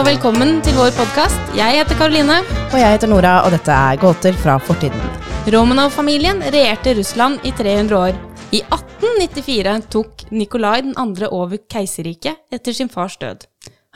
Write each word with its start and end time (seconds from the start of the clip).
Og 0.00 0.06
velkommen 0.06 0.62
til 0.64 0.72
vår 0.78 0.94
podkast. 0.96 1.50
Jeg 1.52 1.76
heter 1.76 1.98
Karoline. 1.98 2.38
Og 2.70 2.76
jeg 2.80 2.88
heter 2.94 3.10
Nora, 3.10 3.32
og 3.44 3.52
dette 3.52 3.74
er 3.74 3.98
Gåter 4.00 4.36
fra 4.40 4.54
fortiden. 4.56 5.00
Romanov-familien 5.52 6.38
regjerte 6.40 6.94
Russland 6.96 7.42
i 7.44 7.50
300 7.52 7.98
år. 7.98 8.16
I 8.56 8.62
1894 8.62 9.74
tok 9.92 10.22
Nikolai 10.32 10.78
2. 10.86 11.28
over 11.28 11.60
keiserriket 11.68 12.40
etter 12.48 12.72
sin 12.78 12.88
fars 12.88 13.18
død. 13.20 13.44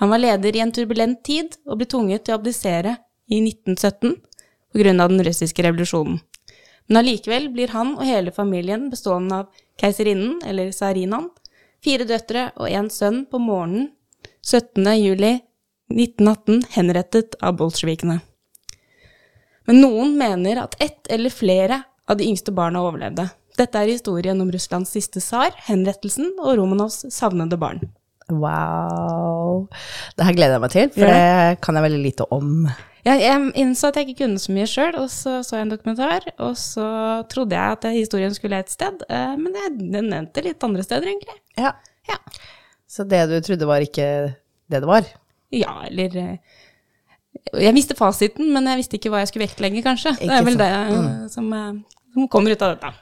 Han 0.02 0.12
var 0.12 0.20
leder 0.20 0.58
i 0.58 0.60
en 0.66 0.74
turbulent 0.76 1.22
tid 1.24 1.56
og 1.64 1.80
ble 1.80 1.88
tvunget 1.88 2.26
til 2.26 2.36
å 2.36 2.38
abdisere 2.42 2.98
i 3.24 3.40
1917 3.40 4.12
pga. 4.76 5.08
den 5.08 5.24
russiske 5.24 5.64
revolusjonen. 5.64 6.20
Men 6.84 7.00
allikevel 7.00 7.48
blir 7.48 7.72
han 7.72 7.96
og 7.96 8.04
hele 8.04 8.34
familien 8.42 8.90
bestående 8.92 9.40
av 9.40 9.64
keiserinnen, 9.80 10.36
eller 10.44 10.68
tsarinaen, 10.68 11.30
fire 11.80 12.04
døtre 12.04 12.50
og 12.60 12.68
en 12.68 12.92
sønn 12.92 13.24
på 13.24 13.40
morgenen 13.40 13.94
17. 14.44 14.84
juli 15.00 15.40
1918 15.92 16.62
henrettet 16.76 17.36
av 17.42 17.58
bolsjevikene. 17.60 18.20
Men 19.68 19.80
noen 19.80 20.14
mener 20.18 20.60
at 20.64 20.76
ett 20.82 21.08
eller 21.12 21.32
flere 21.32 21.82
av 22.08 22.18
de 22.20 22.28
yngste 22.28 22.52
barna 22.52 22.82
overlevde. 22.84 23.28
Dette 23.58 23.80
er 23.80 23.92
historien 23.92 24.40
om 24.42 24.50
Russlands 24.50 24.92
siste 24.92 25.22
tsar, 25.22 25.54
henrettelsen 25.68 26.32
og 26.42 26.56
Romanovs 26.58 27.04
savnede 27.14 27.58
barn. 27.60 27.84
Wow. 28.32 29.68
Det 30.16 30.26
her 30.26 30.36
gleder 30.36 30.56
jeg 30.56 30.64
meg 30.64 30.72
til, 30.72 30.90
for 30.96 31.12
det 31.12 31.62
kan 31.64 31.78
jeg 31.78 31.86
veldig 31.86 32.02
lite 32.02 32.26
om. 32.34 32.66
Jeg, 33.04 33.20
jeg 33.20 33.50
innså 33.60 33.90
at 33.90 33.98
jeg 34.00 34.08
ikke 34.08 34.22
kunne 34.24 34.40
så 34.40 34.52
mye 34.56 34.68
sjøl, 34.68 34.94
og 34.96 35.10
så 35.12 35.38
så 35.44 35.58
jeg 35.58 35.66
en 35.66 35.74
dokumentar, 35.74 36.24
og 36.40 36.54
så 36.56 36.86
trodde 37.30 37.56
jeg 37.56 37.76
at 37.76 37.84
historien 37.92 38.32
skulle 38.34 38.62
et 38.64 38.72
sted, 38.72 39.04
eh, 39.12 39.34
men 39.36 39.58
jeg, 39.60 39.74
den 39.92 40.08
nevnte 40.08 40.44
litt 40.44 40.64
andre 40.64 40.86
steder, 40.86 41.10
egentlig. 41.12 41.36
Ja. 41.60 41.74
Ja. 42.08 42.16
Så 42.88 43.04
det 43.08 43.26
du 43.28 43.36
trodde 43.44 43.68
var 43.68 43.84
ikke 43.84 44.08
det 44.72 44.80
det 44.80 44.88
var? 44.88 45.04
Ja, 45.54 45.74
eller 45.86 46.16
eh, 46.20 46.60
Jeg 47.60 47.74
visste 47.76 47.96
fasiten, 47.98 48.50
men 48.54 48.68
jeg 48.70 48.82
visste 48.82 48.98
ikke 48.98 49.12
hva 49.12 49.22
jeg 49.22 49.32
skulle 49.32 49.48
vektlegge, 49.48 49.82
kanskje. 49.84 50.14
det 50.20 50.30
er 50.32 50.46
vel 50.46 50.60
det 50.60 50.70
mm. 50.90 51.08
som, 51.32 51.50
eh, 51.52 51.72
som 52.14 52.30
kommer 52.32 52.54
ut 52.54 52.64
av 52.64 52.76
dette. 52.76 52.92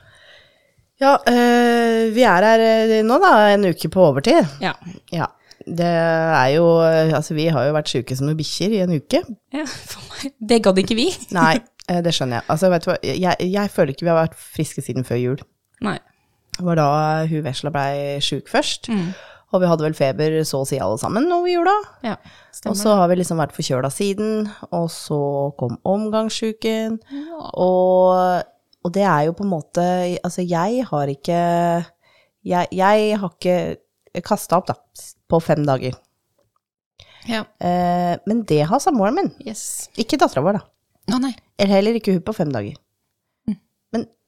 Ja, 1.02 1.16
øh, 1.18 2.10
vi 2.14 2.24
er 2.28 2.46
her 2.46 2.64
nå, 3.06 3.16
da, 3.22 3.32
en 3.52 3.70
uke 3.72 3.90
på 3.90 4.04
overtid. 4.10 4.44
Ja. 4.62 4.74
Ja. 5.12 5.32
Det 5.62 5.86
er 5.86 6.48
jo 6.56 6.64
Altså, 6.82 7.36
vi 7.38 7.44
har 7.54 7.68
jo 7.68 7.74
vært 7.76 7.90
sjuke 7.90 8.16
som 8.18 8.26
noen 8.26 8.38
bikkjer 8.38 8.72
i 8.74 8.80
en 8.82 8.96
uke. 8.98 9.20
ja 9.54 9.66
for 9.66 10.02
meg. 10.10 10.32
Det 10.38 10.62
gadd 10.62 10.80
ikke 10.82 10.98
vi. 10.98 11.08
Nei, 11.38 11.56
det 11.88 12.14
skjønner 12.14 12.40
jeg. 12.40 12.48
Altså, 12.50 12.70
vet 12.72 12.86
du 12.86 12.90
hva, 12.90 12.96
jeg, 13.02 13.50
jeg 13.52 13.74
føler 13.74 13.94
ikke 13.94 14.06
vi 14.06 14.12
har 14.14 14.22
vært 14.24 14.38
friske 14.38 14.82
siden 14.82 15.06
før 15.06 15.22
jul. 15.22 15.44
Nei. 15.82 15.98
Det 16.52 16.66
var 16.66 16.76
da 16.76 16.88
hun 17.30 17.44
vesla 17.46 17.72
blei 17.72 18.18
sjuk 18.22 18.50
først. 18.52 18.90
Mm. 18.92 19.12
Og 19.52 19.60
vi 19.60 19.68
hadde 19.68 19.84
vel 19.84 19.94
feber 19.96 20.38
så 20.48 20.62
å 20.62 20.66
si 20.68 20.78
alle 20.80 20.96
sammen 21.00 21.26
over 21.34 21.50
jula. 21.50 21.74
Ja, 22.06 22.14
Og 22.70 22.76
så 22.78 22.94
har 22.96 23.10
vi 23.10 23.18
liksom 23.20 23.36
vært 23.42 23.52
forkjøla 23.52 23.90
siden, 23.92 24.46
og 24.72 24.86
så 24.90 25.18
kom 25.60 25.74
omgangssjuken. 25.84 26.96
Ja. 27.12 27.50
Og, 27.60 28.46
og 28.82 28.94
det 28.96 29.04
er 29.04 29.26
jo 29.28 29.34
på 29.36 29.44
en 29.44 29.52
måte 29.52 29.84
Altså, 30.24 30.40
jeg 30.42 30.86
har 30.88 31.12
ikke 31.12 31.36
Jeg, 32.48 32.68
jeg 32.72 33.18
har 33.20 33.34
ikke 33.36 34.22
kasta 34.24 34.58
opp, 34.58 34.66
da, 34.72 34.74
på 35.30 35.38
fem 35.40 35.62
dager. 35.68 35.94
ja. 37.28 37.44
Eh, 37.60 38.16
men 38.26 38.42
det 38.48 38.64
har 38.68 38.80
samboeren 38.82 39.14
min. 39.20 39.30
Yes. 39.46 39.88
Ikke 39.96 40.18
dattera 40.20 40.42
vår, 40.44 40.58
da. 40.58 41.18
Nei. 41.22 41.32
Eller 41.58 41.76
heller 41.76 41.96
ikke 42.00 42.12
hun 42.16 42.24
på 42.26 42.34
fem 42.34 42.50
dager. 42.52 42.74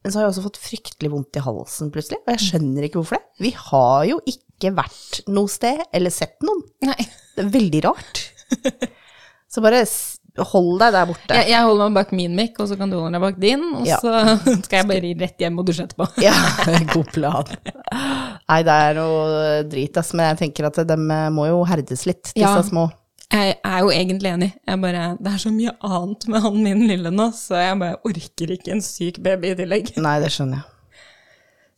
Men, 0.04 0.12
så 0.12 0.18
har 0.20 0.26
jeg 0.26 0.32
også 0.34 0.42
fått 0.44 0.58
fryktelig 0.60 1.10
vondt 1.14 1.38
i 1.40 1.42
halsen 1.46 1.88
plutselig, 1.94 2.18
og 2.26 2.34
jeg 2.34 2.42
skjønner 2.44 2.84
ikke 2.86 3.00
hvorfor 3.00 3.16
det. 3.16 3.24
Vi 3.40 3.54
har 3.56 4.02
jo 4.10 4.18
ikke 4.28 4.74
vært 4.76 5.22
noe 5.32 5.48
sted 5.48 5.80
eller 5.96 6.12
sett 6.12 6.36
noen. 6.44 6.60
nei. 6.84 6.98
Det 7.34 7.42
er 7.46 7.54
veldig 7.56 7.80
rart. 7.88 8.20
Så 9.50 9.62
bare 9.64 9.80
hold 10.50 10.80
deg 10.82 10.92
der 10.96 11.06
borte. 11.08 11.34
Jeg, 11.38 11.48
jeg 11.52 11.62
holder 11.66 11.88
meg 11.88 11.96
bak 12.00 12.12
min 12.18 12.32
mic, 12.36 12.56
og 12.62 12.66
så 12.70 12.76
kan 12.78 12.90
du 12.90 12.96
holde 12.98 13.14
deg 13.16 13.22
bak 13.24 13.36
din, 13.42 13.62
og 13.78 13.84
Ja. 13.88 13.98
så 14.02 14.12
skal 14.66 14.80
jeg 14.82 14.88
bare 14.90 15.12
rett 15.24 15.42
hjem 15.44 15.58
og 15.62 15.66
dusje 15.68 15.86
etterpå. 15.88 16.08
Ja, 16.22 16.34
god 16.94 17.10
plan. 17.14 17.52
Nei, 18.50 18.60
det 18.66 18.74
er 18.88 18.98
noe 18.98 19.62
drit, 19.70 19.96
ass, 20.02 20.12
men 20.14 20.32
jeg 20.32 20.40
tenker 20.44 20.68
at 20.68 20.80
de 20.90 20.96
må 21.34 21.46
jo 21.48 21.62
herdes 21.70 22.04
litt, 22.10 22.24
disse 22.34 22.42
Ja. 22.44 22.62
små. 22.66 22.88
Jeg 23.34 23.56
er 23.66 23.78
jo 23.82 23.90
egentlig 23.90 24.30
enig. 24.30 24.50
Jeg 24.68 24.80
bare, 24.82 25.04
det 25.18 25.32
er 25.32 25.40
så 25.42 25.50
mye 25.50 25.72
annet 25.82 26.26
med 26.30 26.44
han 26.44 26.58
min 26.62 26.84
lille 26.86 27.10
nå, 27.10 27.30
så 27.34 27.58
jeg 27.58 27.78
bare 27.80 27.96
orker 28.06 28.52
ikke 28.54 28.76
en 28.76 28.82
syk 28.84 29.18
baby 29.24 29.50
i 29.50 29.56
tillegg. 29.58 29.90
Nei, 29.98 30.18
det 30.22 30.30
skjønner 30.34 30.60
jeg. 30.60 30.70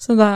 Så 0.04 0.12
da, 0.18 0.28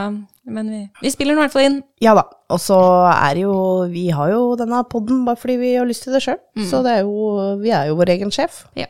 men 0.49 0.69
vi, 0.73 0.79
vi 1.03 1.11
spiller 1.13 1.35
den 1.35 1.43
i 1.43 1.43
hvert 1.43 1.53
fall 1.53 1.67
inn. 1.67 1.75
Ja 2.01 2.15
da, 2.17 2.23
og 2.49 2.57
så 2.63 2.79
er 3.11 3.35
det 3.37 3.43
jo, 3.43 3.53
vi 3.91 4.07
har 4.17 4.31
jo 4.33 4.55
denne 4.57 4.79
podden 4.89 5.21
bare 5.27 5.37
fordi 5.37 5.59
vi 5.61 5.75
har 5.75 5.85
lyst 5.85 6.07
til 6.07 6.15
det 6.17 6.23
sjøl, 6.25 6.39
så 6.65 6.81
det 6.81 6.95
er 6.95 7.03
jo, 7.05 7.37
vi 7.61 7.69
er 7.77 7.91
jo 7.91 7.99
vår 7.99 8.15
egen 8.15 8.33
sjef. 8.33 8.63
Ja. 8.79 8.89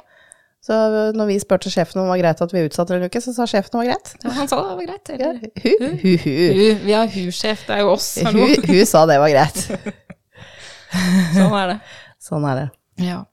Så 0.63 0.77
når 1.17 1.27
vi 1.27 1.39
spurte 1.41 1.71
sjefen 1.73 1.99
om 1.99 2.05
det 2.05 2.13
var 2.13 2.21
greit 2.21 2.41
at 2.45 2.51
vi 2.55 2.63
utsatte 2.69 2.95
en 2.95 3.03
uke, 3.09 3.19
så 3.25 3.33
sa 3.35 3.47
sjefen 3.49 3.73
det 3.73 3.79
var 3.81 3.89
greit. 3.91 4.13
Ja, 4.23 4.33
Han 4.37 4.47
sa 4.47 4.61
det 4.61 4.77
var 4.77 4.87
greit. 4.87 5.11
Ja, 5.19 5.33
hu, 5.35 5.73
hu, 6.05 6.11
hu. 6.23 6.35
Hu, 6.55 6.67
vi 6.85 6.95
har 6.95 7.11
hu-sjef, 7.11 7.65
det 7.67 7.75
er 7.75 7.83
jo 7.83 7.91
oss. 7.97 8.13
Hallo. 8.23 8.45
Hun, 8.45 8.67
hun 8.69 8.85
sa 8.87 9.03
det 9.09 9.19
var 9.19 9.33
greit. 9.33 9.65
Sånn 11.35 11.55
er 11.57 11.73
det. 11.73 11.77
Sånn 12.21 12.45
er 12.45 12.59
det. 12.59 12.67
Ja. 13.01 13.23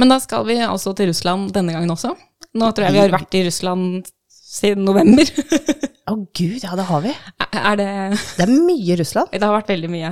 Men 0.00 0.10
da 0.12 0.18
skal 0.20 0.44
vi 0.48 0.58
altså 0.60 0.92
til 0.96 1.08
Russland 1.12 1.52
denne 1.54 1.74
gangen 1.76 1.92
også. 1.94 2.12
Nå 2.54 2.70
tror 2.74 2.88
jeg 2.88 2.96
vi 2.96 3.02
har 3.02 3.14
vært 3.14 3.36
i 3.38 3.44
Russland 3.46 4.10
siden 4.28 4.84
november. 4.86 5.30
Å 6.10 6.18
gud, 6.36 6.58
ja 6.60 6.74
det 6.76 6.84
har 6.84 7.00
vi. 7.00 7.14
er 7.40 7.78
det 7.80 7.88
Det 8.36 8.44
er 8.44 8.52
mye 8.52 8.96
Russland. 9.00 9.32
Det 9.32 9.40
har 9.40 9.54
vært 9.56 9.72
veldig 9.72 9.90
mye. 9.94 10.10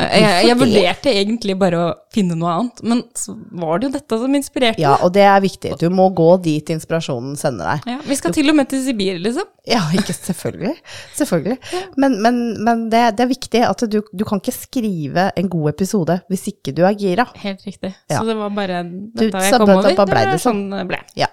Jeg, 0.00 0.22
jeg, 0.24 0.46
jeg 0.48 0.58
vurderte 0.60 1.12
egentlig 1.12 1.54
bare 1.60 1.80
å 1.80 1.88
finne 2.14 2.36
noe 2.38 2.52
annet, 2.56 2.82
men 2.86 3.02
så 3.18 3.34
var 3.62 3.80
det 3.80 3.88
jo 3.88 3.92
dette 3.96 4.18
som 4.22 4.36
inspirerte. 4.38 4.82
Ja, 4.82 4.96
og 5.04 5.12
det 5.14 5.24
er 5.26 5.40
viktig. 5.44 5.72
Du 5.80 5.86
må 5.94 6.08
gå 6.16 6.28
dit 6.44 6.72
inspirasjonen 6.74 7.36
sender 7.40 7.74
deg. 7.74 7.88
Ja, 7.94 7.98
vi 8.06 8.18
skal 8.18 8.34
til 8.36 8.50
og 8.52 8.58
med 8.58 8.70
til 8.72 8.82
Sibir, 8.84 9.20
liksom. 9.22 9.48
Ja, 9.68 9.82
ikke 9.94 10.14
selvfølgelig. 10.16 10.74
Selvfølgelig. 11.20 11.58
Men, 12.00 12.16
men, 12.24 12.38
men 12.64 12.86
det, 12.92 13.02
det 13.18 13.26
er 13.26 13.30
viktig 13.30 13.60
at 13.66 13.84
du, 13.92 14.00
du 14.00 14.24
kan 14.26 14.40
ikke 14.40 14.54
skrive 14.56 15.26
en 15.36 15.50
god 15.52 15.72
episode 15.74 16.16
hvis 16.32 16.46
ikke 16.54 16.74
du 16.76 16.82
er 16.88 16.96
gira. 16.98 17.26
Helt 17.42 17.62
riktig. 17.68 17.92
Ja. 18.10 18.18
Så 18.18 18.24
det 18.28 18.38
var 18.38 18.54
bare 18.56 18.80
dette 18.88 19.28
Du, 19.30 19.36
jeg 19.36 19.60
kom 19.60 19.74
over. 19.76 19.92
da 19.98 20.08
ble 20.08 20.24
Det 20.32 20.40
sånn. 20.42 20.64
sånn 20.72 20.88
ble. 20.90 21.02
Ja. 21.18 21.28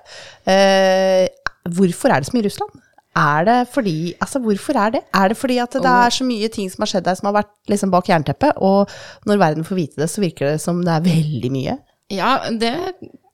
Uh, 0.47 1.25
hvorfor 1.77 2.13
er 2.13 2.21
det 2.21 2.29
så 2.29 2.37
mye 2.37 2.47
Russland? 2.49 2.83
Er 3.17 3.45
det 3.47 3.57
fordi 3.73 4.13
Altså, 4.21 4.39
hvorfor 4.43 4.77
er 4.77 4.93
det? 4.97 5.01
Er 5.15 5.31
det 5.31 5.37
fordi 5.37 5.57
at 5.63 5.73
det 5.73 5.91
er 5.91 6.13
så 6.13 6.25
mye 6.27 6.49
ting 6.53 6.69
som 6.71 6.83
har 6.83 6.91
skjedd 6.91 7.07
der 7.07 7.17
som 7.17 7.29
har 7.31 7.39
vært 7.39 7.53
liksom 7.71 7.93
bak 7.93 8.09
jernteppet, 8.09 8.59
og 8.61 8.91
når 9.25 9.41
verden 9.41 9.67
får 9.67 9.79
vite 9.79 10.01
det, 10.01 10.09
så 10.11 10.21
virker 10.21 10.51
det 10.51 10.61
som 10.61 10.83
det 10.85 10.93
er 10.93 11.07
veldig 11.07 11.51
mye? 11.53 11.77
Ja, 12.13 12.35
det 12.53 12.75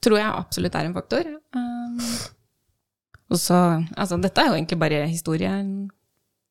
tror 0.03 0.19
jeg 0.19 0.29
absolutt 0.29 0.75
er 0.75 0.87
en 0.87 0.95
faktor. 0.95 1.27
Um, 1.55 1.99
og 3.31 3.39
så 3.39 3.59
Altså, 3.97 4.17
dette 4.21 4.41
er 4.41 4.51
jo 4.51 4.57
egentlig 4.57 4.79
bare 4.79 5.03
historie 5.07 5.51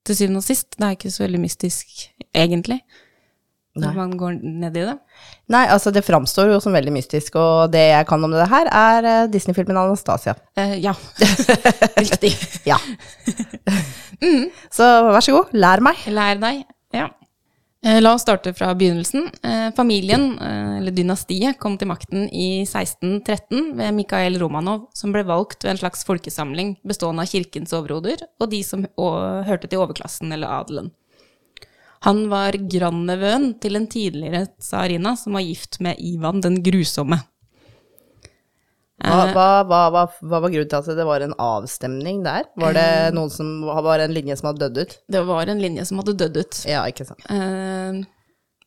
til 0.07 0.19
syvende 0.19 0.43
og 0.43 0.47
sist. 0.47 0.77
Det 0.77 0.87
er 0.87 0.97
ikke 0.97 1.15
så 1.15 1.25
veldig 1.25 1.41
mystisk, 1.41 1.87
egentlig, 2.35 2.81
når 3.79 3.95
man 3.97 4.11
går 4.21 4.35
ned 4.43 4.77
i 4.77 4.85
det. 4.85 4.95
Nei, 5.53 5.63
altså 5.73 5.93
det 5.95 6.05
framstår 6.05 6.51
jo 6.53 6.59
som 6.61 6.75
veldig 6.77 6.93
mystisk, 6.93 7.39
og 7.41 7.73
det 7.73 7.87
jeg 7.89 8.09
kan 8.09 8.25
om 8.25 8.35
det 8.35 8.49
her, 8.51 8.69
er 8.69 9.09
eh, 9.09 9.31
Disney-filmen 9.33 9.81
Anastasia. 9.81 10.35
Eh, 10.61 10.77
ja. 10.85 10.93
Riktig. 12.03 12.35
Ja. 12.69 12.77
Så 14.73 14.87
vær 15.09 15.25
så 15.25 15.39
god, 15.39 15.57
lær 15.57 15.83
meg. 15.85 16.05
Lær 16.13 16.41
deg. 16.43 16.63
Ja. 16.93 17.09
Eh, 17.83 17.99
La 18.05 18.13
oss 18.15 18.27
starte 18.27 18.53
fra 18.55 18.75
begynnelsen. 18.77 19.31
Familien, 19.75 20.35
eller 20.79 20.93
dynastiet, 20.95 21.57
kom 21.63 21.79
til 21.81 21.89
makten 21.91 22.29
i 22.29 22.67
1613 22.67 23.73
ved 23.81 23.97
Mikhail 23.97 24.37
Romanov, 24.43 24.91
som 24.95 25.17
ble 25.17 25.25
valgt 25.27 25.65
ved 25.65 25.79
en 25.79 25.81
slags 25.87 26.05
folkesamling 26.07 26.77
bestående 26.85 27.25
av 27.25 27.33
kirkens 27.33 27.73
overhoder 27.73 28.29
og 28.37 28.53
de 28.53 28.61
som 28.69 28.85
hørte 29.01 29.65
til 29.65 29.81
overklassen 29.81 30.37
eller 30.37 30.61
adelen. 30.61 30.93
Han 32.03 32.25
var 32.31 32.57
grandnevøen 32.71 33.53
til 33.63 33.79
en 33.79 33.87
tidligere 33.91 34.47
tsarina 34.59 35.15
som 35.19 35.37
var 35.39 35.45
gift 35.47 35.79
med 35.85 36.01
Ivan 36.03 36.41
den 36.43 36.59
grusomme. 36.65 37.21
Hva, 39.03 39.23
Eh. 39.27 39.33
hva, 39.35 39.47
hva, 39.67 39.81
hva, 39.91 40.05
var 40.39 40.51
grunnen 40.53 40.69
til 40.71 40.79
at 40.79 40.97
det 40.99 41.05
var 41.07 41.25
en 41.25 41.35
avstemning 41.35 42.21
der? 42.23 42.45
Var 42.55 42.75
det 42.77 43.15
noen 43.17 43.31
som 43.35 43.49
var 43.67 43.99
en 43.99 44.13
linje 44.15 44.37
som 44.39 44.53
hadde 44.53 44.69
dødd 44.69 44.79
ut? 44.85 44.93
Det 45.11 45.23
var 45.27 45.51
en 45.51 45.63
linje 45.63 45.87
som 45.89 45.99
hadde 45.99 46.15
dødd 46.21 46.37
ut. 46.39 46.61
Ja, 46.71 46.85
ikke 46.87 47.07
sant. 47.09 47.25
Eh, 47.27 48.03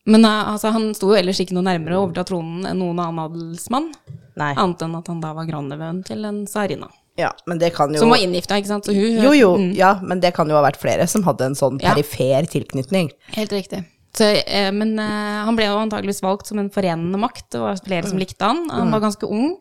Men 0.06 0.26
eh, 0.28 0.52
altså, 0.52 0.72
han 0.76 0.92
sto 0.94 1.14
jo 1.14 1.16
ellers 1.18 1.40
ikke 1.40 1.56
noe 1.56 1.64
nærmere 1.66 1.96
å 1.98 2.04
overta 2.06 2.26
tronen 2.28 2.68
enn 2.68 2.78
noen 2.84 3.00
annen 3.00 3.24
adelsmann, 3.24 3.88
Nei. 4.36 4.52
annet 4.54 4.84
enn 4.86 4.98
at 5.00 5.08
han 5.08 5.22
da 5.24 5.32
var 5.34 5.48
grandnevøen 5.48 6.04
til 6.06 6.26
en 6.28 6.44
tsarina. 6.46 6.92
Ja, 7.18 7.30
men 7.48 7.58
det 7.62 7.74
kan 7.74 7.94
jo 7.94 8.00
Som 8.00 8.10
var 8.12 8.18
inngifta, 8.20 8.58
ikke 8.60 8.68
sant? 8.68 8.86
Så 8.86 8.94
hun, 8.94 9.22
Jo, 9.24 9.32
jo, 9.32 9.52
Mm, 9.58 9.74
ja, 9.78 9.94
men 10.04 10.20
det 10.20 10.34
kan 10.36 10.50
jo 10.50 10.56
ha 10.56 10.62
vært 10.66 10.78
flere 10.82 11.08
som 11.08 11.24
hadde 11.24 11.46
en 11.46 11.56
sånn 11.56 11.80
Ja. 11.82 11.94
perifer 11.94 12.44
tilknytning. 12.52 13.12
helt 13.36 13.52
riktig. 13.52 13.86
Så, 14.14 14.24
eh, 14.48 14.72
men 14.72 14.98
eh, 15.00 15.44
han 15.46 15.56
ble 15.56 15.66
jo 15.66 15.78
antageligvis 15.78 16.22
valgt 16.22 16.48
som 16.48 16.60
en 16.60 16.70
forenende 16.70 17.18
makt. 17.20 17.50
Det 17.52 17.60
var 17.60 17.76
flere 17.76 18.04
Mm. 18.04 18.10
som 18.10 18.18
likte 18.20 18.42
han. 18.46 18.70
Han 18.70 18.92
var 18.92 19.00
ganske 19.02 19.24
ung, 19.30 19.58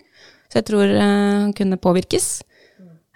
så 0.50 0.54
jeg 0.62 0.64
tror 0.66 0.84
eh, 0.84 1.40
han 1.42 1.52
kunne 1.52 1.76
påvirkes. 1.76 2.42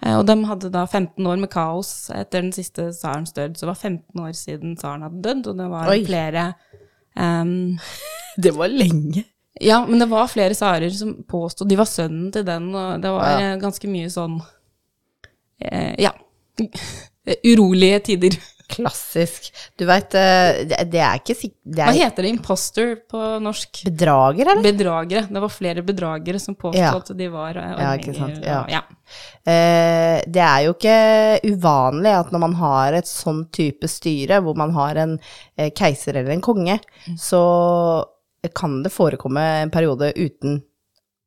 Eh, 0.04 0.16
og 0.18 0.26
de 0.26 0.44
hadde 0.44 0.70
da 0.70 0.84
15 0.86 1.26
år 1.26 1.38
med 1.38 1.50
kaos 1.50 2.08
etter 2.14 2.42
den 2.42 2.52
siste 2.52 2.92
tsarens 2.92 3.32
død. 3.32 3.54
Så 3.56 3.60
det 3.66 3.66
var 3.66 3.74
15 3.74 4.20
år 4.20 4.32
siden 4.34 4.76
tsaren 4.78 5.02
hadde 5.02 5.22
dødd, 5.22 5.46
og 5.48 5.56
det 5.58 5.68
var 5.70 5.88
Oi. 5.90 6.04
flere 6.04 6.54
um, 7.16 7.78
Det 8.40 8.52
var 8.54 8.68
lenge. 8.68 9.24
Ja, 9.60 9.80
men 9.86 9.98
det 9.98 10.08
var 10.10 10.28
flere 10.30 10.54
sarer 10.54 10.90
som 10.94 11.14
påstod 11.28 11.68
de 11.68 11.76
var 11.80 11.88
sønnen 11.90 12.30
til 12.32 12.44
den, 12.46 12.70
og 12.74 13.00
det 13.02 13.10
var 13.10 13.30
Ja. 13.30 13.38
eh, 13.54 13.56
ganske 13.62 13.88
mye 13.90 14.08
sånn 14.12 14.40
eh, 15.60 15.94
Ja. 15.98 16.12
Urolige 17.44 18.00
tider. 18.06 18.38
Klassisk. 18.68 19.46
Du 19.80 19.86
veit, 19.88 20.10
det, 20.12 20.76
det 20.92 21.00
er 21.00 21.16
ikke 21.22 21.32
sikkert 21.38 21.78
Hva 21.78 21.86
er 21.88 21.96
heter 22.02 22.26
det 22.26 22.32
imposter 22.34 22.90
på 23.08 23.20
norsk? 23.40 23.78
bedrager, 23.86 24.44
eller? 24.44 24.60
Bedragere. 24.66 25.22
Det 25.32 25.40
var 25.40 25.48
flere 25.54 25.84
bedragere 25.88 26.38
som 26.42 26.54
påstod 26.54 26.76
Ja. 26.82 26.90
at 27.00 27.08
de 27.16 27.28
var 27.32 27.56
eh, 27.56 28.42
Ja, 28.44 28.60
ja. 28.68 28.82
Eh, 29.48 30.20
det 30.28 30.44
er 30.44 30.66
jo 30.66 30.74
ikke 30.76 31.40
uvanlig 31.48 32.12
at 32.18 32.30
når 32.34 32.44
man 32.44 32.54
har 32.60 32.92
et 33.00 33.08
sånn 33.08 33.46
type 33.56 33.88
styre, 33.88 34.42
hvor 34.44 34.54
man 34.60 34.76
har 34.76 35.00
en 35.00 35.18
eh, 35.56 35.70
keiser 35.70 36.16
eller 36.20 36.36
en 36.36 36.44
konge, 36.44 36.76
så 37.16 38.04
kan 38.54 38.82
det 38.84 38.92
forekomme 38.94 39.42
en 39.64 39.70
periode 39.74 40.12
uten 40.16 40.60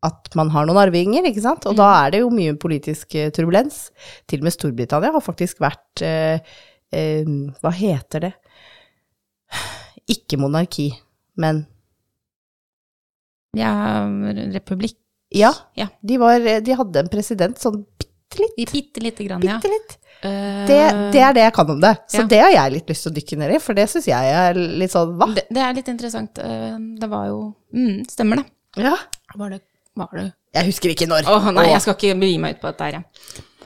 at 0.02 0.32
man 0.34 0.50
har 0.50 0.66
noen 0.66 0.80
arvinger, 0.82 1.28
ikke 1.30 1.44
sant? 1.44 1.66
Og 1.70 1.76
da 1.78 1.88
er 2.08 2.14
det 2.16 2.22
jo 2.24 2.32
mye 2.34 2.56
politisk 2.58 3.14
eh, 3.20 3.30
turbulens. 3.36 3.92
Til 4.26 4.42
og 4.42 4.48
med 4.48 4.56
Storbritannia 4.56 5.12
har 5.14 5.22
faktisk 5.22 5.60
vært 5.62 6.02
eh, 6.08 6.40
eh, 6.90 7.28
Hva 7.62 7.74
heter 7.78 8.26
det? 8.26 8.32
Ikke 10.10 10.40
monarki, 10.42 10.88
men 11.38 11.66
Ja, 13.54 14.08
republikk. 14.56 14.98
ja. 15.36 15.52
Ja. 15.78 15.90
De, 16.02 16.18
var, 16.18 16.40
de 16.40 16.76
hadde 16.80 17.04
en 17.04 17.12
president 17.12 17.60
sånn 17.62 17.84
bitte 18.00 18.42
litt. 18.42 18.72
Bitte 18.72 19.04
lite 19.04 19.28
grann, 19.28 19.44
ja. 19.46 19.60
Det, 20.22 20.78
det 21.14 21.22
er 21.26 21.34
det 21.34 21.42
jeg 21.48 21.54
kan 21.56 21.70
om 21.74 21.80
det. 21.82 21.96
Så 22.12 22.20
Ja. 22.22 22.26
det 22.30 22.40
har 22.44 22.52
jeg 22.54 22.72
litt 22.76 22.90
lyst 22.94 23.04
til 23.08 23.12
å 23.12 23.16
dykke 23.16 23.38
ned 23.42 23.52
i, 23.56 23.60
for 23.64 23.74
det 23.78 23.88
syns 23.90 24.06
jeg 24.12 24.24
er 24.38 24.54
litt 24.54 24.92
sånn 24.94 25.16
hva? 25.18 25.28
det, 25.34 25.44
det 25.50 25.62
er 25.66 25.74
litt 25.80 25.90
interessant. 25.90 26.38
Eh, 26.38 26.78
Det 27.02 27.10
var 27.10 27.26
jo 27.32 27.40
mm, 27.74 28.04
Stemmer 28.12 28.36
det. 28.44 28.48
Ja. 28.86 28.94
Var 29.36 29.50
det, 29.56 29.60
var 29.98 30.10
det. 30.20 30.28
Jeg 30.54 30.66
husker 30.68 30.90
ikke 30.94 31.08
når. 31.10 31.26
Å 31.32 31.40
nei, 31.52 31.66
Åh. 31.66 31.72
jeg 31.74 31.82
skal 31.86 31.96
ikke 31.98 32.20
begi 32.22 32.38
meg 32.44 32.52
ut 32.58 32.62
på 32.62 32.68
dette 32.70 32.84
her, 32.84 32.94
jeg. 33.00 33.06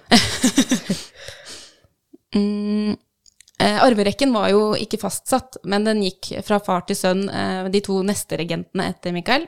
mm, 2.36 2.96
eh, 3.60 3.84
arverekken 3.84 4.34
var 4.36 4.50
jo 4.54 4.64
ikke 4.80 5.00
fastsatt, 5.02 5.58
men 5.66 5.86
den 5.88 6.04
gikk 6.06 6.34
fra 6.46 6.60
far 6.64 6.86
til 6.88 6.98
sønn, 7.00 7.26
eh, 7.30 7.70
de 7.74 7.82
to 7.86 8.02
neste 8.06 8.38
regentene 8.42 8.90
etter 8.94 9.16
Mikael. 9.16 9.48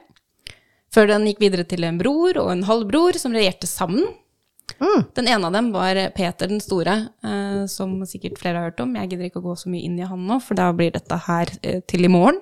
Før 0.94 1.06
den 1.12 1.28
gikk 1.28 1.42
videre 1.44 1.66
til 1.68 1.84
en 1.84 1.98
bror 2.00 2.38
og 2.42 2.52
en 2.54 2.64
halvbror 2.68 3.18
som 3.20 3.36
regjerte 3.36 3.68
sammen. 3.70 4.06
Mm. 4.78 5.06
Den 5.18 5.30
ene 5.32 5.50
av 5.50 5.56
dem 5.56 5.70
var 5.74 6.00
Peter 6.16 6.50
den 6.50 6.62
store, 6.64 6.96
eh, 7.26 7.62
som 7.72 7.96
sikkert 8.10 8.40
flere 8.42 8.62
har 8.62 8.72
hørt 8.72 8.82
om. 8.84 8.96
Jeg 9.00 9.14
gidder 9.14 9.30
ikke 9.30 9.42
å 9.42 9.48
gå 9.50 9.56
så 9.58 9.72
mye 9.74 9.86
inn 9.88 9.98
i 10.00 10.08
han 10.08 10.28
nå, 10.30 10.40
for 10.44 10.60
da 10.60 10.70
blir 10.76 10.94
dette 10.94 11.18
her 11.28 11.52
eh, 11.62 11.80
til 11.90 12.06
i 12.06 12.12
morgen. 12.12 12.42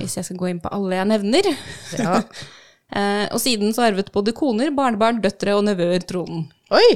Hvis 0.00 0.18
jeg 0.18 0.28
skal 0.28 0.40
gå 0.40 0.50
inn 0.52 0.60
på 0.62 0.72
alle 0.72 1.00
jeg 1.00 1.12
nevner. 1.14 1.54
Ja. 2.00 2.20
Eh, 2.92 3.24
og 3.32 3.40
siden 3.40 3.70
så 3.72 3.86
arvet 3.86 4.10
både 4.12 4.34
koner, 4.36 4.68
barnebarn, 4.76 5.22
døtre 5.24 5.54
og 5.56 5.62
nevøer 5.64 6.02
tronen. 6.04 6.42
Oi! 6.76 6.88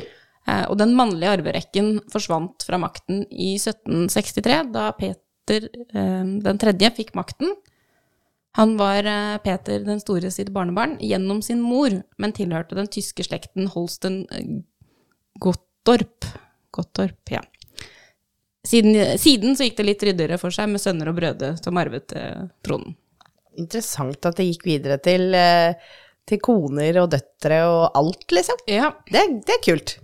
Eh, 0.46 0.64
og 0.68 0.76
den 0.78 0.92
mannlige 0.98 1.32
arverekken 1.38 1.94
forsvant 2.12 2.66
fra 2.66 2.78
makten 2.80 3.24
i 3.32 3.54
1763, 3.56 4.58
da 4.74 4.90
Peter 4.98 5.70
eh, 5.72 6.26
den 6.44 6.60
tredje 6.60 6.92
fikk 7.00 7.14
makten. 7.18 7.54
Han 8.56 8.76
var 8.80 9.04
eh, 9.04 9.36
Peter 9.44 9.82
den 9.84 10.00
store 10.00 10.30
sitt 10.32 10.48
barnebarn 10.54 10.96
gjennom 11.04 11.42
sin 11.44 11.60
mor, 11.60 11.92
men 12.16 12.32
tilhørte 12.36 12.78
den 12.78 12.88
tyske 12.88 13.26
slekten 13.26 13.68
Holsten 13.74 14.22
eh, 14.32 14.62
Gottorp. 15.40 16.24
Gottorp, 16.72 17.20
ja. 17.30 17.42
Siden, 18.66 18.96
siden 19.20 19.56
så 19.56 19.68
gikk 19.68 19.76
det 19.78 19.86
litt 19.90 20.06
ryddigere 20.08 20.40
for 20.40 20.54
seg 20.54 20.72
med 20.72 20.82
sønner 20.82 21.12
og 21.12 21.18
brødre 21.18 21.52
som 21.60 21.76
arvet 21.82 22.16
eh, 22.16 22.48
tronen. 22.64 22.96
Interessant 23.60 24.24
at 24.28 24.40
det 24.40 24.48
gikk 24.48 24.66
videre 24.68 24.96
til, 25.04 25.36
til 26.28 26.40
koner 26.44 26.98
og 27.00 27.12
døtre 27.14 27.62
og 27.68 27.84
alt, 27.96 28.26
liksom. 28.36 28.64
Ja, 28.68 28.90
Det, 29.08 29.22
det 29.48 29.54
er 29.54 29.62
kult. 29.64 29.94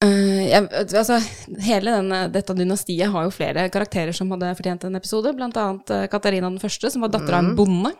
Eh, 0.00 0.48
jeg, 0.48 0.64
altså, 0.96 1.18
hele 1.60 1.92
denne, 1.92 2.22
dette 2.32 2.54
dynastiet 2.56 3.10
har 3.12 3.26
jo 3.26 3.32
flere 3.34 3.66
karakterer 3.72 4.16
som 4.16 4.30
hadde 4.32 4.54
fortjent 4.56 4.86
en 4.88 4.96
episode, 4.96 5.32
blant 5.36 5.58
annet 5.60 5.92
eh, 5.92 6.06
Katarina 6.12 6.48
den 6.48 6.60
første, 6.62 6.88
som 6.92 7.04
var 7.04 7.12
datter 7.12 7.36
av 7.36 7.44
en 7.44 7.56
bonde, 7.58 7.92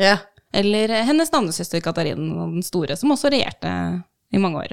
Yeah. 0.00 0.22
eller 0.56 0.88
eh, 0.88 1.02
hennes 1.04 1.28
navnesøster 1.28 1.82
Katarina 1.84 2.46
den 2.46 2.62
store, 2.64 2.96
som 2.96 3.12
også 3.12 3.28
regjerte 3.34 3.68
i 4.32 4.40
mange 4.40 4.62
år. 4.62 4.72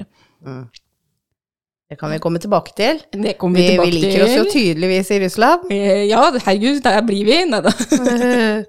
Det 1.90 1.98
kan 2.00 2.14
vi 2.14 2.20
komme 2.22 2.40
tilbake 2.40 2.72
til. 2.78 3.02
Det 3.12 3.34
kommer 3.36 3.60
Vi, 3.60 3.66
vi, 3.66 3.74
tilbake 3.74 3.90
vi 3.90 3.98
liker 3.98 4.24
oss 4.24 4.36
jo 4.38 4.46
tydeligvis 4.48 5.10
i 5.12 5.18
Russland. 5.26 5.68
Ja, 6.08 6.22
herregud, 6.46 6.80
der 6.86 7.02
blir 7.04 7.28
vi. 7.28 7.36
Neida. 7.50 7.74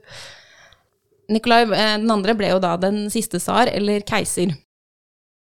Nikolai 1.31 1.61
eh, 1.63 1.95
den 2.01 2.11
andre 2.11 2.35
ble 2.35 2.51
jo 2.51 2.59
da 2.59 2.73
den 2.81 3.05
siste 3.13 3.39
tsar, 3.39 3.71
eller 3.71 4.03
keiser. 4.03 4.51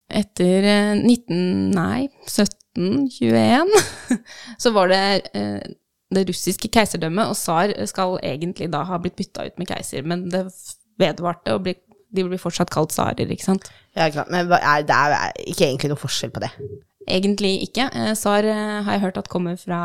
Etter 0.10 0.68
eh, 0.70 0.92
19... 1.00 1.72
Nei, 1.76 2.08
1721 2.28 3.74
så 4.62 4.72
var 4.76 4.92
det 4.92 5.02
eh, 5.34 5.74
det 6.16 6.28
russiske 6.30 6.70
keiserdømmet, 6.72 7.32
og 7.32 7.38
tsar 7.38 7.74
skal 7.90 8.20
egentlig 8.24 8.70
da 8.74 8.84
ha 8.88 9.00
blitt 9.02 9.18
bytta 9.20 9.48
ut 9.50 9.58
med 9.60 9.70
keiser, 9.70 10.06
men 10.08 10.28
det 10.32 10.46
vedvarte, 11.02 11.56
og 11.56 11.66
de 11.66 12.26
blir 12.28 12.40
fortsatt 12.40 12.72
kalt 12.72 12.94
tsarer, 12.94 13.32
ikke 13.32 13.48
sant? 13.48 13.70
Ja, 13.96 14.10
klart. 14.14 14.30
Men 14.32 14.52
det 14.52 14.96
er 14.96 15.32
ikke 15.44 15.68
egentlig 15.68 15.92
noe 15.92 16.00
forskjell 16.00 16.34
på 16.36 16.44
det. 16.46 16.52
Egentlig 17.06 17.52
ikke. 17.68 17.90
Eh, 17.94 18.14
Tsar 18.18 18.48
eh, 18.50 18.82
har 18.86 18.96
jeg 18.96 19.04
hørt 19.04 19.20
at 19.22 19.30
kommer 19.30 19.58
fra 19.62 19.80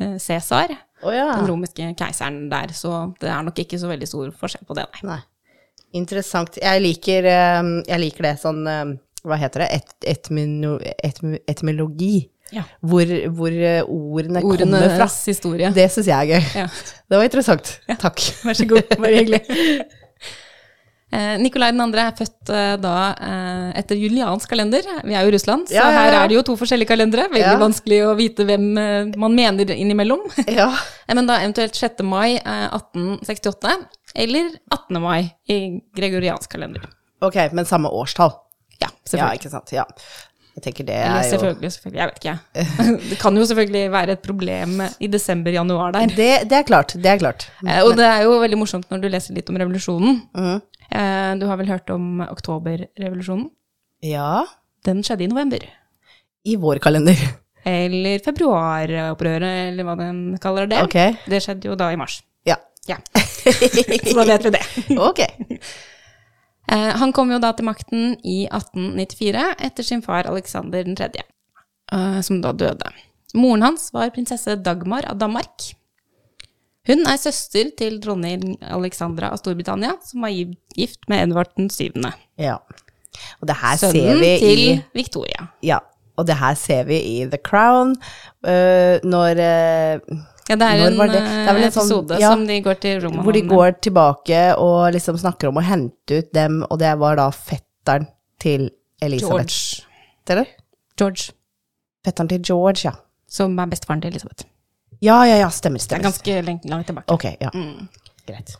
eh, 0.00 0.16
Cæsar, 0.22 0.72
oh, 1.02 1.12
ja. 1.14 1.28
den 1.36 1.50
romerske 1.50 1.92
keiseren 1.98 2.46
der, 2.50 2.74
så 2.74 3.06
det 3.20 3.30
er 3.30 3.46
nok 3.46 3.58
ikke 3.62 3.78
så 3.78 3.90
veldig 3.90 4.08
stor 4.10 4.32
forskjell 4.40 4.66
på 4.66 4.78
det, 4.78 4.86
nei. 4.96 5.16
Nei. 5.16 5.20
Interessant. 5.96 6.58
Jeg 6.58 6.82
liker, 6.82 7.28
eh, 7.30 7.68
jeg 7.86 8.02
liker 8.02 8.30
det 8.30 8.34
sånn 8.42 8.64
eh, 8.70 8.96
Hva 9.26 9.38
heter 9.40 9.64
det? 9.64 9.68
Et, 9.80 9.94
etmino, 10.16 10.76
etm, 11.02 11.36
etymologi. 11.50 12.28
Ja. 12.54 12.62
Hvor, 12.78 13.02
hvor 13.34 13.50
ordene, 13.50 14.42
ordene, 14.46 14.78
kommer 14.78 14.92
fra. 15.00 15.08
Historie. 15.26 15.70
Det 15.74 15.88
syns 15.90 16.06
jeg 16.12 16.14
er 16.14 16.36
gøy. 16.36 16.50
Ja. 16.62 16.66
Det 17.10 17.18
var 17.18 17.26
interessant. 17.26 17.72
Takk. 17.98 18.22
Vær 18.46 18.54
så 18.60 18.66
god, 18.70 18.92
bare 18.96 19.16
hyggelig. 19.18 19.42
Nikolai 21.16 21.70
Nikolai 21.70 21.70
2. 21.72 21.84
er 22.02 22.14
født 22.18 22.50
eh, 22.52 22.72
da 22.82 22.92
eh, 23.14 23.68
etter 23.80 23.96
juliansk 23.96 24.50
kalender. 24.50 24.84
Vi 25.06 25.14
er 25.14 25.22
jo 25.24 25.30
i 25.30 25.34
Russland, 25.36 25.68
så 25.70 25.76
Ja, 25.76 25.84
ja, 25.86 25.92
ja. 25.94 26.00
her 26.02 26.16
er 26.18 26.28
det 26.28 26.36
jo 26.36 26.42
to 26.48 26.56
forskjellige 26.58 26.90
kalendere. 26.90 27.28
Veldig 27.30 27.44
Ja. 27.46 27.58
vanskelig 27.62 28.00
å 28.04 28.14
vite 28.18 28.44
hvem 28.44 28.66
eh, 28.82 29.12
man 29.22 29.34
mener 29.38 29.70
innimellom. 29.72 30.24
Ja. 30.50 30.66
Eh, 31.06 31.14
Men 31.14 31.26
da 31.30 31.38
eventuelt 31.40 31.78
6. 31.78 32.02
mai 32.04 32.36
eh, 32.36 32.66
1868, 32.74 33.86
eller 34.26 34.50
18. 34.74 35.00
mai 35.00 35.30
i 35.48 35.60
gregoriansk 35.96 36.50
kalender. 36.52 36.84
Ok, 37.22 37.38
men 37.54 37.64
samme 37.64 37.88
årstall. 37.88 38.34
Ja, 38.82 38.88
selvfølgelig. 39.06 39.26
Ja, 39.26 39.40
ikke 39.40 39.50
sant. 39.52 39.72
Ja. 39.72 39.84
Jeg 40.56 40.62
tenker 40.64 40.86
det 40.88 40.94
Eller 40.96 41.18
er 41.20 41.24
jo 41.26 41.30
selvfølgelig, 41.34 41.70
selvfølgelig. 41.74 41.98
Jeg 42.00 42.08
vet 42.08 42.18
ikke. 42.22 43.00
Det 43.10 43.18
kan 43.20 43.36
jo 43.36 43.44
selvfølgelig 43.44 43.90
være 43.92 44.14
et 44.16 44.22
problem 44.24 44.78
i 45.00 45.06
desember-januar 45.12 45.92
der. 45.92 46.06
det, 46.16 46.28
det 46.48 46.56
er 46.62 46.62
klart. 46.64 46.94
Det 46.96 47.10
er 47.12 47.18
klart. 47.20 47.44
Eh, 47.66 47.82
Og 47.84 47.92
det 47.98 48.06
er 48.08 48.22
jo 48.24 48.38
veldig 48.40 48.58
morsomt 48.62 48.88
når 48.90 49.02
du 49.02 49.08
leser 49.12 49.36
litt 49.36 49.50
om 49.52 49.58
revolusjonen. 49.60 50.22
Mm. 50.32 50.60
Eh, 50.88 51.32
Du 51.42 51.44
har 51.50 51.56
vel 51.60 51.68
hørt 51.68 51.90
om 51.92 52.22
oktoberrevolusjonen? 52.24 53.50
Ja. 54.02 54.44
Den 54.86 55.02
skjedde 55.04 55.24
i 55.26 55.28
november. 55.28 55.60
I 56.46 56.56
vår 56.56 56.78
kalender. 56.80 57.20
Eller 57.66 58.20
februaropprøret, 58.24 59.72
eller 59.72 59.84
hva 59.84 59.96
den 59.98 60.38
kaller 60.40 60.68
det. 60.70 60.80
Ok. 60.86 60.96
Det 61.28 61.42
skjedde 61.42 61.68
jo 61.68 61.74
da 61.76 61.90
i 61.92 61.96
mars. 62.00 62.22
Ja. 62.46 62.56
Ja. 62.88 62.96
Så 63.16 64.14
da 64.16 64.24
vet 64.32 64.44
vi 64.48 64.54
det. 64.56 64.64
Ok. 65.10 65.20
Eh, 66.72 66.92
Han 67.00 67.12
kom 67.12 67.30
jo 67.30 67.40
da 67.42 67.52
til 67.56 67.68
makten 67.68 68.16
i 68.24 68.44
1894 68.50 69.46
etter 69.68 69.86
sin 69.86 70.02
far 70.02 70.28
Alexander 70.30 70.84
3., 70.84 71.10
eh, 71.92 72.20
som 72.26 72.40
da 72.42 72.52
døde. 72.52 72.92
Moren 73.36 73.62
hans 73.62 73.90
var 73.92 74.12
prinsesse 74.14 74.56
Dagmar 74.64 75.06
av 75.10 75.18
Danmark. 75.20 75.72
Hun 76.86 77.02
er 77.10 77.18
søster 77.18 77.72
til 77.78 77.98
dronning 78.02 78.54
Alexandra 78.62 79.32
av 79.34 79.40
Storbritannia, 79.40 79.96
som 80.06 80.22
var 80.22 80.30
gift 80.30 81.08
med 81.10 81.24
Edvard 81.24 81.50
7. 81.58 81.90
Ja. 82.38 82.60
Og 83.40 83.48
det 83.50 83.56
her 83.58 83.76
ser 83.80 83.94
Sønnen 83.96 84.22
vi 84.22 84.30
til 84.38 84.62
i 84.62 84.70
Victoria. 84.94 85.48
Ja. 85.66 85.80
Og 86.16 86.28
det 86.28 86.38
her 86.38 86.54
ser 86.56 86.86
vi 86.88 86.96
i 86.96 87.16
The 87.28 87.40
Crown, 87.42 87.92
uh, 88.46 88.96
når 89.04 89.40
øh, 89.42 90.16
Ja, 90.48 90.54
det 90.54 90.66
er 90.66 90.82
en 90.86 90.98
det? 90.98 91.08
Det 91.10 91.20
er 91.22 91.56
sånn- 91.56 91.62
episode 91.66 92.18
ja, 92.22 92.30
som 92.30 92.44
de 92.46 92.60
går 92.62 92.78
til 92.80 93.00
Roma 93.02 93.22
Hvor 93.26 93.34
de 93.34 93.42
går 93.42 93.80
tilbake 93.82 94.42
og 94.62 94.92
liksom 94.94 95.18
snakker 95.18 95.48
om 95.50 95.58
å 95.58 95.64
hente 95.66 96.20
ut 96.20 96.32
dem, 96.32 96.60
og 96.70 96.78
det 96.78 96.92
var 96.98 97.16
da 97.16 97.30
fetteren 97.34 98.06
til 98.38 98.70
Elisabeth. 99.02 99.50
George. 99.50 99.86
Eller? 100.28 100.46
George, 100.96 101.32
Fetteren 102.06 102.28
til 102.28 102.42
George, 102.42 102.84
ja. 102.84 102.92
som 103.28 103.58
er 103.58 103.66
bestefaren 103.66 104.00
til 104.02 104.12
Elisabeth. 104.14 104.46
Ja, 105.02 105.24
ja, 105.26 105.36
ja, 105.42 105.48
stemmer, 105.50 105.82
stemmer. 105.82 106.06
Det 106.06 106.32
er 106.32 106.42
ganske 106.46 106.68
langt 106.70 106.86
tilbake. 106.86 107.12
Ok, 107.12 107.24
ja. 107.40 107.50
Greit. 108.26 108.54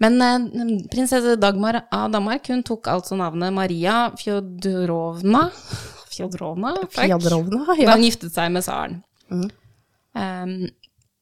Men 0.00 0.20
eh, 0.24 0.88
prinsesse 0.92 1.36
Dagmar 1.40 1.82
av 1.92 2.10
Danmark 2.12 2.46
hun 2.48 2.62
tok 2.64 2.88
altså 2.88 3.18
navnet 3.20 3.52
Maria 3.52 4.10
Fjodorovna 4.16 5.50
Fjodorovna, 6.14 6.74
takk. 6.92 7.08
ja. 7.08 7.18
Da 7.20 7.96
hun 7.96 8.04
giftet 8.04 8.32
seg 8.34 8.52
med 8.52 8.64
tsaren. 8.66 9.00
Um, 9.30 10.54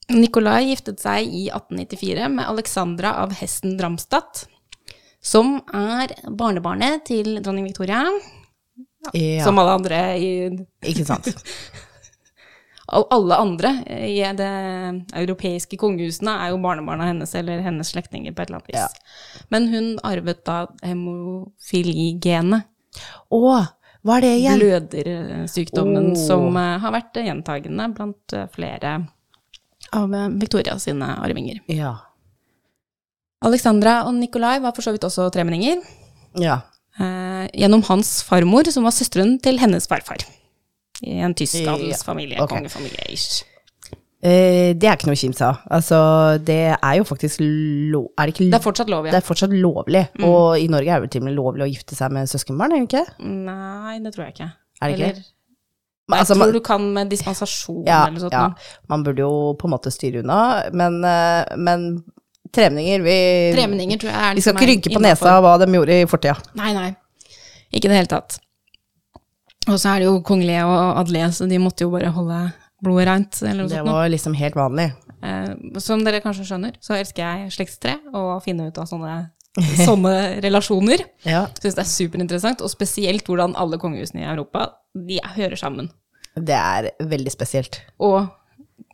Nikolai 0.08 0.70
giftet 0.70 1.02
seg 1.02 1.26
i 1.28 1.48
1894 1.52 2.28
med 2.32 2.48
Alexandra 2.48 3.12
av 3.22 3.34
Hesten 3.36 3.76
Dramstadt, 3.76 4.46
som 5.20 5.58
er 5.74 6.14
barnebarnet 6.28 7.04
til 7.10 7.36
dronning 7.42 7.66
Victoria. 7.68 8.06
Ja, 9.12 9.44
Som 9.44 9.60
alle 9.60 9.76
andre 9.78 10.00
i 10.18 10.30
ikke 10.88 11.04
sant. 11.08 11.28
Alle 12.88 13.36
andre 13.36 13.68
i 14.08 14.16
det 14.32 14.52
europeiske 15.12 15.76
kongehusene 15.76 16.32
er 16.40 16.54
jo 16.54 16.60
barnebarna 16.62 17.10
hennes 17.10 17.34
eller 17.36 17.60
hennes 17.60 17.90
slektninger 17.92 18.32
på 18.32 18.40
et 18.40 18.48
eller 18.48 18.62
annet 18.62 18.70
vis. 18.70 18.78
Ja. 18.80 19.42
Men 19.52 19.66
hun 19.68 19.90
arvet 20.08 20.40
da 20.48 20.62
hemofiligenet, 20.80 22.64
Å, 23.28 23.42
hva 24.08 24.16
er 24.16 24.24
det 24.24 24.32
igjen? 24.38 24.62
blødersykdommen, 24.62 26.14
oh. 26.14 26.22
som 26.22 26.56
eh, 26.56 26.78
har 26.80 26.94
vært 26.96 27.20
gjentagende 27.20 27.90
blant 27.92 28.32
eh, 28.32 28.48
flere 28.56 28.94
av 29.92 30.14
eh, 30.14 30.28
Victoria 30.40 30.78
sine 30.82 31.14
arvinger. 31.22 31.60
Ja. 31.72 31.94
Alexandra 33.46 34.00
og 34.08 34.16
Nikolai 34.18 34.58
var 34.62 34.74
for 34.74 34.82
så 34.82 34.92
vidt 34.94 35.04
også 35.06 35.28
tremenninger, 35.34 35.82
Ja. 36.40 36.60
eh, 36.98 37.46
gjennom 37.54 37.84
hans 37.86 38.22
farmor, 38.26 38.64
som 38.72 38.84
var 38.84 38.90
søsteren 38.96 39.40
til 39.40 39.58
hennes 39.58 39.86
farfar. 39.86 40.24
I 41.02 41.20
en 41.22 41.34
tysk 41.34 41.54
Ja, 41.62 41.74
okay. 41.74 41.92
kongefamilie. 42.48 43.44
Eh, 44.20 44.74
det 44.74 44.82
er 44.82 44.96
ikke 44.96 45.06
noe 45.06 45.46
av. 45.46 45.60
Altså, 45.70 45.98
det 46.42 46.74
er 46.82 46.94
jo 46.98 47.04
faktisk 47.04 47.38
lov... 47.40 48.08
Er 48.18 48.26
det 48.26 48.34
ikke 48.34 48.50
Det 48.50 48.58
er 48.58 48.64
fortsatt 48.64 48.90
lov, 48.90 49.06
ja. 49.06 49.12
Det 49.12 49.20
er 49.22 49.26
fortsatt 49.28 49.54
lovlig. 49.54 50.08
Og 50.26 50.58
i 50.58 50.66
Norge 50.66 50.90
er 50.90 50.98
det 50.98 51.02
vel 51.06 51.08
til 51.14 51.22
og 51.22 51.28
med 51.28 51.36
lovlig 51.38 51.62
å 51.68 51.70
gifte 51.70 51.94
seg 51.94 52.10
med 52.10 52.26
søskenbarn, 52.26 52.72
er 52.74 52.82
det 52.82 52.88
ikke? 52.90 53.04
Nei, 53.22 53.98
det 54.02 54.14
tror 54.16 54.24
jeg 54.26 54.34
ikke. 54.34 54.48
Er 54.82 54.88
det 54.90 54.98
ikke? 54.98 55.10
Eller, 55.12 55.22
Men 56.08 56.16
jeg 56.16 56.24
altså, 56.24 56.34
tror 56.34 56.38
man- 56.46 56.52
du 56.52 56.60
kan 56.60 56.92
med 56.94 57.10
dispensasjon 57.10 57.82
Ja, 57.86 58.06
eller 58.06 58.20
sånt. 58.20 58.32
ja. 58.32 58.48
Man 58.88 59.02
burde 59.04 59.18
jo 59.18 59.54
på 59.60 59.68
en 59.68 59.74
måte 59.74 59.92
styre 59.92 60.22
unna, 60.22 60.70
men, 60.72 61.04
eh, 61.04 61.56
men 61.56 62.04
tremenninger 62.50 63.02
vi, 63.04 63.16
tremninger, 63.54 63.98
tror 64.00 64.10
jeg 64.10 64.16
er 64.30 64.34
vi 64.34 64.40
skal 64.40 64.54
liksom 64.54 64.56
ikke 64.56 64.70
rynke 64.72 64.88
på 64.94 65.00
innenfor. 65.02 65.26
nesa 65.28 65.36
av 65.36 65.44
hva 65.44 65.58
de 65.66 65.72
gjorde 65.76 65.98
i 66.02 66.06
fortida. 66.06 66.36
Nei, 66.56 66.72
nei. 66.72 66.96
Ikke 67.72 67.84
i 67.84 67.88
det 67.92 67.98
hele 67.98 68.06
tatt. 68.08 68.38
Og 69.68 69.76
så 69.76 69.90
er 69.94 69.98
det 70.00 70.06
jo 70.08 70.20
kongelige 70.24 70.64
og 70.64 70.96
adelige, 71.02 71.28
så 71.36 71.48
de 71.48 71.58
måtte 71.58 71.84
jo 71.84 71.90
bare 71.92 72.10
holde 72.10 72.52
blodet 72.82 73.06
reint, 73.06 73.40
Det 73.40 73.84
var 73.84 74.08
liksom 74.08 74.34
helt 74.34 74.54
vanlig. 74.54 74.92
Eh, 75.22 75.78
som 75.78 76.02
dere 76.04 76.20
kanskje 76.22 76.46
skjønner, 76.46 76.72
så 76.80 76.94
elsker 76.96 77.18
jeg 77.26 77.50
slektstre 77.50 77.98
og 78.14 78.38
å 78.38 78.42
finne 78.42 78.68
ut 78.68 78.78
av 78.78 78.86
sånne, 78.86 79.30
sånne 79.88 80.14
relasjoner. 80.44 81.04
Ja. 81.26 81.46
Syns 81.58 81.76
det 81.78 81.84
er 81.84 81.90
superinteressant, 81.90 82.64
og 82.64 82.72
spesielt 82.72 83.28
hvordan 83.28 83.56
alle 83.58 83.80
kongehusene 83.80 84.24
i 84.24 84.28
Europa 84.28 84.70
de 84.94 85.20
hører 85.36 85.58
sammen. 85.60 85.90
Det 86.38 86.54
er 86.54 86.92
veldig 87.10 87.32
spesielt. 87.34 87.80
Og 87.98 88.28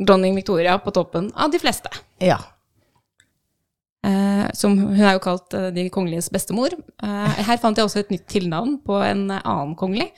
dronning 0.01 0.37
Victoria 0.37 0.77
på 0.81 0.93
toppen 0.95 1.31
av 1.37 1.53
de 1.53 1.61
fleste. 1.63 1.91
Ja. 2.23 2.39
Eh, 4.05 4.47
som, 4.57 4.77
hun 4.77 5.01
er 5.01 5.17
jo 5.17 5.25
kalt 5.25 5.55
eh, 5.57 5.71
de 5.75 5.87
kongeliges 5.93 6.31
bestemor. 6.33 6.75
Eh, 6.75 7.45
her 7.49 7.61
fant 7.61 7.79
jeg 7.79 7.89
også 7.89 8.03
et 8.03 8.13
nytt 8.13 8.27
tilnavn 8.31 8.79
på 8.85 8.99
en 9.05 9.29
eh, 9.33 9.45
annen 9.45 9.77
kongelig, 9.81 10.11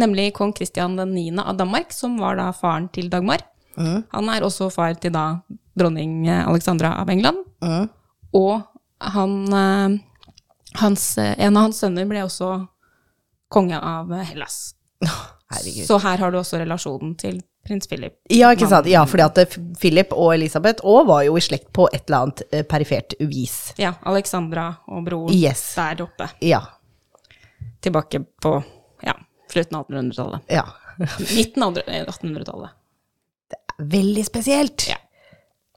nemlig 0.00 0.30
kong 0.36 0.54
Kristian 0.56 0.96
9. 0.96 1.26
av 1.42 1.58
Danmark, 1.60 1.92
som 1.92 2.16
var 2.20 2.38
da 2.40 2.50
faren 2.56 2.88
til 2.94 3.10
Dagmar. 3.12 3.44
Mm. 3.76 4.04
Han 4.14 4.30
er 4.30 4.46
også 4.46 4.70
far 4.72 4.94
til 5.00 5.12
da 5.14 5.26
dronning 5.78 6.24
eh, 6.28 6.44
Alexandra 6.46 6.94
av 7.00 7.10
England. 7.12 7.42
Mm. 7.64 7.90
Og 8.38 8.62
han, 9.12 9.32
eh, 9.52 9.98
hans, 10.80 11.18
eh, 11.18 11.34
en 11.38 11.56
av 11.56 11.62
hans 11.68 11.80
sønner 11.80 12.06
ble 12.08 12.22
også 12.24 12.66
konge 13.52 13.78
av 13.78 14.12
Hellas. 14.24 14.74
Herregud. 15.04 15.86
Så 15.86 15.98
her 16.02 16.18
har 16.18 16.32
du 16.32 16.38
også 16.38 16.58
relasjonen 16.58 17.16
til 17.20 17.42
prins 17.64 17.86
Philip. 17.88 18.16
Ja, 18.32 18.50
ikke 18.52 18.68
sant. 18.68 18.86
Ja, 18.90 19.04
fordi 19.08 19.24
at 19.24 19.38
eh, 19.38 19.58
Philip 19.80 20.12
og 20.12 20.34
Elisabeth 20.34 20.84
òg 20.84 21.06
var 21.08 21.24
jo 21.26 21.36
i 21.36 21.44
slekt 21.44 21.70
på 21.76 21.86
et 21.92 22.08
eller 22.08 22.26
annet 22.28 22.68
perifert 22.68 23.14
vis. 23.20 23.72
Ja, 23.80 23.94
Alexandra 24.04 24.70
og 24.88 25.04
broren 25.06 25.34
Yes. 25.36 25.74
der 25.76 26.02
oppe. 26.06 26.28
Ja. 26.44 26.62
Tilbake 27.84 28.24
på 28.40 28.56
ja, 29.04 29.14
slutten 29.52 29.76
av 29.78 29.86
1800-tallet. 29.88 30.40
Ja. 30.48 30.64
Midten 31.36 31.62
av 31.62 31.78
1800-tallet. 31.84 32.70
Veldig 33.78 34.22
spesielt. 34.26 34.88
Ja. 34.88 34.96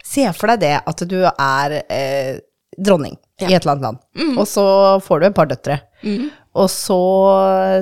Se 0.05 0.27
for 0.37 0.47
deg 0.53 0.61
det 0.63 0.75
at 0.87 1.01
du 1.09 1.17
er 1.27 1.73
eh, 1.91 2.37
dronning 2.77 3.17
Ja. 3.41 3.47
i 3.49 3.53
et 3.55 3.61
eller 3.65 3.75
annet 3.75 3.83
land, 3.83 4.37
og 4.37 4.45
så 4.47 4.63
får 5.01 5.19
du 5.19 5.25
et 5.27 5.35
par 5.35 5.45
døtre. 5.49 5.79
Og 6.57 6.69
så 6.73 6.97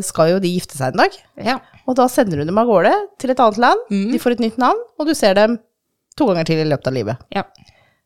skal 0.04 0.30
jo 0.34 0.40
de 0.40 0.52
gifte 0.56 0.76
seg 0.78 0.94
en 0.94 0.98
dag, 1.06 1.12
Ja. 1.38 1.60
og 1.88 1.96
da 1.96 2.08
sender 2.08 2.38
du 2.38 2.46
dem 2.46 2.58
av 2.58 2.68
gårde 2.68 2.92
til 3.20 3.30
et 3.32 3.40
annet 3.40 3.58
land. 3.58 3.80
De 3.90 4.18
får 4.20 4.32
et 4.34 4.40
nytt 4.40 4.58
navn, 4.58 4.80
og 5.00 5.08
du 5.08 5.14
ser 5.16 5.34
dem 5.36 5.58
to 6.18 6.26
ganger 6.28 6.46
til 6.46 6.58
i 6.64 6.70
løpet 6.70 6.88
av 6.88 6.94
livet. 6.94 7.18
ja. 7.32 7.44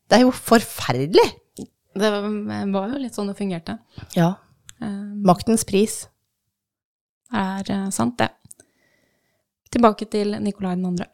Det 0.09 0.17
er 0.17 0.21
jo 0.25 0.31
forferdelig. 0.31 1.27
Det 1.93 2.09
var 2.73 2.87
jo 2.89 2.97
litt 2.97 3.13
sånn 3.13 3.27
det 3.27 3.35
fungerte. 3.37 3.77
Ja. 4.15 4.35
Eh, 4.81 4.87
Maktens 5.25 5.63
pris. 5.63 6.07
er 7.31 7.63
eh, 7.69 7.89
sant, 7.91 8.17
det. 8.17 8.29
Tilbake 9.71 10.09
til 10.09 10.31
Nikolai 10.41 10.75
2. 10.81 10.95
Ja. 10.97 11.05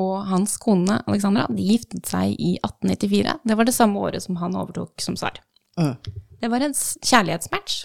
Og 0.00 0.14
hans 0.30 0.56
kone 0.62 1.00
Alexandra 1.06 1.46
de 1.50 1.66
giftet 1.72 2.08
seg 2.10 2.34
i 2.36 2.56
1894. 2.60 3.36
Det 3.46 3.58
var 3.58 3.68
det 3.68 3.76
samme 3.76 4.06
året 4.08 4.24
som 4.24 4.38
han 4.40 4.56
overtok 4.58 5.04
som 5.04 5.18
tsar. 5.18 5.40
Mm. 5.80 5.94
Det 6.40 6.50
var 6.52 6.64
en 6.66 6.74
kjærlighetsmatch. 6.76 7.84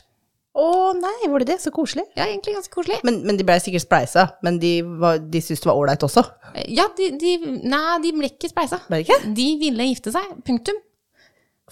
Å 0.51 0.91
nei, 0.98 1.29
var 1.31 1.43
det 1.43 1.53
det? 1.53 1.62
Så 1.63 1.72
koselig. 1.72 2.03
Ja, 2.17 2.25
egentlig 2.27 2.58
ganske 2.58 2.74
koselig. 2.74 2.98
Men, 3.08 3.22
men 3.24 3.38
de 3.39 3.46
blei 3.48 3.55
sikkert 3.63 3.86
spleisa, 3.86 4.25
men 4.43 4.60
de, 4.60 4.81
var, 4.84 5.22
de 5.24 5.39
syntes 5.39 5.63
det 5.63 5.70
var 5.70 5.79
ålreit 5.79 6.03
også. 6.03 6.25
Eh, 6.51 6.67
Ja, 6.75 6.89
de, 6.98 7.13
de 7.20 7.36
Nei, 7.72 8.00
de 8.03 8.12
ble 8.17 8.31
ikke 8.34 8.51
spleisa. 8.51 8.81
Ble 8.91 9.05
ikke? 9.05 9.22
De 9.38 9.48
ville 9.62 9.88
gifte 9.93 10.12
seg. 10.15 10.34
Punktum. 10.48 10.81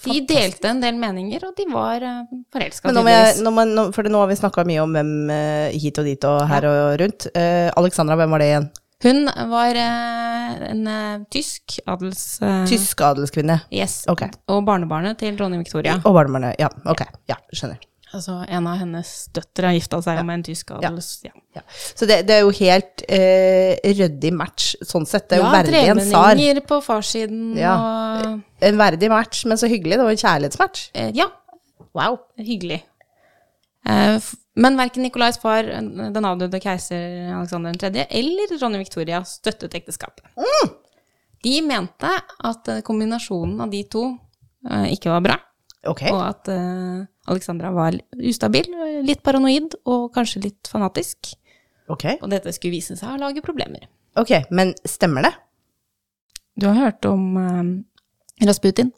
De 0.00 0.22
delte 0.24 0.70
en 0.70 0.80
del 0.80 0.96
meninger, 0.96 1.42
og 1.44 1.52
de 1.58 1.66
var 1.68 2.00
uh, 2.00 2.28
forelska, 2.54 2.88
nå 2.96 3.02
nå 3.04 3.50
nå, 3.68 3.82
for 3.92 4.08
nå 4.08 4.22
har 4.22 4.30
vi 4.30 4.38
snakka 4.38 4.64
mye 4.64 4.80
om 4.80 4.94
hvem 4.96 5.10
eh, 5.34 5.76
hit 5.76 6.00
og 6.00 6.08
dit 6.08 6.24
og 6.24 6.38
her 6.48 6.66
og 6.70 6.94
rundt. 7.02 7.26
Uh, 7.34 7.68
Alexandra, 7.76 8.16
hvem 8.16 8.32
var 8.32 8.40
det 8.40 8.48
igjen? 8.48 8.70
Hun 9.02 9.24
var 9.50 9.76
eh, 9.80 10.70
en 10.70 10.86
eh, 10.86 11.20
tysk 11.32 11.78
adels... 11.88 12.24
eh, 12.44 12.64
Tysk 12.68 13.00
adelskvinne. 13.00 13.60
Yes. 13.72 14.02
Okay. 14.12 14.28
Og 14.52 14.64
barnebarnet 14.68 15.16
til 15.22 15.38
dronning 15.38 15.62
Victoria. 15.64 15.94
Og 16.04 16.12
barnebarnet. 16.18 16.58
Ja, 16.60 16.68
ok. 16.84 17.06
Ja, 17.30 17.38
skjønner. 17.54 17.78
Altså, 18.12 18.40
en 18.50 18.66
av 18.66 18.76
hennes 18.80 19.08
døtre 19.32 19.68
har 19.70 19.76
gifta 19.78 20.00
seg 20.02 20.18
med 20.26 20.40
en 20.40 20.42
tysk 20.48 20.72
adels... 20.74 21.08
Ja. 21.24 21.30
Ja. 21.54 21.62
Så 21.94 22.08
det, 22.10 22.20
det 22.26 22.34
er 22.36 22.40
jo 22.42 22.50
helt 22.58 23.04
eh, 23.08 23.78
ryddig 23.96 24.32
match 24.34 24.72
sånn 24.82 25.06
sett. 25.06 25.28
Det 25.30 25.38
er 25.38 25.42
jo 25.44 25.46
Ja, 25.46 25.52
verdig 25.54 25.80
en 25.84 26.00
tsar. 26.02 26.10
tremenninger 26.10 26.60
på 26.66 26.80
farssiden 26.82 27.54
Ja. 27.58 27.76
og 27.78 28.66
En 28.66 28.76
verdig 28.82 29.08
match, 29.14 29.44
men 29.46 29.56
så 29.62 29.70
hyggelig. 29.70 29.96
Det 29.96 30.04
var 30.08 30.10
en 30.16 30.24
kjærlighetsmatch. 30.26 30.88
eh, 30.94 31.12
Ja, 31.14 31.28
Wow. 31.94 32.18
hyggelig. 32.38 32.82
Eh, 33.86 34.18
men 34.58 34.78
verken 34.78 35.04
Nikolais 35.06 35.38
far, 35.38 35.64
den 35.64 36.26
avdøde 36.26 36.60
keiser 36.62 37.30
Alexander 37.36 37.76
3., 37.78 38.06
eller 38.08 38.54
dronning 38.56 38.82
Victoria 38.82 39.22
støttet 39.28 39.76
ekteskapet. 39.78 40.26
Mm. 40.34 40.72
De 41.44 41.54
mente 41.64 42.10
at 42.50 42.68
eh, 42.68 42.82
kombinasjonen 42.84 43.62
av 43.64 43.70
de 43.72 43.84
to 43.88 44.04
eh, 44.68 44.90
ikke 44.92 45.12
var 45.12 45.22
bra, 45.24 45.36
okay. 45.88 46.10
og 46.12 46.24
at 46.26 46.50
eh, 46.52 47.06
Alexandra 47.30 47.70
var 47.72 47.96
ustabil, 48.18 48.68
litt 49.06 49.22
paranoid 49.24 49.78
og 49.88 50.10
kanskje 50.16 50.44
litt 50.48 50.70
fanatisk. 50.70 51.32
Okay. 51.90 52.18
Og 52.20 52.28
dette 52.30 52.52
skulle 52.54 52.76
vise 52.76 52.98
seg 52.98 53.14
å 53.14 53.20
lage 53.22 53.42
problemer. 53.44 53.88
ok, 54.20 54.50
men 54.50 54.74
stemmer 54.86 55.26
det? 55.26 55.32
Du 56.60 56.66
har 56.68 56.76
hørt 56.76 57.06
om 57.08 57.24
eh, 57.40 58.46
Rasputin? 58.46 58.92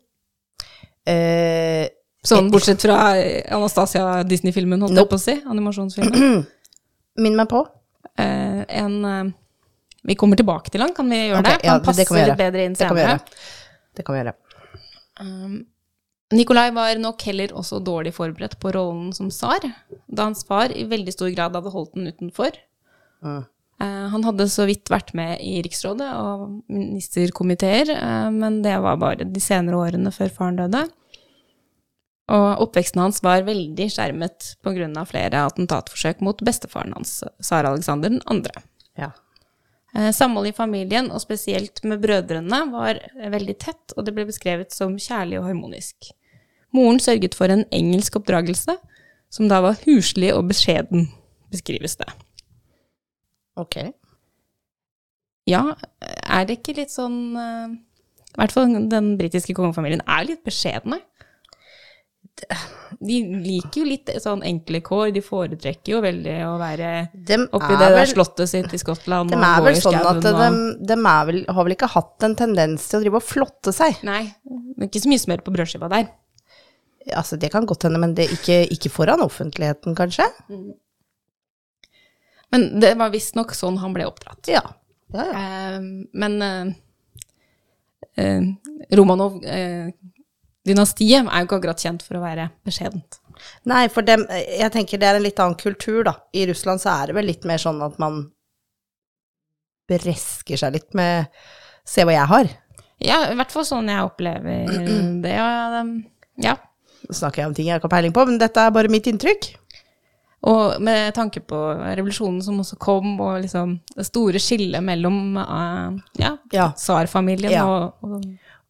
Eh, 1.06 1.86
Sånn 2.26 2.50
bortsett 2.52 2.82
fra 2.84 2.96
eh, 3.18 3.42
Anastasia 3.54 4.22
Disney-filmen, 4.28 4.82
holdt 4.84 4.94
jeg 4.94 5.00
Nope. 5.00 5.16
på 5.16 5.18
å 5.18 5.22
si. 5.22 5.34
Animasjonsfilmen. 5.54 6.44
Minn 7.24 7.38
meg 7.38 7.48
på. 7.50 7.64
Eh, 8.18 8.62
en 8.82 8.94
eh, 9.08 9.32
Vi 10.06 10.14
kommer 10.18 10.38
tilbake 10.38 10.70
til 10.70 10.82
han, 10.84 10.94
kan 10.94 11.10
vi 11.10 11.18
gjøre 11.18 11.42
okay, 11.42 11.58
det? 11.58 11.66
ja, 11.66 11.76
Han 11.76 11.84
passer 11.86 12.02
det 12.02 12.08
kan 12.08 12.18
vi 12.18 12.22
gjøre. 12.24 12.38
bedre 12.38 12.64
inn 12.68 12.78
Det 12.78 12.86
senere. 12.86 13.18
Det 13.96 14.06
kan 14.06 14.16
vi 14.16 14.22
gjøre. 14.22 14.34
Um, 15.20 15.56
Nikolai 16.32 16.70
var 16.72 16.96
nok 16.96 17.22
heller 17.28 17.52
også 17.58 17.78
dårlig 17.84 18.14
forberedt 18.16 18.56
på 18.62 18.72
rollen 18.72 19.10
som 19.12 19.28
tsar, 19.30 19.66
da 20.08 20.28
hans 20.30 20.46
far 20.48 20.72
i 20.72 20.86
veldig 20.88 21.12
stor 21.12 21.28
grad 21.34 21.58
hadde 21.58 21.72
holdt 21.74 21.92
den 21.98 22.08
utenfor. 22.08 22.56
Mm. 23.22 23.42
Eh, 23.82 24.06
han 24.14 24.24
hadde 24.24 24.46
så 24.50 24.64
vidt 24.68 24.90
vært 24.92 25.12
med 25.18 25.42
i 25.44 25.58
riksrådet 25.64 26.08
og 26.16 26.46
ministerkomiteer, 26.72 27.92
eh, 27.96 28.30
men 28.32 28.62
det 28.64 28.78
var 28.80 28.96
bare 29.02 29.28
de 29.28 29.42
senere 29.42 29.80
årene 29.80 30.12
før 30.14 30.32
faren 30.32 30.60
døde. 30.62 30.86
Og 32.32 32.62
oppveksten 32.64 33.02
hans 33.02 33.20
var 33.24 33.44
veldig 33.44 33.88
skjermet 33.92 34.54
pga. 34.64 35.04
flere 35.04 35.42
attentatforsøk 35.46 36.22
mot 36.24 36.38
bestefaren 36.40 36.94
hans, 36.96 37.22
Sara 37.40 37.74
Alexander 37.74 38.14
2. 38.24 38.62
Ja. 38.96 39.10
Eh, 39.94 40.10
Samholdet 40.12 40.54
i 40.54 40.56
familien, 40.56 41.10
og 41.12 41.20
spesielt 41.20 41.84
med 41.84 42.00
brødrene, 42.00 42.62
var 42.72 43.00
veldig 43.14 43.58
tett, 43.58 43.92
og 43.96 44.06
det 44.06 44.14
ble 44.16 44.24
beskrevet 44.30 44.72
som 44.72 44.96
kjærlig 44.96 45.40
og 45.40 45.50
harmonisk. 45.50 46.12
Moren 46.72 47.00
sørget 47.00 47.36
for 47.36 47.52
en 47.52 47.66
engelsk 47.70 48.16
oppdragelse, 48.16 48.78
som 49.32 49.48
da 49.48 49.60
var 49.64 49.80
huslig 49.84 50.32
og 50.32 50.46
beskjeden, 50.48 51.10
beskrives 51.52 51.98
det. 52.00 52.08
Ok. 53.60 53.76
Ja, 55.48 55.74
er 56.00 56.46
det 56.46 56.60
ikke 56.60 56.78
litt 56.78 56.92
sånn 56.92 57.34
eh, 57.36 57.72
I 58.32 58.38
hvert 58.38 58.54
fall 58.54 58.76
den 58.88 59.16
britiske 59.18 59.52
kongefamilien 59.58 60.04
er 60.06 60.24
litt 60.28 60.44
beskjedne. 60.46 61.02
De 63.02 63.16
liker 63.42 63.82
jo 63.82 63.86
litt 63.86 64.10
sånn 64.22 64.42
enkle 64.46 64.80
kår. 64.84 65.10
De 65.14 65.22
foretrekker 65.24 65.94
jo 65.94 66.00
veldig 66.04 66.36
å 66.46 66.54
være 66.60 66.90
Dem 67.12 67.44
oppi 67.54 67.76
det 67.78 67.90
der 67.94 68.08
slottet 68.10 68.50
sitt 68.50 68.72
i 68.74 68.80
Skottland 68.80 69.32
De 69.32 69.38
er 69.38 69.64
vel 69.64 69.78
sånn 69.78 69.98
at 69.98 70.22
de, 70.24 70.50
de 70.86 70.96
vel, 71.02 71.42
har 71.48 71.66
vel 71.68 71.76
ikke 71.76 71.90
hatt 71.92 72.26
en 72.26 72.36
tendens 72.38 72.88
til 72.88 73.00
å 73.00 73.04
drive 73.04 73.20
og 73.20 73.26
flotte 73.26 73.74
seg. 73.74 74.00
Nei, 74.06 74.24
det 74.42 74.86
er 74.86 74.90
ikke 74.90 75.04
så 75.04 75.12
mye 75.12 75.24
smør 75.24 75.44
på 75.46 75.54
brødskiva 75.56 75.90
der. 75.92 76.10
Altså, 77.18 77.36
det 77.40 77.50
kan 77.50 77.66
godt 77.66 77.88
hende, 77.88 77.98
men 77.98 78.14
det 78.14 78.28
er 78.28 78.36
ikke, 78.36 78.58
ikke 78.76 78.92
foran 78.92 79.22
offentligheten, 79.24 79.96
kanskje? 79.98 80.28
Men 82.52 82.68
det 82.82 82.94
var 83.00 83.12
visstnok 83.14 83.54
sånn 83.56 83.80
han 83.82 83.94
ble 83.96 84.06
oppdratt. 84.06 84.46
Ja. 84.52 84.62
ja, 85.14 85.24
ja. 85.24 85.42
Eh, 85.42 85.78
men 86.12 86.36
eh, 86.46 86.72
eh, 88.20 89.88
Romanov-dynastiet 90.62 91.26
er 91.26 91.40
jo 91.42 91.46
ikke 91.48 91.58
akkurat 91.58 91.82
kjent 91.82 92.02
for 92.06 92.16
å 92.18 92.22
være 92.22 92.48
beskjedent. 92.66 93.18
Nei, 93.66 93.88
for 93.90 94.02
dem, 94.06 94.22
jeg 94.30 94.70
tenker 94.74 94.98
det 95.00 95.08
er 95.08 95.16
en 95.18 95.24
litt 95.24 95.40
annen 95.42 95.56
kultur, 95.58 96.04
da. 96.06 96.14
I 96.34 96.44
Russland 96.46 96.80
så 96.80 96.92
er 97.02 97.06
det 97.10 97.14
vel 97.16 97.26
litt 97.26 97.44
mer 97.48 97.58
sånn 97.58 97.80
at 97.82 97.98
man 97.98 98.20
bresker 99.90 100.56
seg 100.60 100.72
litt 100.76 100.94
med 100.94 101.26
Se 101.84 102.04
hva 102.06 102.12
jeg 102.14 102.28
har. 102.30 102.46
Ja, 103.02 103.16
i 103.32 103.34
hvert 103.34 103.50
fall 103.50 103.64
sånn 103.66 103.88
jeg 103.90 104.04
opplever 104.06 104.68
det. 105.24 105.32
Ja, 105.34 105.82
ja. 106.38 106.52
Nå 107.08 107.16
snakker 107.18 107.42
jeg 107.42 107.48
om 107.50 107.56
ting 107.58 107.66
jeg 107.66 107.80
ikke 107.80 107.88
har 107.90 107.96
peiling 107.96 108.14
på, 108.14 108.22
men 108.28 108.38
dette 108.38 108.62
er 108.62 108.70
bare 108.70 108.88
mitt 108.92 109.08
inntrykk. 109.10 109.48
Og 110.46 110.78
med 110.82 111.10
tanke 111.14 111.42
på 111.42 111.58
revolusjonen 111.82 112.38
som 112.42 112.60
også 112.62 112.78
kom, 112.82 113.16
og 113.22 113.40
liksom 113.42 113.74
det 113.96 114.06
store 114.06 114.38
skillet 114.42 114.82
mellom 114.86 115.34
eh, 115.42 115.98
ja, 116.22 116.32
Ja. 116.54 116.68
tsarfamilien 116.78 117.50
Ja. 117.58 117.66
og, 117.66 118.06
og 118.06 118.22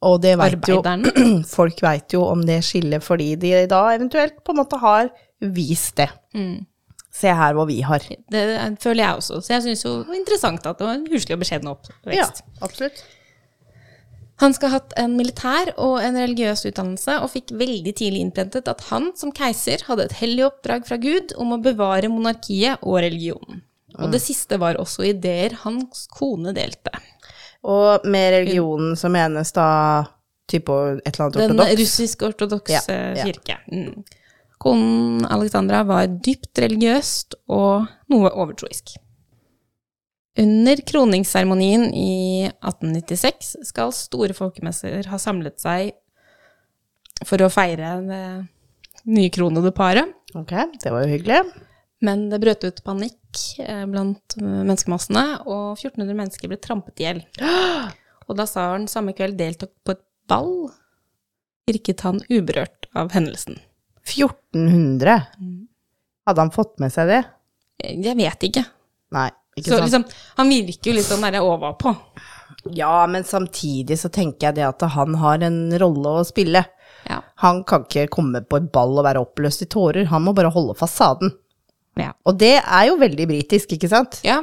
Og 0.02 0.18
det 0.22 0.34
vet 0.40 0.68
jo 0.68 0.80
Folk 1.56 1.80
veit 1.84 2.14
jo 2.16 2.24
om 2.26 2.42
det 2.46 2.60
skillet 2.66 3.04
fordi 3.04 3.34
de 3.38 3.54
da 3.70 3.84
eventuelt 3.94 4.42
på 4.42 4.54
en 4.54 4.62
måte 4.62 4.80
har 4.82 5.10
vist 5.42 5.96
det. 6.00 6.10
Mm. 6.34 6.66
Se 7.12 7.32
her 7.36 7.56
hvor 7.56 7.68
vi 7.68 7.80
har. 7.84 8.04
Det 8.32 8.44
føler 8.80 9.04
jeg 9.04 9.16
også. 9.20 9.40
Så 9.44 9.56
jeg 9.56 9.66
syns 9.66 9.82
jo 9.84 9.96
det 10.00 10.12
var 10.12 10.20
interessant 10.20 10.68
at 10.68 10.78
det 10.78 10.88
var 10.88 10.94
en 10.98 11.10
huslig 11.12 11.36
og 11.36 11.42
beskjeden 11.44 11.74
Ja, 12.16 12.28
absolutt. 12.64 13.02
Han 14.42 14.54
skal 14.56 14.72
ha 14.72 14.78
hatt 14.80 14.94
en 14.98 15.12
militær 15.14 15.70
og 15.76 16.00
en 16.02 16.16
religiøs 16.18 16.64
utdannelse, 16.66 17.18
og 17.22 17.30
fikk 17.30 17.52
veldig 17.60 17.92
tidlig 17.94 18.24
innprentet 18.24 18.70
at 18.70 18.80
han 18.88 19.12
som 19.18 19.30
keiser 19.34 19.84
hadde 19.86 20.08
et 20.08 20.16
hellig 20.18 20.48
oppdrag 20.48 20.88
fra 20.88 20.98
Gud 20.98 21.36
om 21.38 21.54
å 21.54 21.60
bevare 21.62 22.10
monarkiet 22.10 22.82
og 22.82 22.98
religionen. 23.04 23.62
Og 24.00 24.08
det 24.14 24.22
siste 24.24 24.56
var 24.58 24.78
også 24.80 25.04
ideer 25.10 25.52
hans 25.62 26.06
kone 26.10 26.54
delte. 26.56 26.90
Og 27.62 28.06
med 28.10 28.32
religionen 28.34 28.96
så 28.98 29.10
menes 29.12 29.52
da 29.54 29.68
type 30.50 30.72
et 31.04 31.12
eller 31.12 31.28
annet 31.28 31.38
Den 31.38 31.54
ortodoks? 31.54 31.78
russisk-ortodokse 31.80 32.74
Ja, 32.96 33.14
ja. 33.14 33.24
kirke. 33.28 33.58
Mm. 33.70 34.02
Konen 34.62 35.24
Alexandra 35.30 35.82
var 35.86 36.06
dypt 36.06 36.58
religiøst 36.62 37.34
og 37.50 37.86
noe 38.12 38.30
overtroisk. 38.34 38.94
Under 40.38 40.80
kroningsseremonien 40.88 41.88
i 41.94 42.46
1896 42.48 43.56
skal 43.68 43.92
store 43.92 44.34
folkemesser 44.36 45.06
ha 45.10 45.18
samlet 45.20 45.58
seg 45.60 45.92
for 47.28 47.42
å 47.44 47.50
feire 47.52 47.98
det 48.06 48.22
nykronede 49.06 49.74
paret. 49.76 50.14
Ok, 50.38 50.54
det 50.82 50.90
var 50.94 51.04
jo 51.04 51.12
hyggelig. 51.12 51.42
Men 52.02 52.26
det 52.32 52.40
brøt 52.42 52.64
ut 52.66 52.80
panikk 52.86 53.42
eh, 53.62 53.84
blant 53.90 54.36
menneskemassene, 54.42 55.24
og 55.46 55.76
1400 55.78 56.16
mennesker 56.18 56.50
ble 56.50 56.58
trampet 56.62 57.02
i 57.02 57.06
hjel. 57.06 57.20
Og 58.28 58.38
da 58.38 58.46
tsaren 58.46 58.88
samme 58.90 59.14
kveld 59.18 59.36
deltok 59.38 59.72
på 59.86 59.94
et 59.96 60.02
ball, 60.30 60.70
virket 61.68 62.02
han 62.06 62.20
uberørt 62.30 62.88
av 62.98 63.12
hendelsen. 63.14 63.58
1400. 64.06 65.16
Hadde 66.26 66.44
han 66.44 66.52
fått 66.54 66.78
med 66.82 66.94
seg 66.94 67.10
det? 67.10 67.22
Jeg 67.82 68.16
vet 68.18 68.46
ikke. 68.46 68.62
Nei, 69.14 69.28
ikke 69.58 69.68
Så 69.68 69.76
sant. 69.78 69.86
liksom, 69.86 70.06
han 70.38 70.52
virker 70.52 70.90
jo 70.90 70.96
litt 70.96 71.08
sånn 71.08 71.24
derre 71.26 71.42
overpå. 71.46 71.94
Ja, 72.78 73.06
men 73.10 73.26
samtidig 73.26 73.98
så 73.98 74.10
tenker 74.12 74.48
jeg 74.48 74.60
det 74.60 74.66
at 74.68 74.82
han 74.94 75.16
har 75.18 75.42
en 75.42 75.64
rolle 75.82 76.18
å 76.20 76.26
spille. 76.26 76.62
Ja. 77.08 77.18
Han 77.42 77.64
kan 77.66 77.86
ikke 77.88 78.06
komme 78.14 78.42
på 78.46 78.60
et 78.60 78.70
ball 78.74 78.94
og 78.94 79.06
være 79.06 79.22
oppløst 79.24 79.64
i 79.66 79.70
tårer, 79.70 80.06
han 80.12 80.22
må 80.26 80.34
bare 80.36 80.52
holde 80.54 80.78
fasaden. 80.78 81.34
Ja. 82.00 82.12
Og 82.24 82.38
det 82.40 82.54
er 82.60 82.84
jo 82.88 82.96
veldig 83.00 83.26
britisk, 83.28 83.74
ikke 83.76 83.90
sant? 83.90 84.20
Ja. 84.24 84.40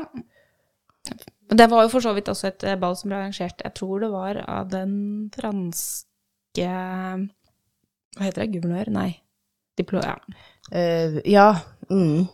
Det 1.50 1.66
var 1.72 1.86
jo 1.86 1.92
for 1.92 2.06
så 2.06 2.14
vidt 2.14 2.30
også 2.30 2.52
et 2.52 2.66
eh, 2.68 2.78
ball 2.80 2.98
som 2.98 3.10
ble 3.10 3.18
arrangert, 3.18 3.64
jeg 3.66 3.74
tror 3.78 4.04
det 4.04 4.12
var 4.14 4.42
av 4.46 4.70
den 4.70 4.94
franske 5.34 6.68
Hva 8.18 8.26
heter 8.26 8.44
det? 8.44 8.52
Guvernør? 8.58 8.92
Nei. 8.94 9.10
Diplo... 9.80 10.02
Ja. 10.04 10.18
Uh, 10.70 11.18
ja. 11.26 11.48
Mm. 11.90 12.28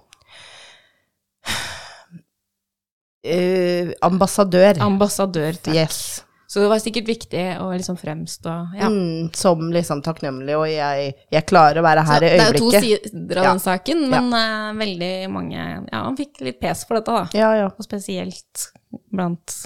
Uh, 3.25 3.91
ambassadør. 4.03 4.81
Ambassadør. 4.83 5.55
Takk. 5.63 5.75
yes. 5.77 6.25
Så 6.55 6.61
det 6.63 6.69
var 6.71 6.79
sikkert 6.79 7.09
viktig 7.09 7.41
å 7.59 7.65
liksom 7.73 7.97
fremstå 7.99 8.51
ja. 8.79 8.87
Mm, 8.87 9.25
som 9.35 9.65
liksom 9.75 9.99
takknemlig, 10.05 10.53
og 10.55 10.69
jeg, 10.71 11.09
jeg 11.35 11.45
klarer 11.49 11.81
å 11.81 11.83
være 11.83 12.05
her 12.07 12.23
Så 12.23 12.29
i 12.29 12.29
det 12.31 12.45
er 12.45 12.53
jo 12.55 12.61
to 12.61 12.69
sider 12.85 13.41
av 13.41 13.43
Ja. 13.43 13.49
den 13.49 13.59
saken, 13.59 14.05
men 14.13 14.29
eh, 14.39 14.69
veldig 14.79 15.09
mange 15.33 15.57
Ja, 15.59 15.99
han 16.05 16.15
fikk 16.15 16.39
litt 16.47 16.61
pes 16.63 16.85
for 16.87 16.95
dette, 17.01 17.11
da. 17.11 17.25
Ja, 17.35 17.49
ja. 17.59 17.67
Og 17.75 17.83
spesielt 17.83 18.69
blant 19.11 19.57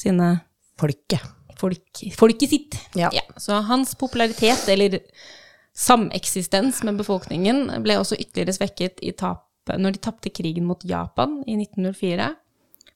sine 0.00 0.30
Folket. 0.80 1.20
folk, 1.60 2.00
folket 2.16 2.48
sitt. 2.50 2.78
Ja. 2.96 3.10
Så 3.36 3.60
hans 3.68 3.92
popularitet, 4.00 4.64
eller 4.72 4.96
sameksistens 5.76 6.82
med 6.86 6.96
befolkningen, 7.00 7.66
ble 7.84 7.98
også 8.00 8.16
ytterligere 8.18 8.56
svekket 8.56 9.02
i 9.04 9.12
tap, 9.16 9.44
når 9.68 9.94
de 9.96 10.02
tapte 10.02 10.32
krigen 10.34 10.66
mot 10.66 10.80
Japan 10.84 11.42
i 11.46 11.54
1904, 11.60 12.32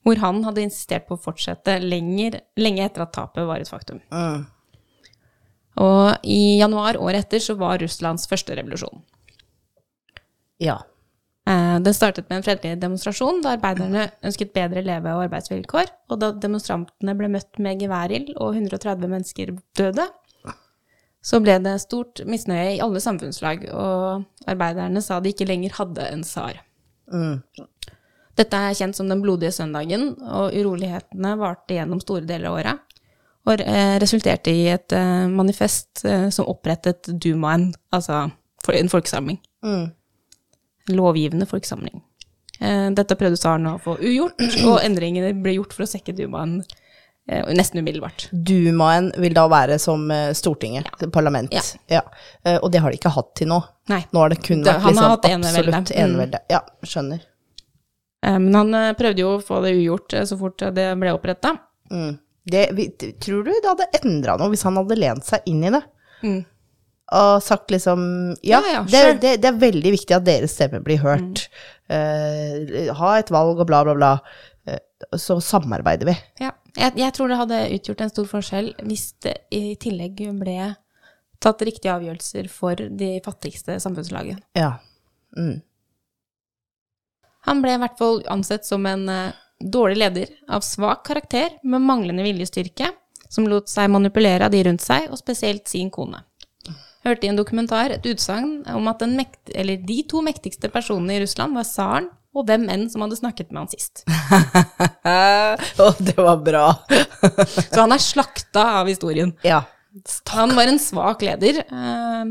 hvor 0.07 0.21
han 0.23 0.39
hadde 0.47 0.63
insistert 0.63 1.07
på 1.09 1.17
å 1.17 1.23
fortsette 1.27 1.81
lenger, 1.83 2.39
lenge 2.55 2.85
etter 2.85 3.03
at 3.03 3.11
tapet 3.17 3.47
var 3.47 3.59
et 3.59 3.69
faktum. 3.69 3.99
Mm. 4.07 4.45
Og 5.83 6.25
i 6.25 6.57
januar 6.61 6.97
året 6.97 7.27
etter 7.27 7.43
så 7.43 7.57
var 7.59 7.81
Russlands 7.83 8.25
første 8.29 8.55
revolusjon. 8.57 9.03
Ja. 10.63 10.79
Det 11.47 11.83
Den 11.85 11.95
startet 11.95 12.25
med 12.27 12.39
en 12.39 12.43
fredelig 12.43 12.79
demonstrasjon 12.81 13.43
da 13.43 13.53
arbeiderne 13.55 14.07
ønsket 14.25 14.55
bedre 14.55 14.81
leve- 14.83 15.13
og 15.15 15.27
arbeidsvilkår, 15.27 15.91
og 16.11 16.19
da 16.19 16.31
demonstrantene 16.35 17.13
ble 17.15 17.29
møtt 17.31 17.59
med 17.63 17.79
geværild 17.79 18.33
og 18.35 18.57
130 18.57 19.07
mennesker 19.07 19.53
døde, 19.79 20.07
så 21.23 21.39
ble 21.43 21.55
det 21.63 21.77
stort 21.83 22.19
misnøye 22.27 22.75
i 22.75 22.81
alle 22.83 22.99
samfunnslag, 23.03 23.63
og 23.71 24.25
arbeiderne 24.47 25.01
sa 25.03 25.21
de 25.23 25.31
ikke 25.31 25.47
lenger 25.47 25.77
hadde 25.77 26.09
en 26.11 26.25
tsar. 26.27 26.59
Mm. 27.13 27.39
Dette 28.37 28.57
er 28.69 28.75
kjent 28.77 28.95
som 28.97 29.07
den 29.09 29.21
blodige 29.23 29.51
søndagen, 29.55 30.11
og 30.21 30.53
urolighetene 30.53 31.31
varte 31.39 31.73
gjennom 31.77 32.01
store 32.03 32.27
deler 32.29 32.51
av 32.51 32.57
året, 32.59 32.83
og 33.47 33.61
eh, 33.63 33.95
resulterte 34.03 34.51
i 34.53 34.65
et 34.73 34.93
eh, 34.93 35.27
manifest 35.31 36.03
eh, 36.05 36.27
som 36.35 36.49
opprettet 36.51 37.09
Dumaen, 37.23 37.71
altså 37.95 38.27
en 38.73 38.89
folkesamling 38.91 39.39
Mm. 39.63 39.87
lovgivende 40.93 41.45
folkesamling. 41.49 42.01
Dette 42.59 43.15
prøvde 43.17 43.37
tsaren 43.39 43.65
å 43.69 43.77
få 43.81 43.95
ugjort, 43.99 44.37
og 44.67 44.77
endringene 44.83 45.31
ble 45.41 45.53
gjort 45.55 45.73
for 45.75 45.85
å 45.85 45.87
sekke 45.89 46.13
Dumaen 46.15 46.59
nesten 47.57 47.81
umiddelbart. 47.81 48.27
Dumaen 48.31 49.09
vil 49.19 49.33
da 49.35 49.47
være 49.51 49.79
som 49.81 50.05
Stortinget, 50.37 50.87
Stortinget, 50.91 51.11
parlament. 51.13 51.53
Ja. 51.55 51.63
Ja. 51.99 52.03
Og 52.61 52.69
det 52.71 52.81
har 52.83 52.93
de 52.93 52.99
ikke 52.99 53.11
hatt 53.17 53.33
til 53.39 53.49
nå. 53.51 53.59
Nei. 53.91 54.01
Nå 54.13 54.23
har 54.23 54.29
det 54.33 54.39
kun 54.45 54.63
vært 54.63 54.85
liksom 54.85 55.09
hatt 55.15 55.27
enevelde. 55.31 55.81
absolutt 55.81 56.37
Mm. 56.37 56.39
Ja, 56.53 56.61
skjønner. 56.83 57.25
Eh, 58.25 58.39
Men 58.39 58.55
han 58.55 58.73
eh, 58.73 58.93
prøvde 58.97 59.23
jo 59.23 59.35
å 59.35 59.43
få 59.43 59.61
det 59.65 59.75
ugjort 59.77 60.15
eh, 60.17 60.25
så 60.29 60.37
fort 60.39 60.63
det 60.75 60.87
ble 60.99 61.13
oppretta. 61.15 61.55
Mm. 61.91 62.17
Tror 63.23 63.43
du 63.43 63.51
det 63.51 63.67
hadde 63.67 63.89
endra 64.01 64.37
noe 64.39 64.51
hvis 64.53 64.63
han 64.67 64.77
hadde 64.79 64.99
lent 64.99 65.27
seg 65.27 65.47
inn 65.51 65.65
i 65.67 65.73
det? 65.73 65.83
Mm. 66.23 66.39
Og 67.17 67.43
sagt 67.43 67.71
liksom 67.71 68.01
Ja, 68.43 68.59
Ja, 68.59 68.71
ja, 68.73 68.83
det, 68.83 69.01
det, 69.23 69.33
det 69.43 69.49
er 69.49 69.59
veldig 69.61 69.91
viktig 69.95 70.15
at 70.15 70.25
deres 70.27 70.55
stemme 70.55 70.81
blir 70.83 70.99
hørt. 71.03 71.45
Mm. 71.47 71.67
Uh, 71.87 72.89
ha 72.99 73.13
et 73.15 73.31
valg 73.31 73.61
og 73.61 73.67
bla, 73.69 73.83
bla, 73.87 73.95
bla. 73.95 74.09
Uh, 74.67 74.79
så 75.19 75.37
samarbeider 75.43 76.09
vi. 76.09 76.17
Ja. 76.43 76.51
Jeg, 76.77 76.97
jeg 76.99 77.15
tror 77.15 77.31
det 77.31 77.39
hadde 77.39 77.61
utgjort 77.77 78.03
en 78.03 78.11
stor 78.11 78.27
forskjell 78.29 78.73
hvis 78.85 79.05
det 79.23 79.37
i 79.55 79.77
tillegg 79.81 80.19
ble 80.39 80.73
tatt 81.43 81.63
riktige 81.65 81.93
avgjørelser 81.95 82.49
for 82.51 82.79
de 82.99 83.15
fattigste 83.25 83.77
samfunnslagene. 83.81 84.43
Ja. 84.57 84.75
Mm. 85.37 85.61
Han 87.47 87.63
ble 87.63 87.77
i 87.77 87.81
hvert 87.81 87.97
fall 87.99 88.21
ansett 88.31 88.67
som 88.67 88.85
en 88.89 89.07
eh, 89.09 89.35
dårlig 89.59 89.97
leder 89.97 90.31
av 90.51 90.61
svak 90.65 91.05
karakter 91.07 91.57
med 91.63 91.81
manglende 91.81 92.25
viljestyrke, 92.25 92.91
som 93.29 93.47
lot 93.47 93.71
seg 93.71 93.89
manipulere 93.91 94.47
av 94.47 94.53
de 94.53 94.63
rundt 94.67 94.83
seg, 94.83 95.07
og 95.11 95.19
spesielt 95.19 95.67
sin 95.67 95.89
kone. 95.91 96.21
hørte 97.07 97.25
i 97.25 97.29
en 97.31 97.39
dokumentar 97.39 97.93
et 97.95 98.05
utsagn 98.05 98.65
om 98.73 98.87
at 98.91 98.99
den 98.99 99.15
mekt, 99.15 99.39
eller 99.55 99.79
de 99.79 100.01
to 100.11 100.21
mektigste 100.21 100.69
personene 100.69 101.15
i 101.15 101.21
Russland 101.23 101.55
var 101.55 101.67
tsaren 101.67 102.09
og 102.37 102.45
hvem 102.45 102.67
enn 102.69 102.85
som 102.91 103.01
hadde 103.01 103.17
snakket 103.17 103.49
med 103.49 103.63
han 103.63 103.71
sist. 103.71 104.03
Å, 105.83 105.87
det 105.97 106.17
var 106.19 106.43
bra. 106.43 106.65
Så 107.71 107.79
han 107.79 107.95
er 107.95 108.03
slakta 108.03 108.65
av 108.81 108.91
historien. 108.91 109.33
ja. 109.47 109.63
Han 110.29 110.51
var 110.53 110.69
en 110.69 110.77
svak 110.77 111.23
leder, 111.25 111.63
eh, 111.65 112.25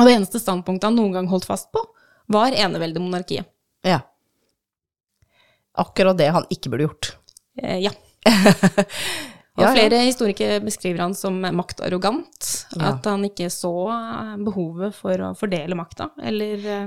og 0.00 0.08
det 0.08 0.14
eneste 0.16 0.40
standpunktet 0.42 0.88
han 0.88 0.96
noen 0.98 1.12
gang 1.14 1.28
holdt 1.30 1.46
fast 1.46 1.68
på, 1.70 1.84
var 2.32 2.56
eneveldemonarkiet. 2.56 3.46
ja. 3.86 4.00
Akkurat 5.78 6.18
det 6.18 6.28
han 6.34 6.44
ikke 6.52 6.72
burde 6.72 6.88
gjort. 6.88 7.12
Eh, 7.62 7.78
ja. 7.86 7.92
Og 9.60 9.66
flere 9.74 9.98
historikere 10.06 10.62
beskriver 10.64 11.02
han 11.04 11.14
som 11.14 11.36
maktarrogant, 11.42 12.66
Ja. 12.78 12.94
at 12.94 13.04
han 13.04 13.24
ikke 13.28 13.50
så 13.52 13.72
eh, 13.92 14.36
behovet 14.44 14.96
for 14.96 15.12
å 15.28 15.32
fordele 15.36 15.76
makta, 15.76 16.10
eller 16.24 16.66
eh, 16.66 16.86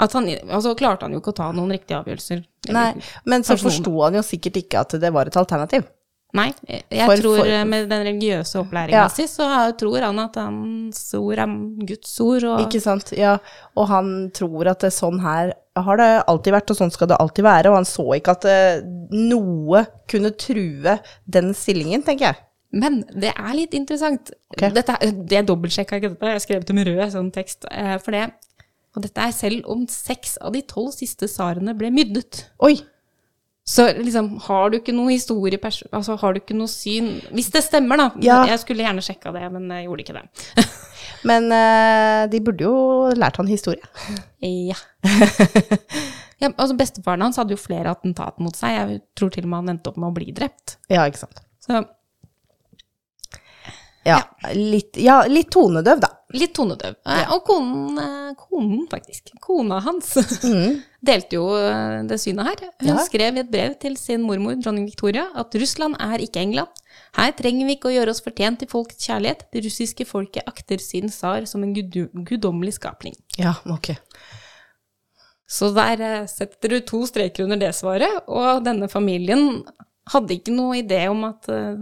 at 0.00 0.14
han 0.16 0.28
Altså 0.48 0.74
klarte 0.78 1.04
han 1.04 1.12
jo 1.12 1.20
ikke 1.20 1.34
å 1.34 1.38
ta 1.42 1.48
noen 1.52 1.74
riktige 1.74 1.98
avgjørelser. 1.98 2.44
Nei, 2.72 2.92
men 3.28 3.42
så 3.44 3.56
forsto 3.60 3.92
han 4.04 4.16
jo 4.16 4.22
sikkert 4.24 4.56
ikke 4.62 4.84
at 4.86 4.94
det 5.02 5.10
var 5.12 5.28
et 5.28 5.36
alternativ. 5.36 5.84
Nei, 6.32 6.52
jeg 6.68 6.84
jeg 6.90 7.06
For- 7.08 7.16
tror 7.24 7.36
for- 7.40 7.46
eh, 7.50 7.64
med 7.64 7.88
den 7.90 8.04
religiøse 8.06 8.60
opplæringa 8.60 8.90
Ja. 8.92 9.08
si, 9.08 9.24
så 9.26 9.46
tror 9.76 10.00
han 10.00 10.18
at 10.22 10.34
hans 10.36 11.14
ord 11.14 11.38
er 11.38 11.46
Guds 11.86 12.20
ord, 12.20 12.44
og 12.44 12.60
Ikke 12.68 12.80
sant? 12.80 13.10
Ja, 13.18 13.38
og 13.76 13.88
han 13.88 14.30
tror 14.32 14.68
at 14.70 14.78
det, 14.80 14.92
sånn 14.92 15.20
her 15.20 15.52
har 15.76 15.96
det 15.96 16.24
alltid 16.28 16.52
vært, 16.52 16.70
og 16.70 16.76
sånn 16.76 16.92
skal 16.92 17.08
det 17.08 17.16
alltid 17.18 17.42
være, 17.44 17.66
og 17.66 17.74
han 17.80 17.84
så 17.84 18.06
ikke 18.14 18.30
at 18.30 18.40
det, 18.42 18.84
noe 19.10 19.86
kunne 20.08 20.30
true 20.36 20.98
den 21.28 21.52
stillingen, 21.54 22.02
tenker 22.04 22.26
jeg. 22.30 22.36
Men 22.72 23.00
det 23.18 23.32
er 23.36 23.52
litt 23.54 23.72
interessant. 23.74 24.30
Okay. 24.54 24.70
Dette, 24.70 24.96
det 25.26 25.46
dobbeltsjekka 25.48 25.96
ikke 25.98 26.10
dette, 26.14 26.20
jeg 26.30 26.36
har 26.38 26.38
skrevet 26.38 26.66
det 26.66 26.74
med 26.76 26.86
rød 26.86 27.10
sånn 27.10 27.32
tekst. 27.32 27.64
eh, 27.70 27.98
For 27.98 28.12
det, 28.12 28.30
og 28.94 29.02
dette 29.02 29.18
er 29.18 29.32
selv 29.32 29.62
om 29.68 29.86
seks 29.88 30.38
av 30.40 30.52
de 30.52 30.62
tolv 30.62 30.92
siste 30.92 31.26
tsarene 31.26 31.76
ble 31.76 31.90
myrdet. 31.90 32.44
Oi! 32.62 32.76
Så 33.70 33.86
liksom, 33.92 34.32
har 34.48 34.70
du 34.70 34.80
ikke 34.80 34.92
noe 34.96 35.12
historie, 35.12 35.58
altså 35.94 36.16
har 36.18 36.34
du 36.34 36.40
ikke 36.40 36.56
noe 36.58 36.70
syn 36.70 37.20
Hvis 37.30 37.52
det 37.54 37.62
stemmer, 37.62 38.00
da. 38.00 38.06
Ja. 38.24 38.40
Jeg 38.50 38.58
skulle 38.64 38.82
gjerne 38.82 39.04
sjekka 39.04 39.30
det, 39.36 39.44
men 39.54 39.68
jeg 39.70 39.86
gjorde 39.86 40.06
ikke 40.06 40.16
det. 40.16 40.64
Men 41.28 41.50
uh, 41.52 42.24
de 42.32 42.38
burde 42.40 42.64
jo 42.64 42.76
lært 43.12 43.36
han 43.36 43.48
historie. 43.50 43.84
Ja. 44.40 44.76
ja 46.40 46.48
altså 46.48 46.76
Bestefaren 46.78 47.26
hans 47.26 47.36
hadde 47.36 47.52
jo 47.52 47.60
flere 47.60 47.92
attentat 47.92 48.40
mot 48.40 48.56
seg. 48.56 48.72
Jeg 48.72 49.00
tror 49.18 49.32
til 49.34 49.44
og 49.44 49.52
med 49.52 49.62
han 49.62 49.74
endte 49.74 49.92
opp 49.92 49.98
med 50.00 50.08
å 50.08 50.16
bli 50.16 50.32
drept. 50.36 50.78
Ja, 50.88 51.04
ikke 51.04 51.26
sant. 51.26 51.42
Så 51.60 51.82
Ja, 54.08 54.22
litt, 54.56 54.96
ja, 54.96 55.20
litt 55.28 55.52
tonedøv, 55.52 56.00
da. 56.00 56.14
Litt 56.36 56.52
tonedøv. 56.54 56.94
Ja. 57.06 57.24
Og 57.34 57.44
konen, 57.48 57.98
eh, 57.98 58.34
konen, 58.38 58.84
faktisk, 58.90 59.32
kona 59.42 59.80
hans, 59.84 60.12
delte 61.10 61.36
jo 61.38 61.46
eh, 61.58 62.02
det 62.10 62.18
synet 62.22 62.46
her. 62.50 62.62
Hun 62.82 62.92
Ja. 62.92 62.98
skrev 63.06 63.36
i 63.38 63.42
et 63.44 63.50
brev 63.50 63.74
til 63.82 63.96
sin 63.98 64.22
mormor, 64.22 64.54
dronning 64.62 64.86
Victoria, 64.86 65.28
at 65.34 65.54
Russland 65.58 65.96
er 66.00 66.22
ikke 66.22 66.42
England. 66.44 66.68
Her 67.16 67.32
trenger 67.34 67.66
vi 67.66 67.74
ikke 67.76 67.90
å 67.90 67.94
gjøre 67.96 68.12
oss 68.14 68.22
fortjent 68.22 68.60
til 68.62 68.68
folkets 68.70 69.08
kjærlighet. 69.08 69.46
Det 69.50 69.64
russiske 69.64 70.06
folket 70.06 70.46
akter 70.46 70.78
sin 70.82 71.08
tsar 71.10 71.46
som 71.50 71.62
en 71.66 71.72
gud 71.74 71.96
guddommelig 72.28 72.76
skapning. 72.78 73.16
Ja, 73.38 73.56
ok. 73.66 73.94
Så 75.50 75.72
der 75.74 76.00
eh, 76.06 76.26
setter 76.30 76.76
du 76.76 76.80
to 76.86 77.02
streker 77.10 77.44
under 77.48 77.58
det 77.58 77.72
svaret, 77.74 78.22
og 78.30 78.62
denne 78.66 78.86
familien 78.90 79.64
hadde 80.10 80.36
ikke 80.36 80.54
noe 80.54 80.78
idé 80.82 81.02
om 81.10 81.24
at 81.26 81.48
eh, 81.50 81.80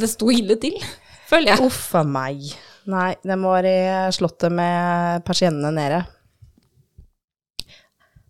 det 0.00 0.10
sto 0.12 0.28
ille 0.32 0.58
til, 0.60 0.76
føler 1.30 1.54
jeg. 1.54 1.64
Uff 1.64 1.94
a 1.96 2.04
meg. 2.04 2.52
Nei, 2.90 3.14
den 3.24 3.40
var 3.44 3.64
i 3.64 3.78
slottet 4.12 4.52
med 4.52 5.24
persiennene 5.24 5.72
nede. 5.72 6.02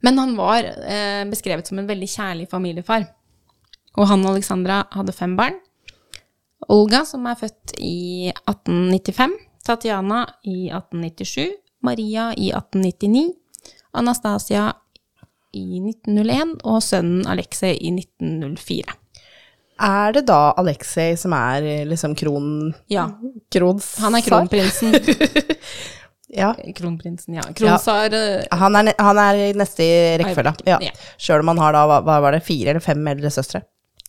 Men 0.04 0.20
han 0.20 0.34
var 0.36 0.66
eh, 0.66 1.22
beskrevet 1.30 1.66
som 1.66 1.80
en 1.80 1.88
veldig 1.88 2.08
kjærlig 2.10 2.48
familiefar. 2.50 3.06
Og 3.96 4.08
han 4.10 4.24
og 4.26 4.34
Alexandra 4.34 4.82
hadde 4.92 5.14
fem 5.16 5.36
barn. 5.38 5.56
Olga, 6.68 7.02
som 7.08 7.26
er 7.28 7.38
født 7.40 7.74
i 7.78 8.30
1895, 8.44 9.34
Tatjana 9.64 10.24
i 10.44 10.68
1897, 10.68 11.54
Maria 11.84 12.30
i 12.36 12.50
1899, 12.52 13.32
Anastasia 13.96 14.70
i 15.54 15.80
1901 15.80 16.56
og 16.64 16.82
sønnen 16.84 17.26
Alexei 17.30 17.74
i 17.76 17.92
1904. 17.94 18.96
Er 19.82 20.14
det 20.14 20.26
da 20.28 20.52
Alexei 20.60 21.16
som 21.18 21.34
er 21.36 21.66
eh, 21.66 21.84
liksom 21.88 22.14
kron... 22.14 22.72
Ja, 22.92 23.08
Krons 23.52 23.96
han 24.02 24.14
er 24.14 24.26
kronprinsen. 24.26 24.94
Ja. 26.34 26.54
Kronprinsen, 26.76 27.34
ja. 27.34 27.42
Kronsar 27.54 28.10
ja. 28.10 28.56
Han 28.58 28.74
er, 28.76 28.88
han 28.98 29.18
er 29.22 29.36
i 29.38 29.50
neste 29.54 29.84
i 29.86 29.98
rekkefølga. 30.18 30.54
Ja. 30.66 30.80
Ja. 30.82 30.90
Sjøl 31.20 31.44
om 31.44 31.52
han 31.52 31.60
har 31.62 31.76
da, 31.76 31.84
hva 32.02 32.16
var 32.24 32.34
det, 32.34 32.40
fire 32.42 32.72
eller 32.72 32.82
fem 32.82 33.06
eldre 33.06 33.30
søstre. 33.30 33.60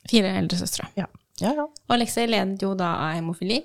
Fire 0.10 0.32
eldre 0.40 0.58
søstre. 0.58 0.88
Ja. 0.98 1.06
ja, 1.44 1.52
ja. 1.54 1.68
Og 1.68 1.94
Alexei 1.94 2.26
ledet 2.32 2.66
jo 2.66 2.74
da 2.78 2.96
av 3.04 3.20
hemofili. 3.20 3.60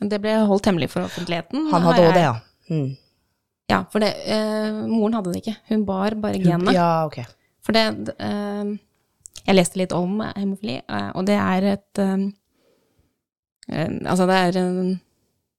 Det 0.00 0.20
ble 0.22 0.32
holdt 0.48 0.70
hemmelig 0.70 0.88
for 0.94 1.04
offentligheten. 1.04 1.68
Han 1.74 1.84
hadde 1.84 2.06
òg 2.06 2.16
det, 2.16 2.24
ja. 2.24 2.34
Mm. 2.72 2.88
Ja, 3.68 3.82
for 3.92 4.04
det, 4.04 4.12
eh, 4.32 4.82
moren 4.88 5.18
hadde 5.18 5.32
det 5.34 5.42
ikke. 5.42 5.56
Hun 5.72 5.84
bar 5.88 6.16
bare 6.22 6.40
genene. 6.40 6.72
Ja, 6.76 6.90
ok. 7.08 7.20
For 7.66 7.76
det 7.76 8.14
eh, 8.16 8.76
Jeg 9.44 9.56
leste 9.58 9.78
litt 9.80 9.94
om 9.94 10.20
hemofili, 10.34 10.80
eh, 10.82 11.10
og 11.14 11.26
det 11.28 11.36
er 11.38 11.66
et 11.74 12.00
eh, 12.02 12.26
eh, 13.70 13.90
Altså, 14.06 14.26
det 14.26 14.36
er 14.36 14.60
en 14.62 15.00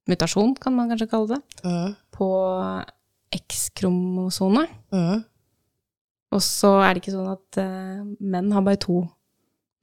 mutasjon, 0.08 0.56
kan 0.56 0.76
man 0.76 0.90
kanskje 0.92 1.10
kalle 1.12 1.36
det, 1.36 1.42
uh. 1.68 1.92
på 2.16 2.30
X-kromosomet. 3.36 4.72
Uh. 4.94 5.20
Og 6.32 6.42
så 6.44 6.74
er 6.84 6.94
det 6.94 7.04
ikke 7.04 7.16
sånn 7.16 7.34
at 7.34 7.60
uh, 7.60 8.04
menn 8.20 8.52
har 8.56 8.64
bare 8.66 8.80
to 8.84 9.06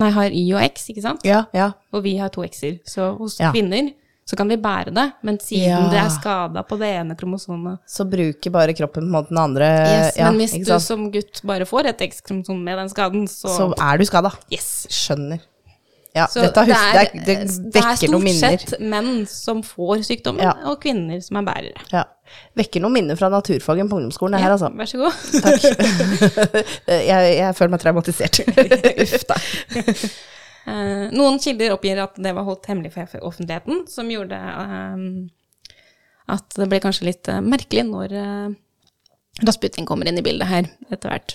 Nei, 0.03 0.09
har 0.11 0.33
Y 0.35 0.49
og 0.57 0.65
X, 0.73 0.89
ikke 0.91 1.05
sant? 1.05 1.23
Ja, 1.25 1.45
ja. 1.55 1.69
Og 1.95 2.03
vi 2.03 2.17
har 2.19 2.33
to 2.35 2.43
X-er. 2.43 2.81
Så 2.85 3.13
hos 3.15 3.37
Ja. 3.39 3.53
kvinner 3.55 3.93
så 4.25 4.37
kan 4.41 4.49
vi 4.49 4.57
bære 4.57 4.93
det, 4.97 5.07
men 5.23 5.37
siden 5.39 5.69
Ja. 5.69 5.81
det 5.93 5.99
er 6.01 6.09
skada 6.15 6.63
på 6.65 6.79
det 6.81 6.89
ene 6.97 7.15
kromosomet 7.15 7.79
Så 7.87 8.07
bruker 8.09 8.51
bare 8.51 8.73
kroppen 8.73 9.11
på 9.13 9.25
den 9.29 9.39
andre 9.39 9.69
yes, 9.85 10.17
ja, 10.17 10.31
Men 10.31 10.41
hvis 10.41 10.55
du 10.67 10.79
som 10.81 11.11
gutt 11.13 11.43
bare 11.45 11.67
får 11.69 11.91
et 11.93 12.01
X-kromosom 12.09 12.63
med 12.65 12.79
den 12.79 12.89
skaden, 12.89 13.27
så, 13.29 13.49
Så 13.53 13.67
er 13.77 13.99
du 14.01 14.05
skada. 14.09 14.31
Yes. 14.51 14.87
Skjønner. 14.89 15.43
Ja, 16.15 16.29
Så 16.31 16.45
dette 16.45 16.63
det, 16.63 16.69
det, 16.71 17.27
det, 17.27 17.35
er, 17.35 17.39
minner. 17.43 17.71
det 17.75 17.81
er 17.83 17.97
stort 17.99 18.71
sett 18.71 18.81
menn 18.81 19.27
som 19.27 19.63
får 19.67 20.05
sykdommen, 20.07 20.45
Ja. 20.47 20.53
og 20.71 20.79
kvinner 20.81 21.19
som 21.21 21.41
er 21.41 21.43
bærere. 21.49 21.81
Ja. 21.91 22.05
Vekker 22.57 22.81
noen 22.81 22.95
minner 22.95 23.19
fra 23.19 23.29
naturfagen 23.29 23.91
på 23.91 23.99
ungdomsskolen, 23.99 24.39
det 24.39 24.45
her, 24.45 24.55
altså. 24.55 24.71
Vær 24.79 24.87
så 24.87 24.99
god. 25.03 25.13
Takk. 25.43 25.67
jeg, 27.11 27.35
jeg 27.41 27.57
føler 27.59 27.75
meg 27.75 27.83
traumatisert. 27.83 28.41
Uff 29.05 29.27
da. 29.29 29.35
Eh, 30.67 31.07
noen 31.13 31.39
kilder 31.43 31.75
oppgir 31.75 31.99
at 32.03 32.17
det 32.25 32.33
var 32.37 32.47
holdt 32.47 32.67
hemmelig 32.71 32.93
for 32.97 33.21
offentligheten, 33.29 33.85
som 33.91 34.09
gjorde 34.13 34.39
eh, 34.39 34.99
at 36.35 36.57
det 36.57 36.69
ble 36.73 36.81
kanskje 36.81 37.09
litt 37.11 37.29
eh, 37.29 37.43
merkelig 37.45 37.85
når 37.91 38.15
uh, 38.17 38.53
Rasputin 39.45 39.85
kommer 39.89 40.09
inn 40.09 40.21
i 40.21 40.25
bildet 40.25 40.49
her 40.49 40.69
etter 40.95 41.11
hvert. 41.13 41.35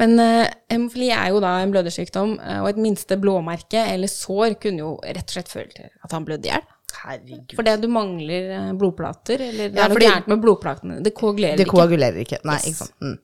Men 0.00 0.16
uh, 0.18 0.46
hemofili 0.72 1.12
er 1.14 1.28
jo 1.30 1.42
da 1.44 1.52
en 1.62 1.70
blødersykdom, 1.74 2.32
eh, 2.42 2.60
og 2.64 2.72
et 2.72 2.80
minste 2.82 3.14
blåmerke 3.20 3.78
eller 3.92 4.10
sår 4.10 4.56
kunne 4.62 4.82
jo 4.82 4.94
rett 5.06 5.28
og 5.28 5.36
slett 5.36 5.52
føle 5.52 5.70
til 5.76 5.86
at 6.02 6.16
han 6.16 6.26
blødde 6.26 6.48
i 6.48 6.50
hjel. 6.50 6.64
Herregud. 6.94 7.54
Fordi 7.58 7.76
du 7.82 7.86
mangler 7.90 8.50
eh, 8.56 8.72
blodplater, 8.78 9.42
eller 9.52 9.70
det 9.70 9.78
Ja, 9.78 9.86
er 9.86 9.94
noe 9.94 10.02
gærent 10.02 10.28
med 10.30 10.42
blodplatene. 10.42 10.98
Det 11.04 11.14
koagulerer 11.14 11.60
Det 11.62 11.66
ikke. 11.68 11.86
ikke. 12.26 12.40
Nei, 12.50 12.58
Yes. 12.58 12.66
ikke 12.72 12.80
sant. 12.82 12.94
Mm. 13.02 13.16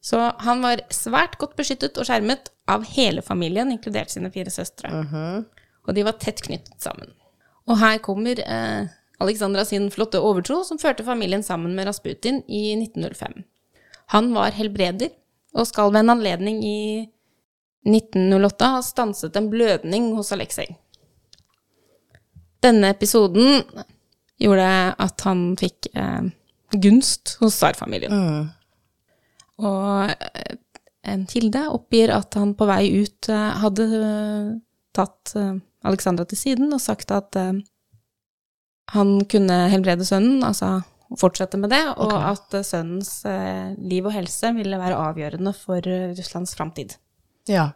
Så 0.00 0.20
han 0.40 0.62
var 0.64 0.80
svært 0.94 1.36
godt 1.40 1.58
beskyttet 1.58 1.98
og 2.00 2.08
skjermet 2.08 2.48
av 2.70 2.86
hele 2.88 3.22
familien, 3.22 3.72
inkludert 3.72 4.12
sine 4.12 4.30
fire 4.32 4.52
søstre. 4.52 4.88
Mhm. 4.88 5.44
Og 5.88 5.94
de 5.96 6.04
var 6.06 6.18
tett 6.20 6.40
knyttet 6.44 6.80
sammen. 6.80 7.12
Og 7.68 7.78
her 7.80 7.98
kommer 8.04 8.40
eh, 8.40 8.88
Alexandra 9.20 9.64
sin 9.64 9.90
flotte 9.92 10.20
overtro, 10.20 10.62
som 10.64 10.78
førte 10.80 11.04
familien 11.04 11.42
sammen 11.42 11.74
med 11.76 11.88
Rasputin 11.88 12.42
i 12.48 12.72
1905. 12.76 13.42
Han 14.14 14.32
var 14.34 14.56
helbreder, 14.56 15.12
og 15.54 15.66
skal 15.66 15.92
ved 15.92 16.04
en 16.04 16.14
anledning 16.14 16.60
i 16.64 17.08
1908 17.88 18.70
ha 18.74 18.82
stanset 18.84 19.36
en 19.36 19.50
blødning 19.50 20.12
hos 20.16 20.32
Aleksej. 20.32 20.68
Denne 22.62 22.92
episoden 22.92 23.62
gjorde 24.40 24.68
at 25.00 25.24
han 25.24 25.44
fikk 25.60 25.90
eh, 25.96 26.30
gunst 26.76 27.36
hos 27.40 27.56
tsarfamilien. 27.56 28.12
Mm. 28.12 28.48
Og 29.60 30.10
eh, 30.10 30.56
en 31.10 31.24
kilde 31.30 31.64
oppgir 31.72 32.12
at 32.14 32.36
han 32.38 32.54
på 32.58 32.68
vei 32.68 32.84
ut 33.00 33.30
eh, 33.32 33.50
hadde 33.62 33.88
eh, 33.98 34.48
tatt 34.96 35.34
Alexandra 35.86 36.26
til 36.28 36.40
siden 36.40 36.72
og 36.74 36.82
sagt 36.82 37.12
at 37.14 37.36
han 38.90 39.10
kunne 39.30 39.58
helbrede 39.70 40.04
sønnen, 40.04 40.42
altså 40.42 40.80
fortsette 41.20 41.60
med 41.62 41.70
det, 41.70 41.78
og 41.94 42.10
okay. 42.10 42.34
at 42.34 42.66
sønnens 42.66 43.12
liv 43.78 44.08
og 44.10 44.12
helse 44.16 44.50
ville 44.56 44.80
være 44.82 44.98
avgjørende 44.98 45.52
for 45.54 45.86
Russlands 46.18 46.56
framtid. 46.58 46.96
Ja. 47.48 47.68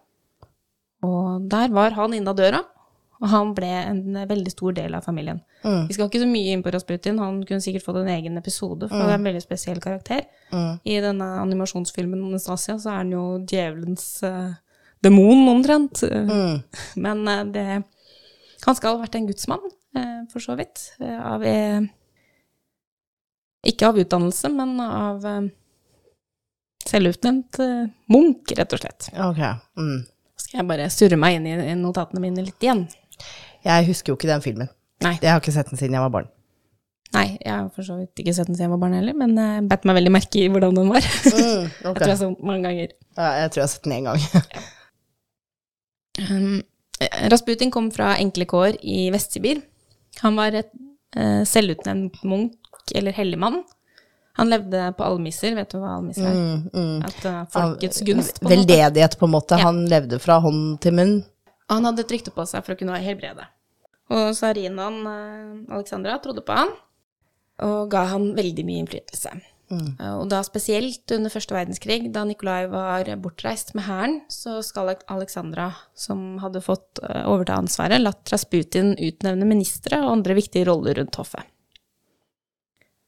Og 1.06 1.46
der 1.54 1.70
var 1.72 1.94
han 1.94 2.18
inne 2.18 2.34
av 2.34 2.42
døra, 2.42 2.64
Og 3.24 3.30
han 3.32 3.54
ble 3.56 3.68
en 3.72 4.18
veldig 4.28 4.52
stor 4.52 4.74
del 4.76 4.94
av 4.98 5.06
familien. 5.06 5.38
Vi 5.64 5.94
skal 5.96 6.10
ikke 6.10 6.20
så 6.20 6.28
mye 6.28 6.52
inn 6.52 6.62
på 6.64 6.72
Rasputin, 6.74 7.16
han 7.22 7.38
kunne 7.48 7.64
sikkert 7.64 7.86
fått 7.86 8.02
en 8.02 8.10
egen 8.12 8.36
episode, 8.36 8.84
for 8.90 9.00
det 9.00 9.14
er 9.14 9.16
en 9.16 9.28
veldig 9.30 9.40
spesiell 9.40 9.80
karakter. 9.80 10.26
I 10.84 10.98
denne 11.00 11.28
animasjonsfilmen 11.40 12.26
Anastasia 12.26 12.76
så 12.76 12.92
er 12.92 12.98
han 13.00 13.14
jo 13.14 13.24
djevelens 13.48 14.04
uh, 14.28 14.52
demon, 15.04 15.48
omtrent. 15.54 16.04
Eh, 16.14 16.60
Men 17.00 17.24
uh, 17.28 17.44
det 17.48 17.64
Han 18.66 18.76
skal 18.76 18.94
ha 18.94 19.02
vært 19.06 19.16
en 19.16 19.26
gudsmann, 19.28 19.64
uh, 19.96 20.20
for 20.32 20.44
så 20.44 20.56
vidt. 20.60 20.84
Av 21.00 21.42
Ikke 23.64 23.88
av 23.88 24.00
utdannelse, 24.04 24.50
men 24.52 24.76
av 24.84 25.24
selvutnevnt 26.84 27.56
munk, 28.12 28.52
rett 28.52 28.76
og 28.76 28.84
slett. 28.84 29.08
Ok. 29.16 29.40
Mm. 29.80 30.02
Skal 30.36 30.60
jeg 30.60 30.68
bare 30.68 30.90
surre 30.92 31.16
meg 31.16 31.38
inn 31.38 31.46
i 31.48 31.54
i 31.72 31.76
notatene 31.78 32.20
mine 32.20 32.44
litt 32.44 32.60
igjen? 32.62 32.84
Jeg 33.64 33.86
husker 33.88 34.12
jo 34.12 34.18
ikke 34.18 34.30
den 34.30 34.44
filmen. 34.44 34.70
Nei. 35.04 35.16
Jeg 35.20 35.32
har 35.32 35.42
ikke 35.42 35.54
sett 35.54 35.70
den 35.72 35.80
siden 35.80 35.96
jeg 35.96 36.04
var 36.04 36.12
barn. 36.14 36.30
Nei, 37.14 37.28
jeg 37.38 37.52
har 37.52 37.66
for 37.70 37.86
så 37.86 37.96
vidt 38.00 38.20
ikke 38.20 38.34
sett 38.34 38.48
den 38.48 38.56
siden 38.56 38.66
jeg 38.66 38.74
var 38.74 38.82
barn 38.82 38.96
heller, 38.96 39.14
men 39.18 39.36
jeg 39.38 39.66
bet 39.70 39.84
meg 39.86 39.98
veldig 40.00 40.12
merke 40.14 40.40
i 40.42 40.48
hvordan 40.50 40.78
den 40.78 40.90
var. 40.90 41.10
Mm, 41.30 41.68
Jeg 41.84 41.98
tror 41.98 42.08
jeg 42.10 42.20
så 42.20 42.30
den 42.30 42.38
mange 42.42 42.66
ganger. 42.68 42.94
Ja, 43.14 43.28
jeg 43.44 43.50
tror 43.52 43.60
jeg 43.60 43.68
har 43.68 43.74
sett 43.74 43.86
den 43.86 43.98
én 43.98 44.08
gang. 44.10 44.24
Um, 46.14 46.60
Rasputin 47.26 47.72
kom 47.74 47.88
fra 47.90 48.12
enkle 48.22 48.46
kår 48.46 48.76
i 48.86 49.08
Vest-Sibir. 49.10 49.64
Han 50.22 50.36
var 50.38 50.54
et 50.54 50.68
uh, 51.18 51.42
selvutnevnt 51.42 52.20
munk 52.22 52.94
eller 52.94 53.16
helligmann. 53.16 53.64
Han 54.38 54.50
levde 54.50 54.88
på 54.98 55.06
almisser, 55.06 55.54
vet 55.54 55.70
du 55.70 55.78
hva 55.78 55.96
almisser 55.96 56.26
er? 56.26 56.38
Mm, 56.38 56.62
mm. 56.70 57.02
At 57.06 57.26
uh, 57.26 57.40
folkets 57.50 58.02
gunst, 58.06 58.40
på. 58.42 58.50
Veldedighet, 58.50 59.18
på 59.18 59.28
en 59.28 59.34
måte. 59.34 59.58
Ja. 59.58 59.68
Han 59.68 59.84
levde 59.90 60.18
fra 60.22 60.40
hånd 60.42 60.78
til 60.82 60.96
munn. 60.98 61.16
Og 61.68 61.78
han 61.78 61.88
hadde 61.88 62.04
et 62.04 62.14
rykte 62.16 62.32
på 62.34 62.44
seg 62.48 62.64
for 62.64 62.74
å 62.74 62.78
kunne 62.80 63.00
helbrede. 63.00 63.46
Og 64.12 64.34
tsarinaen 64.36 65.00
eh, 65.08 65.74
Alexandra 65.74 66.18
trodde 66.22 66.44
på 66.44 66.56
han, 66.56 66.72
og 67.64 67.90
ga 67.92 68.04
han 68.10 68.32
veldig 68.36 68.64
mye 68.66 68.84
innflytelse. 68.84 69.32
Mm. 69.72 69.94
Og 70.20 70.26
da 70.28 70.42
spesielt 70.44 71.08
under 71.14 71.32
første 71.32 71.54
verdenskrig, 71.56 72.10
da 72.12 72.26
Nikolai 72.28 72.66
var 72.68 73.08
bortreist 73.22 73.72
med 73.74 73.86
hæren, 73.86 74.18
så 74.28 74.58
skal 74.62 74.92
Alexandra, 75.08 75.70
som 75.96 76.36
hadde 76.42 76.62
fått 76.64 77.00
eh, 77.02 77.24
overta 77.30 77.56
ansvaret, 77.62 78.02
latt 78.02 78.28
Rasputin 78.32 78.92
utnevne 78.98 79.48
ministre 79.48 80.02
og 80.04 80.18
andre 80.18 80.36
viktige 80.36 80.68
roller 80.68 81.00
rundt 81.00 81.16
hoffet. 81.20 81.48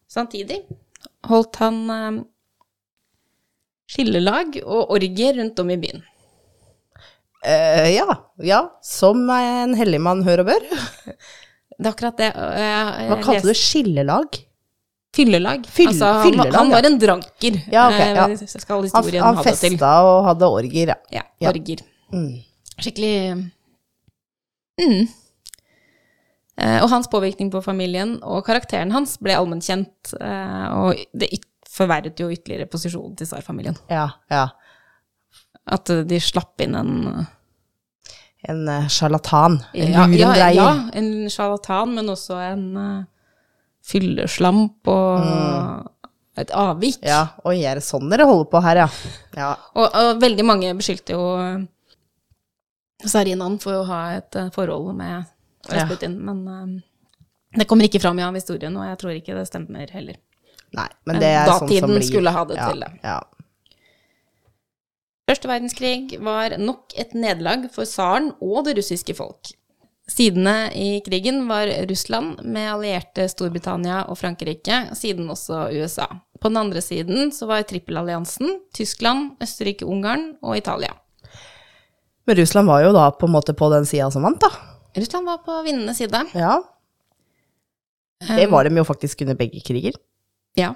Samtidig 0.08 0.62
holdt 1.28 1.60
han 1.60 1.80
eh, 1.92 2.20
skillelag 3.92 4.60
og 4.64 4.96
orgier 4.96 5.36
rundt 5.36 5.60
om 5.60 5.74
i 5.74 5.80
byen. 5.82 6.04
Eh, 7.44 7.88
ja, 7.96 8.06
ja. 8.42 8.60
Som 8.82 9.28
en 9.30 9.74
hellig 9.78 10.00
mann 10.00 10.22
hør 10.26 10.40
og 10.44 10.46
bør. 10.46 10.64
Det 11.76 11.84
er 11.86 11.92
akkurat 11.92 12.16
det. 12.16 12.30
jeg- 12.34 13.08
Hva 13.10 13.18
kalte 13.22 13.42
du 13.50 13.54
skillelag? 13.54 14.38
Fyllelag. 15.16 15.62
Fyll- 15.72 15.88
altså, 15.88 16.12
han, 16.12 16.24
fyllelag, 16.26 16.52
han 16.54 16.70
var 16.70 16.84
en 16.86 16.98
dranker. 17.00 17.54
Ja, 17.72 17.86
ok, 17.88 18.00
ja. 18.00 18.24
eh, 18.28 18.36
skal 18.46 18.88
Han, 18.92 19.12
han 19.22 19.36
ha 19.36 19.42
det 19.42 19.54
til. 19.60 19.76
og 19.82 20.24
hadde 20.26 20.48
orger, 20.48 20.88
ja. 20.88 20.96
Ja, 21.12 21.22
Ja. 21.40 21.50
orger. 21.52 21.80
Mm. 22.12 22.42
Skikkelig 22.78 23.50
mm. 24.80 25.08
Eh, 26.58 26.82
Og 26.82 26.88
hans 26.88 27.08
påvirkning 27.12 27.50
på 27.52 27.60
familien 27.64 28.14
og 28.24 28.44
karakteren 28.46 28.90
hans 28.94 29.18
ble 29.20 29.34
allmennkjent, 29.36 30.14
eh, 30.20 30.68
og 30.72 30.96
det 31.12 31.28
forverret 31.68 32.16
jo 32.18 32.30
ytterligere 32.32 32.68
posisjonen 32.72 33.16
til 33.18 33.26
tsarfamilien. 33.28 33.76
Ja, 33.90 34.06
ja. 34.30 34.46
At 35.66 35.90
eh, 35.90 36.04
de 36.06 36.20
slapp 36.22 36.62
inn 36.62 36.76
en 36.78 36.94
En 38.46 38.68
eh, 38.70 38.88
sjarlatan. 38.92 39.58
En 39.74 39.92
ja, 39.92 40.04
ja, 40.04 40.06
lurendreier. 40.06 40.54
ja, 40.54 40.90
en 40.94 41.30
sjarlatan, 41.30 41.96
men 41.96 42.12
også 42.12 42.36
en 42.38 42.64
uh, 42.78 43.04
fylleslamp 43.82 44.86
og 44.86 45.88
et 46.36 46.52
avvik. 46.54 47.00
Mm. 47.00 47.08
Ja, 47.08 47.22
oi, 47.48 47.56
er 47.64 47.80
det 47.80 47.86
sånn 47.86 48.10
dere 48.12 48.26
holder 48.28 48.50
på 48.52 48.60
her, 48.62 48.82
ja? 48.84 48.88
Ja. 49.34 49.54
Og, 49.74 49.88
og 49.88 50.20
veldig 50.22 50.44
mange 50.46 50.74
beskyldte 50.78 51.16
jo 51.16 51.24
Sarinan 53.04 53.58
for 53.60 53.80
å 53.80 53.86
ha 53.90 54.02
et 54.16 54.36
eh, 54.38 54.52
forhold 54.54 54.94
med 54.96 55.26
Rasputin, 55.68 56.16
men 56.22 56.44
uh, 56.48 57.58
det 57.58 57.66
kommer 57.68 57.88
ikke 57.88 58.00
fram 58.00 58.18
i 58.20 58.24
ja, 58.24 58.30
historien, 58.36 58.76
og 58.76 58.86
jeg 58.86 59.00
tror 59.00 59.16
ikke 59.16 59.36
det 59.36 59.46
stemmer 59.48 59.90
heller. 59.92 60.20
Nei, 60.76 60.86
men 61.08 61.20
det 61.22 61.32
er 61.32 61.48
sånn 61.48 61.60
som 61.60 61.68
blir. 61.68 61.82
Datiden 61.82 62.06
skulle 62.08 62.32
ha 62.34 62.44
det 62.48 62.56
ja, 62.58 62.68
til 62.70 62.84
det. 62.84 62.90
Ja. 63.04 63.18
Første 65.26 65.48
verdenskrig 65.50 66.20
var 66.22 66.54
nok 66.60 66.94
et 66.94 67.14
nederlag 67.18 67.64
for 67.74 67.88
tsaren 67.88 68.30
og 68.38 68.66
det 68.68 68.76
russiske 68.78 69.14
folk. 69.18 69.50
Sidene 70.06 70.68
i 70.78 71.00
krigen 71.02 71.48
var 71.48 71.66
Russland 71.90 72.44
med 72.46 72.68
allierte 72.70 73.24
Storbritannia 73.26 74.04
og 74.06 74.20
Frankrike, 74.20 74.84
siden 74.94 75.26
også 75.34 75.64
USA. 75.74 76.06
På 76.38 76.46
den 76.52 76.60
andre 76.60 76.82
siden 76.84 77.32
så 77.34 77.48
var 77.50 77.66
trippelalliansen 77.66 78.60
Tyskland, 78.76 79.32
Østerrike-Ungarn 79.42 80.36
og 80.46 80.60
Italia. 80.60 80.94
Men 82.26 82.38
Russland 82.38 82.70
var 82.70 82.84
jo 82.86 82.94
da 82.94 83.08
på 83.10 83.26
en 83.26 83.34
måte 83.34 83.54
på 83.58 83.70
den 83.74 83.86
sida 83.86 84.06
som 84.14 84.22
vant, 84.26 84.38
da. 84.46 84.52
Russland 84.94 85.26
var 85.26 85.42
på 85.42 85.58
vinnende 85.66 85.94
side. 85.94 86.22
Ja. 86.38 86.60
Det 88.30 88.46
var 88.50 88.64
de 88.64 88.78
jo 88.78 88.86
faktisk 88.86 89.26
under 89.26 89.34
begge 89.38 89.58
kriger. 89.66 89.98
Ja. 90.56 90.70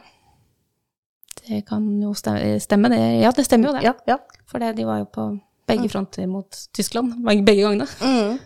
Det 1.48 1.62
kan 1.68 1.86
jo 2.02 2.12
stemme, 2.14 2.88
det. 2.92 3.00
Ja, 3.22 3.30
det 3.32 3.44
stemmer 3.46 3.70
jo 3.70 3.74
det. 3.78 3.82
Ja, 3.88 3.94
ja. 4.06 4.18
For 4.46 4.58
de 4.58 4.84
var 4.86 4.98
jo 5.02 5.06
på 5.06 5.26
begge 5.70 5.88
fronter 5.88 6.26
mot 6.26 6.50
Tyskland, 6.76 7.14
begge 7.26 7.62
gangene. 7.62 7.86
Mm. 8.00 8.38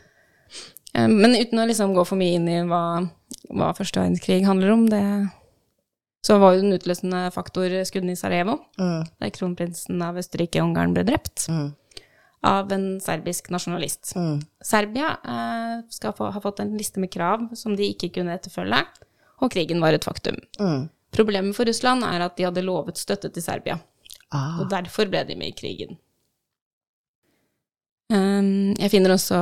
Eh, 0.95 1.09
Men 1.09 1.35
uten 1.35 1.59
å 1.59 1.67
liksom 1.67 1.95
gå 1.97 2.05
for 2.07 2.17
mye 2.21 2.37
inn 2.39 2.49
i 2.49 2.61
hva, 2.69 2.83
hva 3.51 3.73
første 3.77 4.01
verdenskrig 4.03 4.45
handler 4.47 4.71
om, 4.77 4.87
det 4.93 5.03
så 6.25 6.39
var 6.41 6.55
jo 6.55 6.63
den 6.63 6.73
utløsende 6.79 7.27
faktor 7.35 7.69
skuddene 7.85 8.15
i 8.15 8.17
Sarajevo, 8.17 8.55
Mm. 8.81 9.03
der 9.21 9.31
kronprinsen 9.31 10.01
av 10.03 10.17
Østerrike-Ungarn 10.17 10.95
ble 10.95 11.03
drept 11.05 11.49
Mm. 11.51 11.75
av 12.43 12.73
en 12.73 12.87
serbisk 13.01 13.51
nasjonalist. 13.51 14.15
Mm. 14.17 14.41
Serbia 14.63 15.19
eh, 15.25 15.83
skal 15.91 16.13
få, 16.17 16.31
ha 16.33 16.41
fått 16.41 16.61
en 16.61 16.77
liste 16.79 16.99
med 17.01 17.11
krav 17.13 17.51
som 17.55 17.77
de 17.77 17.91
ikke 17.93 18.09
kunne 18.15 18.33
etterfølge, 18.39 18.81
og 19.43 19.51
krigen 19.53 19.81
var 19.85 19.93
et 19.93 20.05
faktum. 20.05 20.37
Mm. 20.59 20.89
Problemet 21.15 21.57
for 21.57 21.69
Russland 21.69 22.05
er 22.07 22.25
at 22.27 22.37
de 22.39 22.47
hadde 22.49 22.65
lovet 22.65 22.99
støtte 23.01 23.31
til 23.33 23.43
Serbia, 23.45 23.79
Ah. 24.35 24.61
og 24.61 24.71
derfor 24.71 25.07
ble 25.11 25.23
de 25.29 25.37
med 25.39 25.53
i 25.53 25.57
krigen. 25.59 25.99
Um, 28.13 28.75
jeg 28.79 28.91
finner 28.93 29.15
også 29.15 29.39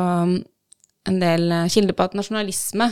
en 1.09 1.19
del 1.19 1.51
eh, 1.51 1.69
kilder 1.73 1.97
på 1.99 2.05
at 2.07 2.15
nasjonalisme 2.15 2.87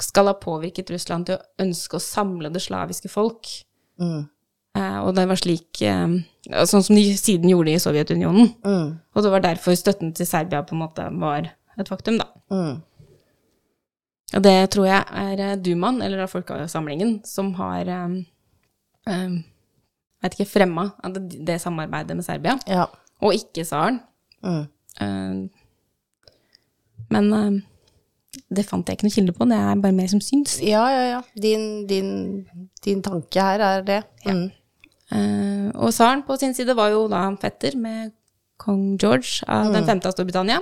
skal 0.00 0.28
ha 0.30 0.34
påvirket 0.40 0.90
Russland 0.92 1.28
til 1.28 1.38
å 1.38 1.64
ønske 1.64 1.96
å 1.96 2.02
samle 2.02 2.50
det 2.52 2.62
slaviske 2.64 3.08
folk. 3.12 3.48
Mm. 4.00 4.26
Eh, 4.76 4.98
og 5.02 5.14
det 5.16 5.26
var 5.28 5.40
slik 5.40 5.80
eh, 5.82 6.18
Sånn 6.50 6.84
som 6.84 6.96
de 6.96 7.02
siden 7.20 7.50
gjorde 7.52 7.72
i 7.74 7.80
Sovjetunionen. 7.82 8.52
Mm. 8.64 8.92
Og 9.14 9.24
det 9.24 9.32
var 9.32 9.42
derfor 9.44 9.76
støtten 9.76 10.14
til 10.16 10.28
Serbia 10.28 10.62
på 10.66 10.74
en 10.76 10.82
måte 10.82 11.04
var 11.20 11.50
et 11.78 11.90
faktum, 11.90 12.16
da. 12.20 12.26
Mm. 12.52 12.78
Og 14.36 14.42
det 14.44 14.56
tror 14.70 14.86
jeg 14.86 15.04
er 15.24 15.40
eh, 15.42 15.56
Dumaen, 15.58 16.02
eller 16.06 16.28
folkesamlingen, 16.30 17.16
som 17.26 17.54
har 17.58 17.88
um, 18.04 18.20
um, 19.10 19.40
vet 20.22 20.36
ikke, 20.36 20.52
fremma 20.52 20.90
det, 21.16 21.24
det 21.48 21.58
samarbeidet 21.62 22.16
med 22.16 22.26
Serbia, 22.26 22.58
Ja. 22.68 22.86
og 23.20 23.34
ikke 23.34 23.64
Saren. 23.66 24.00
Mm. 24.44 24.62
Uh, 25.00 25.48
men 27.10 27.32
uh, 27.34 27.58
det 28.54 28.66
fant 28.68 28.86
jeg 28.86 28.98
ikke 28.98 29.08
noe 29.08 29.16
kilde 29.16 29.34
på, 29.34 29.48
det 29.50 29.58
er 29.58 29.82
bare 29.82 29.96
mer 29.96 30.10
som 30.12 30.22
syns. 30.22 30.60
ja, 30.62 30.84
ja, 30.94 31.02
ja. 31.16 31.20
Din, 31.34 31.86
din, 31.90 32.46
din 32.84 33.02
tanke 33.02 33.42
her 33.42 33.60
er 33.66 33.82
det. 33.82 34.02
Mm. 34.26 34.46
Uh, 35.10 35.68
og 35.74 35.90
Saren 35.94 36.22
på 36.22 36.36
sin 36.38 36.54
side 36.54 36.76
var 36.78 36.92
jo 36.94 37.08
da 37.10 37.24
fetter 37.42 37.74
med 37.76 38.12
kong 38.60 38.94
George 39.00 39.42
av 39.48 39.72
den 39.74 39.86
femte 39.88 40.06
av 40.06 40.14
Storbritannia. 40.14 40.60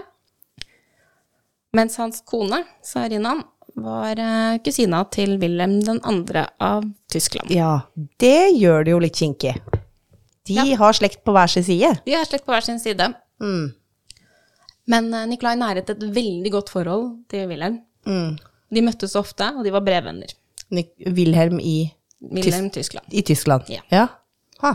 Mens 1.76 1.98
hans 2.00 2.22
kone, 2.24 2.62
tsarinaen, 2.80 3.42
var 3.84 4.18
uh, 4.20 4.58
kusina 4.64 5.02
til 5.14 5.36
Wilhelm 5.40 5.78
2. 5.82 6.44
av 6.60 6.84
Tyskland. 7.12 7.50
Ja, 7.54 7.80
det 8.22 8.54
gjør 8.58 8.84
det 8.86 8.94
jo 8.94 9.00
litt 9.02 9.16
kinkig. 9.18 9.54
De 10.48 10.74
har 10.80 10.96
slekt 10.96 11.20
på 11.26 11.32
hver 11.36 11.50
sin 11.52 11.64
side. 11.66 11.90
De 12.06 12.14
har 12.16 12.24
slekt 12.24 12.46
på 12.46 12.54
hver 12.54 12.64
sin 12.64 12.78
side. 12.80 13.10
Mm. 13.42 13.66
Men 14.88 15.10
uh, 15.14 15.26
Nikolai 15.28 15.56
næret 15.60 15.90
et 15.92 16.02
veldig 16.14 16.52
godt 16.54 16.70
forhold 16.72 17.10
til 17.28 17.48
Wilhelm. 17.50 17.80
Mm. 18.08 18.38
De 18.72 18.82
møttes 18.84 19.14
ofte, 19.16 19.50
og 19.56 19.64
de 19.66 19.72
var 19.74 19.84
brevvenner. 19.84 20.32
Nik- 20.72 20.96
Wilhelm 21.16 21.60
i, 21.60 21.76
Wilhelm 22.20 22.70
Tyskland. 22.72 23.06
i 23.12 23.22
Tyskland. 23.24 23.68
Ja. 23.92 24.06
Ha. 24.62 24.74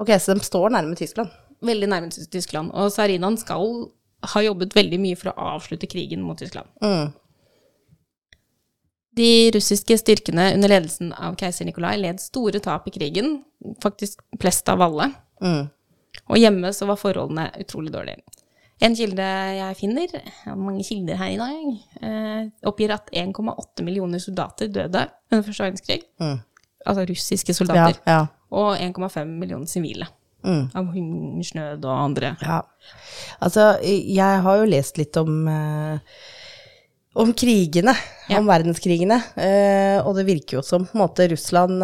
Ok, 0.00 0.12
så 0.20 0.34
de 0.36 0.44
står 0.44 0.72
nærme 0.74 0.96
Tyskland. 0.98 1.32
Veldig 1.64 1.88
nærme 1.88 2.10
Tyskland. 2.12 2.70
Og 2.76 2.90
Sarinan 2.92 3.36
skal 3.40 3.86
ha 4.34 4.40
jobbet 4.44 4.72
veldig 4.76 4.98
mye 5.00 5.16
for 5.20 5.32
å 5.32 5.48
avslutte 5.56 5.88
krigen 5.88 6.22
mot 6.24 6.38
Tyskland. 6.40 6.68
Mm. 6.84 7.12
De 9.16 9.50
russiske 9.54 9.96
styrkene 10.00 10.48
under 10.56 10.68
ledelsen 10.72 11.12
av 11.14 11.36
keiser 11.38 11.68
Nikolai 11.68 11.96
led 12.00 12.18
store 12.22 12.58
tap 12.64 12.88
i 12.88 12.94
krigen, 12.96 13.36
faktisk 13.82 14.22
flest 14.42 14.68
av 14.72 14.82
alle. 14.82 15.10
Mm. 15.42 15.68
Og 16.30 16.38
hjemme 16.40 16.72
så 16.74 16.86
var 16.88 16.98
forholdene 16.98 17.48
utrolig 17.62 17.92
dårlige. 17.94 18.22
En 18.82 18.96
kilde 18.98 19.22
jeg 19.54 19.76
finner, 19.78 20.10
jeg 20.18 20.32
har 20.48 20.56
mange 20.58 20.82
kilder 20.84 21.16
her 21.20 21.30
i 21.30 21.38
dag, 21.38 21.68
eh, 22.02 22.40
oppgir 22.66 22.90
at 22.96 23.06
1,8 23.14 23.84
millioner 23.86 24.18
soldater 24.18 24.66
døde 24.68 25.04
under 25.30 25.46
første 25.46 25.62
verdenskrig. 25.62 26.00
Mm. 26.20 26.40
Altså 26.84 27.06
russiske 27.08 27.52
Ja, 27.54 27.54
soldater. 27.60 28.00
ja. 28.06 28.26
Og 28.50 28.76
1,5 28.76 29.30
millioner 29.38 29.66
sivile. 29.70 30.08
Mm. 30.44 30.66
Av 30.76 30.90
hungersnød 30.92 31.84
og 31.88 31.94
andre. 32.02 32.34
Ja. 32.42 32.60
Altså, 33.40 33.78
jeg 33.82 34.42
har 34.44 34.58
jo 34.60 34.66
lest 34.68 34.98
litt 35.00 35.16
om 35.16 35.46
eh, 35.48 35.98
om 37.14 37.32
krigene, 37.32 37.94
Ja. 38.28 38.38
om 38.40 38.46
verdenskrigene, 38.48 39.20
Uh, 39.36 40.00
og 40.06 40.16
det 40.16 40.26
virker 40.26 40.58
jo 40.58 40.62
som 40.62 40.86
på 40.86 40.94
en 40.96 41.02
måte 41.06 41.28
Russland 41.30 41.82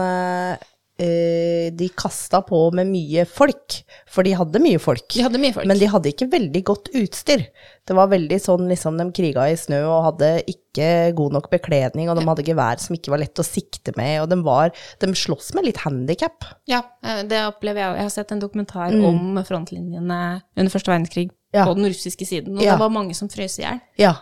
eh, 1.01 1.71
De 1.73 1.89
kasta 1.97 2.43
på 2.45 2.59
med 2.77 2.87
mye 2.91 3.25
folk, 3.29 3.79
for 4.11 4.23
de 4.27 4.35
hadde 4.37 4.61
mye 4.61 4.79
folk. 4.83 5.07
De 5.15 5.23
hadde 5.25 5.39
mye 5.41 5.55
folk. 5.57 5.67
Men 5.71 5.79
de 5.81 5.87
hadde 5.89 6.11
ikke 6.13 6.27
veldig 6.33 6.63
godt 6.69 6.91
utstyr. 6.99 7.47
Det 7.89 7.97
var 7.97 8.11
veldig 8.13 8.37
sånn 8.43 8.67
liksom 8.69 8.99
de 9.01 9.07
kriga 9.17 9.47
i 9.49 9.57
snø 9.57 9.79
og 9.89 10.05
hadde 10.11 10.43
ikke 10.51 10.91
god 11.17 11.33
nok 11.39 11.49
bekledning, 11.51 12.11
og 12.13 12.19
de 12.21 12.27
hadde 12.29 12.45
gevær 12.45 12.79
som 12.85 12.97
ikke 12.99 13.11
var 13.15 13.23
lett 13.23 13.41
å 13.41 13.47
sikte 13.47 13.95
med, 13.97 14.21
og 14.23 14.29
de 14.29 14.41
var 14.45 14.73
De 15.01 15.09
sloss 15.17 15.55
med 15.57 15.65
litt 15.65 15.81
handikap. 15.87 16.45
Ja, 16.69 16.83
det 17.03 17.41
opplever 17.49 17.81
jeg 17.81 17.89
òg. 17.95 17.97
Jeg 17.97 18.09
har 18.11 18.11
sett 18.19 18.33
en 18.33 18.41
dokumentar 18.45 18.93
om 18.93 19.41
frontlinjene 19.47 20.43
under 20.57 20.71
første 20.73 20.93
verdenskrig 20.93 21.31
Mm. 21.51 21.57
Ja. 21.59 21.65
på 21.67 21.75
den 21.75 21.87
russiske 21.91 22.23
siden, 22.29 22.57
og 22.59 22.63
Ja. 22.63 22.77
det 22.77 22.79
var 22.79 22.91
mange 22.91 23.13
som 23.17 23.27
frøs 23.29 23.59
i 23.59 23.63
hjel. 23.65 23.81
Ja. 23.99 24.13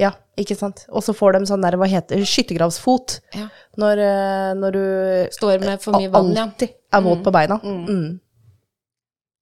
Ja, 0.00 0.10
ikke 0.36 0.56
sant. 0.58 0.84
Og 0.92 1.00
så 1.04 1.14
får 1.16 1.38
de 1.38 1.48
sånn 1.48 1.64
der, 1.64 1.78
hva 1.80 1.88
heter 1.88 2.20
skyttergravsfot. 2.28 3.16
Ja. 3.36 3.46
Når, 3.80 4.02
eh, 4.04 4.52
når 4.60 4.76
du 4.76 4.84
Står 5.36 5.62
med 5.64 5.80
for 5.80 5.96
mye 5.96 6.12
vann, 6.12 6.34
ja. 6.36 6.44
alltid 6.44 6.74
er 6.92 7.04
våt 7.06 7.22
på 7.24 7.32
beina. 7.32 7.56
Mm. 7.64 8.18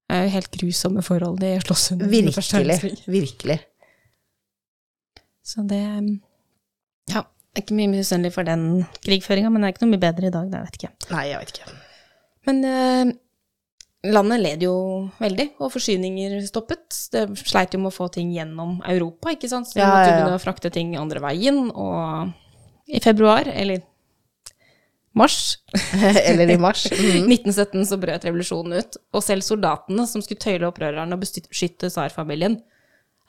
Det 0.05 0.19
er 0.19 0.27
jo 0.29 0.35
helt 0.37 0.51
grusomme 0.53 1.03
forhold 1.03 1.41
de 1.43 1.55
slåss 1.65 1.93
under. 1.97 2.13
Virkelig. 2.13 2.79
Virkelig. 3.11 3.59
Så 5.45 5.65
det 5.69 5.83
Ja, 7.11 7.21
det 7.21 7.61
er 7.61 7.65
ikke 7.67 7.77
mye 7.77 7.91
misunnelig 7.93 8.33
for 8.37 8.47
den 8.47 8.87
krigføringa, 9.05 9.51
men 9.51 9.63
det 9.63 9.69
er 9.69 9.75
ikke 9.75 9.85
noe 9.85 9.95
mye 9.97 10.05
bedre 10.07 10.31
i 10.31 10.35
dag, 10.35 10.47
det 10.53 10.63
vet 10.69 10.79
ikke. 10.79 10.93
Nei, 11.11 11.25
jeg 11.33 11.43
vet 11.43 11.53
ikke. 11.59 11.75
Men 12.49 12.65
eh, 12.69 13.13
landet 14.05 14.41
led 14.43 14.63
jo 14.67 14.75
veldig, 15.21 15.47
og 15.63 15.73
forsyninger 15.73 16.37
stoppet. 16.49 16.85
Det 17.13 17.25
sleit 17.41 17.73
jo 17.75 17.81
med 17.81 17.93
å 17.93 17.97
få 17.97 18.11
ting 18.13 18.33
gjennom 18.35 18.77
Europa, 18.91 19.33
ikke 19.33 19.49
sant. 19.51 19.69
Så 19.71 19.79
vi 19.79 19.83
Ja, 19.85 19.89
måtte 19.89 20.05
ja, 20.05 20.11
ja. 20.11 20.17
begynne 20.21 20.39
å 20.39 20.43
frakte 20.45 20.71
ting 20.75 20.95
andre 21.01 21.23
veien, 21.25 21.71
og 21.73 22.33
i 22.93 23.01
februar, 23.01 23.49
eller 23.49 23.81
mars 25.15 25.59
Eller 26.29 26.51
i 26.51 26.59
mars. 26.59 26.87
Mm. 26.95 27.29
1917 27.31 27.87
så 27.87 27.97
brøt 28.03 28.25
revolusjonen 28.27 28.79
ut, 28.81 28.97
og 29.15 29.23
selv 29.25 29.45
soldatene 29.47 30.07
som 30.11 30.23
skulle 30.25 30.43
tøyle 30.43 30.67
opprørerne 30.69 31.15
og 31.15 31.23
beskytte 31.23 31.89
tsarfamilien, 31.93 32.59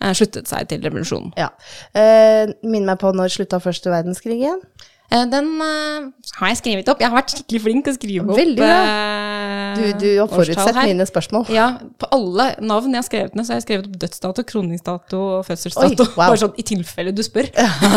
eh, 0.01 0.13
sluttet 0.17 0.49
seg 0.49 0.67
til 0.71 0.81
revolusjonen. 0.83 1.31
Ja. 1.39 1.51
Eh, 1.93 2.51
Minn 2.65 2.87
meg 2.89 2.99
på 3.03 3.13
når 3.15 3.31
slutta 3.35 3.61
første 3.63 3.93
verdenskrig 3.93 4.39
igjen. 4.41 4.63
Eh, 5.11 5.25
Den 5.29 5.49
uh, 5.61 6.07
har 6.39 6.51
jeg 6.51 6.59
skrevet 6.61 6.89
opp. 6.89 7.01
Jeg 7.03 7.11
har 7.11 7.15
vært 7.15 7.33
skikkelig 7.35 7.61
flink 7.61 7.85
til 7.85 7.93
å 7.93 7.97
skrive 7.97 8.25
opp 8.33 8.39
Veldig 8.39 8.57
bra. 8.57 8.77
eh, 8.81 9.75
Du, 9.75 9.83
du 10.01 10.07
har 10.17 10.31
forutsett 10.31 10.79
mine 10.81 11.05
spørsmål. 11.07 11.49
Ja, 11.53 11.67
på 12.01 12.09
alle 12.15 12.47
navn 12.65 12.95
jeg 12.95 13.01
har 13.01 13.07
skrevet 13.07 13.37
ned, 13.37 13.45
så 13.45 13.53
har 13.53 13.61
jeg 13.61 13.67
skrevet 13.67 13.89
opp 13.91 13.99
dødsdato, 14.05 14.45
kroningsdato 14.51 15.21
og 15.37 15.45
fødselsdato. 15.49 16.07
Oi, 16.07 16.15
wow. 16.15 16.23
Bare 16.23 16.41
sånn 16.41 16.57
i 16.61 16.65
tilfelle 16.67 17.13
du 17.15 17.21
spør. 17.25 17.51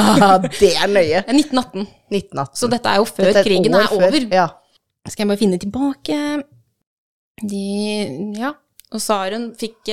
det 0.61 0.73
er 0.75 0.93
nøye. 0.93 1.23
Eh, 1.25 1.35
1918. 1.39 1.89
1918. 2.13 2.61
Så 2.61 2.73
dette 2.75 2.93
er 2.93 3.01
jo 3.01 3.09
før 3.09 3.33
er 3.33 3.47
krigen 3.47 3.79
er 3.79 3.87
er 3.87 3.93
før. 3.95 4.09
over. 4.11 4.29
Ja. 4.41 4.49
Skal 5.09 5.25
jeg 5.25 5.31
bare 5.31 5.41
finne 5.41 5.59
tilbake 5.63 6.17
De 7.49 7.65
Ja. 8.37 8.53
Og 8.93 9.01
tsaren 9.01 9.51
fikk 9.57 9.89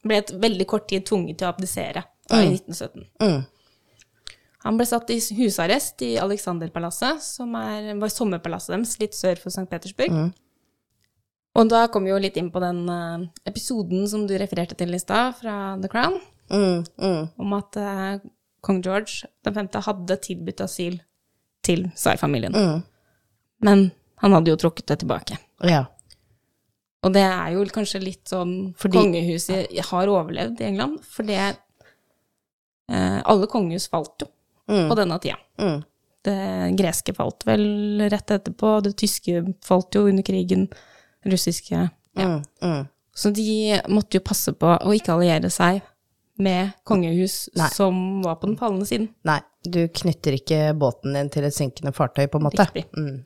Ble 0.00 0.16
et 0.16 0.30
veldig 0.32 0.64
kort 0.68 0.86
tid 0.88 1.04
tvunget 1.04 1.40
til 1.40 1.44
å 1.44 1.50
abdisere 1.52 2.06
mm. 2.30 2.38
i 2.38 2.46
1917. 2.56 3.02
Mm. 3.20 3.42
Han 4.64 4.76
ble 4.76 4.84
satt 4.88 5.08
i 5.14 5.16
husarrest 5.38 6.02
i 6.04 6.14
Alexanderpalasset, 6.20 7.22
som 7.24 7.54
er, 7.56 7.94
var 8.00 8.12
sommerpalasset 8.12 8.74
deres 8.74 8.98
litt 9.00 9.14
sør 9.16 9.38
for 9.40 9.48
St. 9.54 9.64
Petersburg. 9.70 10.12
Mm. 10.12 10.32
Og 11.60 11.70
da 11.72 11.86
kom 11.90 12.04
vi 12.06 12.12
jo 12.12 12.18
litt 12.20 12.36
inn 12.38 12.50
på 12.52 12.60
den 12.62 12.82
uh, 12.88 13.24
episoden 13.48 14.04
som 14.10 14.26
du 14.28 14.34
refererte 14.38 14.76
til 14.78 14.92
i 14.94 15.00
stad, 15.02 15.38
fra 15.40 15.56
The 15.80 15.88
Crown, 15.92 16.20
Mm, 16.50 16.80
mm. 16.98 17.26
om 17.38 17.52
at 17.54 17.76
uh, 17.78 18.16
kong 18.66 18.80
George 18.82 19.28
den 19.46 19.54
femte 19.54 19.78
hadde 19.86 20.16
tilbudt 20.24 20.60
asyl 20.64 20.96
til 21.62 21.84
tsarfamilien. 21.94 22.50
Mm. 22.56 22.80
Men 23.62 23.84
han 24.18 24.34
hadde 24.34 24.50
jo 24.50 24.58
trukket 24.58 24.88
det 24.90 24.96
tilbake. 25.04 25.38
Ja. 25.62 25.84
Og 27.06 27.14
det 27.14 27.22
er 27.22 27.52
jo 27.54 27.62
kanskje 27.70 28.00
litt 28.02 28.26
sånn 28.28 28.74
Fordi- 28.76 28.98
Kongehuset 28.98 29.70
har 29.92 30.10
overlevd 30.10 30.58
i 30.60 30.66
England, 30.72 30.98
for 31.06 31.22
det 31.28 31.38
eh, 32.90 33.20
Alle 33.24 33.46
kongehus 33.46 33.86
falt 33.88 34.24
jo 34.24 34.28
Mm. 34.70 34.88
på 34.88 34.96
denne 35.00 35.18
tida. 35.20 35.36
Mm. 35.58 35.80
Det 36.22 36.76
greske 36.78 37.14
falt 37.16 37.44
vel 37.48 37.64
rett 38.12 38.30
etterpå, 38.30 38.74
det 38.84 38.94
tyske 39.00 39.42
falt 39.66 39.94
jo 39.96 40.06
under 40.06 40.22
krigen, 40.26 40.68
russiske 41.26 41.74
ja. 41.80 42.26
Mm. 42.26 42.42
Mm. 42.62 42.86
Så 43.14 43.30
de 43.34 43.80
måtte 43.88 44.18
jo 44.18 44.24
passe 44.24 44.52
på 44.56 44.70
å 44.78 44.92
ikke 44.94 45.12
alliere 45.16 45.50
seg 45.52 45.80
med 46.40 46.70
kongehus 46.88 47.48
Nei. 47.58 47.68
som 47.74 48.22
var 48.24 48.36
på 48.40 48.46
den 48.48 48.56
fallende 48.56 48.86
siden. 48.88 49.08
Nei, 49.28 49.40
du 49.66 49.82
knytter 49.88 50.38
ikke 50.38 50.60
båten 50.78 51.12
din 51.18 51.28
til 51.28 51.44
et 51.44 51.52
synkende 51.56 51.92
fartøy, 51.92 52.26
på 52.32 52.38
en 52.40 52.46
måte. 52.46 52.64
Riktig. 52.64 52.86
Mm. 52.96 53.24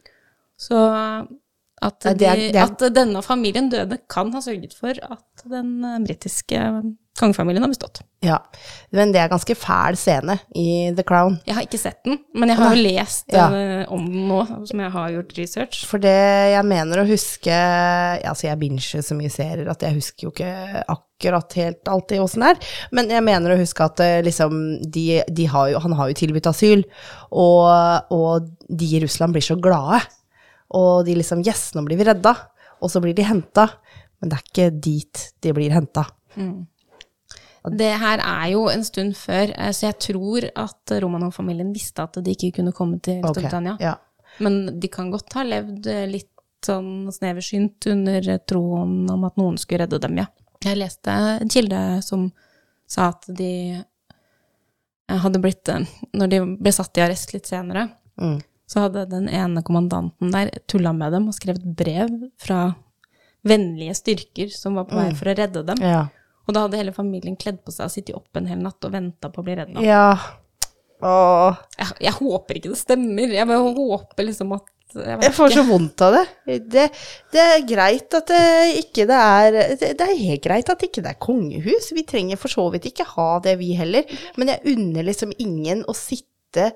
Så 0.59 0.81
at, 1.85 2.05
Nei, 2.09 2.15
det 2.15 2.27
er- 2.31 2.43
det 2.53 2.57
er- 2.57 2.73
at 2.73 2.95
denne 2.95 3.23
familien 3.23 3.69
døde, 3.71 3.99
kan 4.09 4.33
ha 4.33 4.41
sørget 4.41 4.73
for 4.75 4.91
at 5.03 5.45
den 5.47 5.85
eh, 5.85 5.99
britiske 6.01 6.59
kongefamilien 7.19 7.63
har 7.63 7.71
bestått. 7.71 8.01
Ja. 8.25 8.41
Men 8.91 9.13
det 9.15 9.21
er 9.23 9.29
ganske 9.31 9.55
fæl 9.55 9.95
scene 10.01 10.35
i 10.59 10.91
The 10.97 11.05
Crown. 11.07 11.37
Jeg 11.47 11.55
har 11.55 11.67
ikke 11.67 11.79
sett 11.79 12.01
den, 12.07 12.17
men 12.35 12.51
jeg 12.51 12.59
har 12.59 12.75
jo 12.75 12.83
lest 12.83 13.31
Ja. 13.33 13.45
eh, 13.55 13.85
om 13.93 14.05
den 14.11 14.25
nå, 14.29 14.41
som 14.67 14.81
jeg 14.83 14.91
har 14.91 15.13
gjort 15.15 15.37
research. 15.39 15.85
For 15.87 16.03
det 16.03 16.15
jeg 16.55 16.65
mener 16.67 17.03
å 17.03 17.07
huske 17.07 17.55
Altså, 17.55 18.49
jeg 18.49 18.59
binger 18.59 19.03
så 19.03 19.15
mye 19.15 19.31
serier 19.31 19.71
at 19.71 19.81
jeg 19.87 19.95
husker 19.95 20.27
jo 20.27 20.33
ikke 20.33 20.83
akkurat 20.89 21.53
helt 21.61 21.89
alltid 21.89 22.21
åssen 22.25 22.43
det 22.43 22.51
er. 22.57 22.73
Men 22.93 23.09
jeg 23.15 23.23
mener 23.23 23.55
å 23.55 23.61
huske 23.61 23.85
at 23.87 24.01
eh, 24.01 24.19
liksom 24.27 24.59
de, 24.91 25.23
de 25.31 25.47
har 25.47 25.71
jo 25.71 25.79
Han 25.87 25.93
har 26.01 26.09
jo 26.11 26.19
tilbudt 26.19 26.51
asyl, 26.51 26.83
og, 27.31 28.11
og 28.11 28.51
de 28.69 28.91
i 28.97 29.01
Russland 29.05 29.33
blir 29.37 29.45
så 29.45 29.57
glade. 29.61 30.03
Og 30.75 31.05
de 31.07 31.15
liksom 31.15 31.47
Yes, 31.47 31.71
nå 31.77 31.85
blir 31.87 32.01
vi 32.01 32.09
redda. 32.11 32.35
Og 32.83 32.91
så 32.91 33.01
blir 33.01 33.15
de 33.15 33.23
henta. 33.23 33.69
Men 34.21 34.31
det 34.33 34.39
er 34.41 34.47
ikke 34.51 34.81
dit 34.83 35.29
de 35.45 35.53
blir 35.53 35.71
henta. 35.71 36.09
Det 37.65 37.93
her 37.99 38.21
er 38.21 38.51
jo 38.53 38.67
en 38.69 38.83
stund 38.85 39.15
før, 39.17 39.53
eh, 39.57 39.71
så 39.73 39.87
jeg 39.89 39.99
tror 40.05 40.45
at 40.55 40.93
Romanov-familien 41.01 41.73
visste 41.73 42.03
at 42.05 42.19
de 42.25 42.35
ikke 42.35 42.53
kunne 42.59 42.73
komme 42.77 43.01
til 43.01 43.23
Storbritannia. 43.23 43.75
Okay, 43.79 43.85
Ja. 43.93 43.95
Men 44.41 44.81
de 44.81 44.89
kan 44.89 45.11
godt 45.13 45.33
ha 45.39 45.45
levd 45.47 45.87
eh, 45.87 46.07
litt 46.11 46.31
sånn 46.67 47.09
sneversynt 47.13 47.87
under 47.87 48.29
eh, 48.29 48.39
troen 48.49 49.09
om 49.11 49.25
at 49.25 49.37
noen 49.39 49.57
skulle 49.57 49.85
redde 49.87 50.01
dem, 50.03 50.17
ja. 50.19 50.27
Jeg 50.65 50.77
leste 50.81 51.13
en 51.13 51.49
kilde 51.49 52.03
som 52.03 52.33
sa 52.89 53.09
at 53.13 53.25
de 53.29 53.83
hadde 55.09 55.41
blitt 55.41 55.69
Når 56.17 56.31
de 56.33 56.39
ble 56.57 56.73
satt 56.73 56.97
i 56.99 57.05
arrest 57.05 57.33
litt 57.35 57.47
senere, 57.47 57.91
Mm. 58.21 58.41
så 58.67 58.81
hadde 58.87 59.09
den 59.11 59.29
ene 59.29 59.63
kommandanten 59.63 60.31
der 60.33 60.51
tulla 60.71 60.93
med 60.95 61.13
dem 61.13 61.27
og 61.29 61.35
skrevet 61.35 61.65
brev 61.77 62.09
fra 62.39 62.75
vennlige 63.45 63.95
styrker 63.99 64.51
som 64.55 64.75
var 64.79 64.85
på 64.89 64.95
vei 64.97 65.11
for 65.15 65.27
å 65.27 65.35
redde 65.37 65.65
dem. 65.67 65.77
Ja. 65.83 66.09
Og 66.47 66.55
da 66.55 66.65
hadde 66.67 66.77
hele 66.81 66.93
familien 66.93 67.37
kledd 67.41 67.63
på 67.65 67.73
seg 67.73 67.87
og 67.89 67.93
sittet 67.95 68.17
oppe 68.19 68.41
en 68.43 68.47
hel 68.51 68.59
natt 68.61 68.85
og 68.85 68.93
venta 68.93 69.31
på 69.33 69.41
å 69.41 69.47
bli 69.47 69.55
redda. 69.61 69.81
ja. 69.85 70.07
Åh. 71.05 71.57
Jeg, 71.77 71.89
jeg 72.07 72.15
håper 72.17 72.57
ikke 72.59 72.71
det 72.73 72.79
stemmer. 72.81 73.33
Jeg 73.35 73.49
bare 73.51 73.73
håper 73.77 74.25
liksom 74.29 74.55
at 74.57 74.71
Jeg 74.95 75.19
Jeg 75.25 75.33
får 75.35 75.51
ikke. 75.51 75.57
så 75.59 75.65
vondt 75.69 76.03
av 76.07 76.15
det. 76.15 76.23
det. 76.71 76.85
Det 77.35 77.43
er 77.43 77.65
greit 77.67 78.15
at 78.15 78.29
det 78.31 78.45
ikke 78.85 79.05
det 79.11 79.19
er 79.19 79.57
det, 79.75 79.89
det 79.99 80.07
er 80.07 80.21
helt 80.21 80.43
greit 80.45 80.71
at 80.71 80.85
ikke 80.87 81.03
det 81.03 81.11
er 81.11 81.19
kongehus. 81.21 81.91
Vi 81.97 82.05
trenger 82.09 82.39
for 82.41 82.49
så 82.53 82.69
vidt 82.73 82.87
ikke 82.93 83.05
ha 83.17 83.27
det, 83.45 83.57
vi 83.59 83.73
heller. 83.77 84.07
Men 84.39 84.53
jeg 84.55 84.77
unner 84.77 85.03
liksom 85.11 85.35
ingen 85.43 85.83
å 85.91 85.97
sitte 85.99 86.71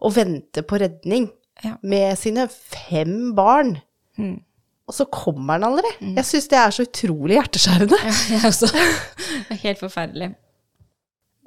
og 0.00 0.14
vente 0.16 0.62
på 0.62 0.78
redning 0.80 1.28
Ja. 1.64 1.74
med 1.82 2.16
sine 2.18 2.46
fem 2.48 3.34
barn. 3.34 3.76
Mm. 4.18 4.38
Og 4.84 4.92
så 4.92 5.06
kommer 5.08 5.56
den 5.56 5.70
aldri. 5.70 5.90
Jeg 6.18 6.28
syns 6.28 6.48
det 6.52 6.58
er 6.60 6.74
så 6.76 6.84
utrolig 6.84 7.38
hjerteskjærende. 7.38 8.00
Ja, 8.04 8.16
jeg 8.34 8.48
også. 8.50 8.68
Det 8.74 9.56
er 9.56 9.62
helt 9.62 9.80
forferdelig. 9.80 10.30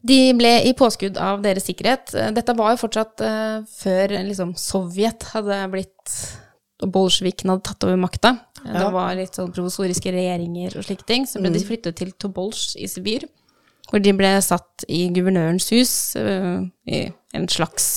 De 0.08 0.18
ble 0.38 0.52
i 0.70 0.74
påskudd 0.78 1.18
av 1.22 1.44
deres 1.44 1.68
sikkerhet. 1.68 2.14
Dette 2.34 2.56
var 2.58 2.74
jo 2.74 2.82
fortsatt 2.82 3.24
uh, 3.26 3.64
før 3.78 4.14
liksom, 4.26 4.54
Sovjet 4.58 5.26
hadde 5.34 5.62
blitt 5.74 6.18
og 6.78 6.92
Bolsjeviken 6.94 7.50
hadde 7.50 7.66
tatt 7.66 7.86
over 7.88 7.98
makta. 7.98 8.36
Det 8.62 8.90
var 8.94 9.16
litt 9.18 9.38
sånn 9.38 9.50
provosoriske 9.54 10.12
regjeringer 10.14 10.76
og 10.78 10.86
slike 10.86 11.08
ting. 11.10 11.26
Så 11.26 11.42
ble 11.42 11.50
de 11.54 11.64
flyttet 11.66 11.98
til 11.98 12.12
Tobolsj 12.22 12.78
i 12.78 12.90
Sibir, 12.90 13.26
hvor 13.90 14.02
de 14.04 14.14
ble 14.18 14.36
satt 14.46 14.86
i 14.86 15.08
guvernørens 15.14 15.72
hus, 15.74 15.94
uh, 16.20 16.62
i 16.86 17.08
en 17.38 17.50
slags 17.50 17.88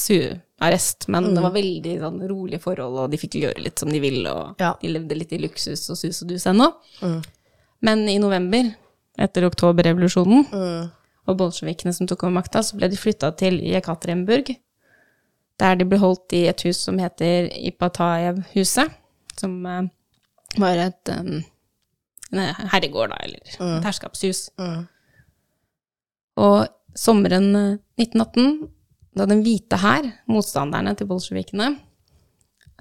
arrest. 0.60 1.08
Men 1.08 1.30
det 1.34 1.42
var 1.42 1.52
veldig 1.54 1.94
sånn, 2.02 2.20
rolige 2.28 2.60
forhold, 2.62 2.98
og 3.04 3.10
de 3.12 3.18
fikk 3.20 3.38
gjøre 3.40 3.62
litt 3.64 3.78
som 3.80 3.88
de 3.92 4.00
ville, 4.02 4.28
og 4.30 4.60
Ja. 4.60 4.74
de 4.80 4.88
levde 4.88 5.16
litt 5.18 5.32
i 5.32 5.38
luksus 5.38 5.88
og 5.90 5.96
sus 5.96 6.22
og 6.22 6.28
dus 6.28 6.46
ennå. 6.46 6.72
Mm. 7.02 7.22
Men 7.82 8.08
i 8.08 8.18
november 8.18 8.74
etter 9.18 9.44
oktoberrevolusjonen 9.48 10.46
Mm. 10.52 10.90
og 11.28 11.36
bolsjevikene 11.38 11.92
som 11.94 12.06
tok 12.06 12.24
over 12.24 12.32
makta, 12.42 12.60
så 12.62 12.76
ble 12.76 12.88
de 12.88 12.96
flytta 12.96 13.30
til 13.36 13.60
Jekaterinburg, 13.60 14.56
der 15.58 15.74
de 15.76 15.84
ble 15.84 15.98
holdt 15.98 16.32
i 16.32 16.46
et 16.48 16.60
hus 16.62 16.78
som 16.78 16.98
heter 16.98 17.48
Ipatajev-huset, 17.52 18.90
som 19.36 19.64
uh, 19.66 19.82
var 20.58 20.76
et 20.76 21.08
um, 21.18 21.42
herregård, 22.32 23.10
da, 23.10 23.16
eller 23.24 23.40
et 23.44 23.84
herskapshus. 23.84 24.50
Mm. 24.58 24.88
Og 26.40 26.68
sommeren 26.96 27.50
eh, 27.56 27.78
1918, 28.00 28.68
da 29.16 29.26
Den 29.26 29.42
hvite 29.42 29.78
hær, 29.82 30.06
motstanderne 30.30 30.92
til 30.96 31.08
bolsjevikene, 31.10 31.72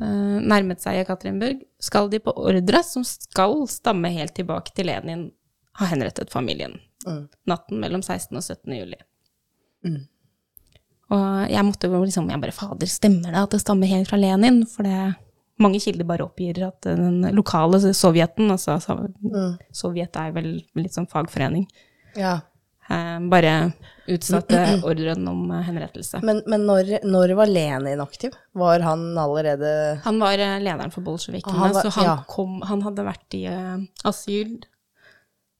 eh, 0.01 0.37
nærmet 0.45 0.81
seg 0.83 0.99
Jekaterinburg, 0.99 1.63
skal 1.81 2.09
de 2.11 2.19
på 2.21 2.33
ordre 2.37 2.83
som 2.85 3.03
skal 3.07 3.63
stamme 3.71 4.11
helt 4.13 4.35
tilbake 4.37 4.75
til 4.75 4.85
Lenin, 4.91 5.31
ha 5.79 5.87
henrettet 5.89 6.29
familien. 6.29 6.77
Mm. 7.07 7.23
Natten 7.47 7.79
mellom 7.81 8.03
16. 8.03 8.35
og 8.37 8.43
17. 8.43 8.75
juli. 8.77 8.99
Mm. 9.87 10.01
Og 11.09 11.49
jeg 11.49 11.65
måtte 11.65 11.89
jo 11.89 12.03
liksom, 12.03 12.29
jeg 12.29 12.41
bare, 12.43 12.53
fader, 12.53 12.89
stemmer 12.91 13.33
det 13.33 13.41
at 13.41 13.55
det 13.55 13.61
stammer 13.63 13.89
helt 13.89 14.09
fra 14.11 14.19
Lenin? 14.19 14.61
For 14.69 14.85
det, 14.85 15.15
mange 15.59 15.79
kilder 15.81 16.05
bare 16.07 16.27
oppgir 16.27 16.59
at 16.67 16.85
den 16.85 17.23
lokale 17.35 17.79
sovjeten, 17.93 18.51
altså 18.53 18.77
Mm. 19.19 19.57
Sovjet 19.73 20.15
er 20.15 20.31
vel 20.31 20.51
litt 20.75 20.93
sånn 20.93 21.09
fagforening, 21.09 21.67
Ja. 22.15 22.39
Eh, 22.89 23.19
bare 23.31 23.53
utsatte 24.09 24.61
ordren 24.89 25.27
om 25.29 25.45
eh, 25.51 25.61
henrettelse. 25.67 26.21
Men, 26.25 26.41
men 26.49 26.65
når, 26.69 26.95
når 27.05 27.33
var 27.39 27.51
Lenin 27.51 28.01
aktiv? 28.03 28.33
Var 28.57 28.79
han 28.85 29.05
allerede 29.17 29.71
Han 30.05 30.19
var 30.21 30.37
eh, 30.41 30.57
lederen 30.63 30.91
for 30.95 31.05
bolsjevikene, 31.05 31.57
Han 31.59 31.73
var- 31.77 31.85
så 31.87 31.93
han, 31.99 32.05
ja. 32.11 32.17
kom, 32.27 32.61
han 32.69 32.81
hadde 32.87 33.05
vært 33.07 33.37
i 33.39 33.45
asyl 34.09 34.57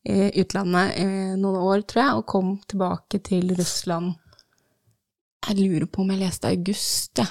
i 0.10 0.16
utlandet 0.42 0.96
i 0.98 1.06
noen 1.38 1.58
år, 1.60 1.82
tror 1.84 2.02
jeg, 2.02 2.18
og 2.22 2.26
kom 2.32 2.54
tilbake 2.72 3.20
til 3.28 3.50
Russland. 3.58 4.14
Jeg 5.50 5.58
lurer 5.60 5.86
på 5.92 6.02
om 6.06 6.10
jeg 6.14 6.22
leste 6.22 6.48
august, 6.50 7.20
ja, 7.20 7.26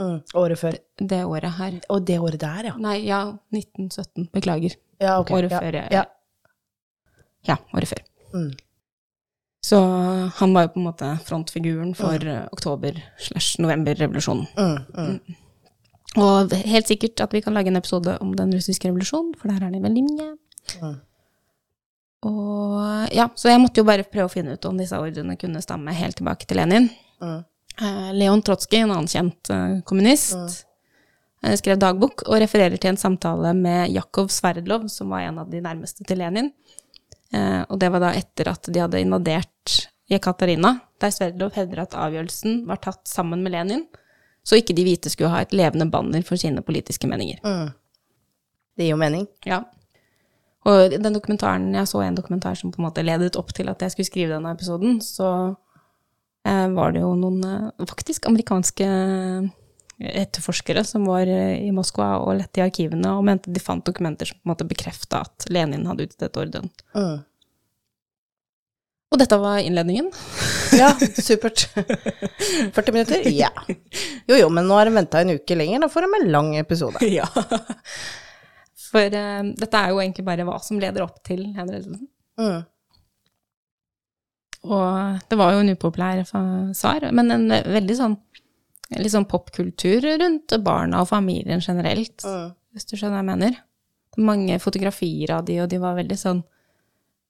mm, 0.00 0.16
året 0.40 0.58
før? 0.58 0.78
det 1.12 1.20
året 1.28 1.52
her. 1.58 1.76
Og 1.92 2.06
det 2.08 2.16
året 2.18 2.40
der, 2.40 2.70
ja. 2.70 2.74
Nei, 2.80 2.96
ja, 3.04 3.20
1917. 3.52 4.30
Beklager. 4.32 4.74
Ja, 5.00 5.18
okay, 5.20 5.36
Året 5.36 5.52
ja. 5.52 5.60
før. 5.60 5.78
Ja. 5.92 6.04
Ja, 7.46 7.56
året 7.76 7.92
før. 7.92 8.02
Mm. 8.32 8.50
Så 9.66 9.78
han 10.38 10.52
var 10.54 10.66
jo 10.66 10.74
på 10.74 10.78
en 10.78 10.86
måte 10.86 11.08
frontfiguren 11.26 11.90
for 11.98 12.22
mm. 12.22 12.52
oktober 12.54 13.00
slash 13.18 13.58
november-revolusjonen. 13.64 14.46
Mm, 14.54 14.76
mm. 14.94 15.40
Og 16.22 16.54
helt 16.70 16.88
sikkert 16.88 17.20
at 17.24 17.34
vi 17.34 17.42
kan 17.42 17.56
lage 17.56 17.72
en 17.72 17.80
episode 17.80 18.14
om 18.22 18.30
den 18.38 18.54
russiske 18.54 18.86
revolusjonen, 18.86 19.34
for 19.34 19.50
der 19.50 19.66
er 19.66 19.74
det 19.74 19.82
veldig 19.82 20.04
mye. 20.06 20.28
Mm. 20.84 20.94
Og 22.30 23.14
ja, 23.14 23.26
så 23.34 23.50
jeg 23.50 23.62
måtte 23.62 23.82
jo 23.82 23.88
bare 23.88 24.06
prøve 24.06 24.28
å 24.30 24.32
finne 24.32 24.54
ut 24.54 24.70
om 24.70 24.78
disse 24.78 24.98
ordrene 25.02 25.36
kunne 25.40 25.62
stamme 25.64 25.94
helt 25.98 26.18
tilbake 26.20 26.46
til 26.46 26.60
Lenin. 26.60 26.88
Mm. 27.22 27.42
Eh, 27.82 28.08
Leon 28.16 28.42
Trotskij, 28.46 28.84
en 28.84 28.94
annen 28.94 29.10
kjent 29.10 29.50
eh, 29.52 29.76
kommunist, 29.88 30.64
eh, 31.42 31.58
skrev 31.58 31.82
dagbok 31.82 32.24
og 32.28 32.40
refererer 32.40 32.78
til 32.80 32.94
en 32.94 33.00
samtale 33.00 33.52
med 33.58 33.92
Jakov 33.92 34.30
Sverdlov, 34.32 34.88
som 34.92 35.12
var 35.12 35.26
en 35.26 35.42
av 35.42 35.50
de 35.52 35.60
nærmeste 35.64 36.06
til 36.06 36.22
Lenin. 36.22 36.54
Eh, 37.34 37.62
og 37.66 37.78
det 37.82 37.90
var 37.92 38.02
da 38.04 38.12
etter 38.16 38.50
at 38.52 38.68
de 38.70 38.82
hadde 38.82 39.02
invadert 39.02 39.76
Jekaterina, 40.10 40.76
der 41.02 41.10
Sverdlov 41.10 41.56
hevder 41.58 41.82
at 41.82 41.96
avgjørelsen 41.98 42.60
var 42.68 42.78
tatt 42.82 43.08
sammen 43.10 43.42
med 43.42 43.56
Lenin, 43.56 43.86
så 44.46 44.60
ikke 44.60 44.76
de 44.78 44.84
hvite 44.86 45.10
skulle 45.10 45.32
ha 45.32 45.42
et 45.42 45.54
levende 45.56 45.88
banner 45.90 46.22
for 46.26 46.38
sine 46.38 46.62
politiske 46.62 47.08
meninger. 47.10 47.40
Mm. 47.42 47.72
Det 48.76 48.86
gir 48.86 48.94
jo 48.94 49.00
mening. 49.00 49.26
Ja. 49.48 49.64
Og 50.66 50.94
den 50.94 51.14
dokumentaren, 51.14 51.72
jeg 51.74 51.90
så 51.90 52.02
en 52.02 52.18
dokumentar 52.18 52.54
som 52.58 52.70
på 52.74 52.80
en 52.80 52.86
måte 52.86 53.04
ledet 53.06 53.38
opp 53.38 53.52
til 53.54 53.70
at 53.70 53.82
jeg 53.82 53.94
skulle 53.94 54.08
skrive 54.08 54.34
denne 54.34 54.52
episoden, 54.54 55.00
så 55.02 55.30
eh, 56.46 56.66
var 56.74 56.94
det 56.94 57.02
jo 57.02 57.12
noen 57.18 57.42
eh, 57.46 57.86
faktisk 57.90 58.26
amerikanske 58.30 58.88
etterforskere 59.98 60.84
som 60.84 61.06
var 61.08 61.26
eh, 61.30 61.62
i 61.64 61.70
Moskva 61.72 62.16
og 62.20 62.36
lette 62.40 62.60
i 62.60 62.64
arkivene 62.66 63.14
og 63.16 63.24
mente 63.24 63.52
de 63.52 63.62
fant 63.62 63.84
dokumenter 63.84 64.28
som 64.28 64.36
på 64.36 64.44
en 64.44 64.52
måte 64.52 64.68
bekrefta 64.68 65.22
at 65.24 65.48
Lenin 65.52 65.86
hadde 65.88 66.08
utstedt 66.08 66.36
ordren. 66.40 66.68
Mm. 66.96 67.24
Og 69.14 69.20
dette 69.22 69.38
var 69.40 69.62
innledningen. 69.62 70.10
Ja, 70.76 70.90
supert. 70.98 71.68
40 72.74 72.92
minutter? 72.92 73.22
Ja. 73.30 73.52
Jo 74.26 74.36
jo, 74.36 74.48
men 74.52 74.66
nå 74.66 74.76
har 74.76 74.88
de 74.88 74.96
venta 74.96 75.20
en 75.22 75.30
uke 75.38 75.56
lenger, 75.56 75.78
da 75.80 75.88
får 75.88 76.04
de 76.04 76.18
en 76.18 76.32
lang 76.34 76.48
episode. 76.58 77.00
ja. 77.14 77.24
For 78.90 79.14
uh, 79.14 79.46
dette 79.56 79.78
er 79.78 79.92
jo 79.94 80.00
egentlig 80.02 80.24
bare 80.26 80.44
hva 80.44 80.58
som 80.60 80.80
leder 80.82 81.06
opp 81.06 81.22
til 81.24 81.44
henrettelsen. 81.54 82.02
Mm. 82.42 82.66
Og 84.66 85.22
det 85.30 85.38
var 85.38 85.54
jo 85.54 85.62
en 85.62 85.72
upopulær 85.76 86.24
svar, 86.26 87.06
men 87.14 87.30
en 87.30 87.46
veldig 87.78 87.96
sånn, 87.96 88.18
litt 88.90 89.12
sånn 89.12 89.26
popkultur 89.28 90.04
rundt 90.20 90.52
barna 90.62 91.00
og 91.02 91.08
familien 91.08 91.60
generelt, 91.60 92.22
Mm. 92.24 92.52
hvis 92.74 92.86
du 92.86 92.96
skjønner 92.96 93.16
hva 93.18 93.24
jeg 93.24 93.30
mener. 93.38 93.56
Mange 94.18 94.58
fotografier 94.62 95.30
av 95.36 95.44
de, 95.44 95.58
og 95.60 95.68
de 95.68 95.78
var 95.78 95.96
veldig 95.96 96.16
sånn 96.18 96.42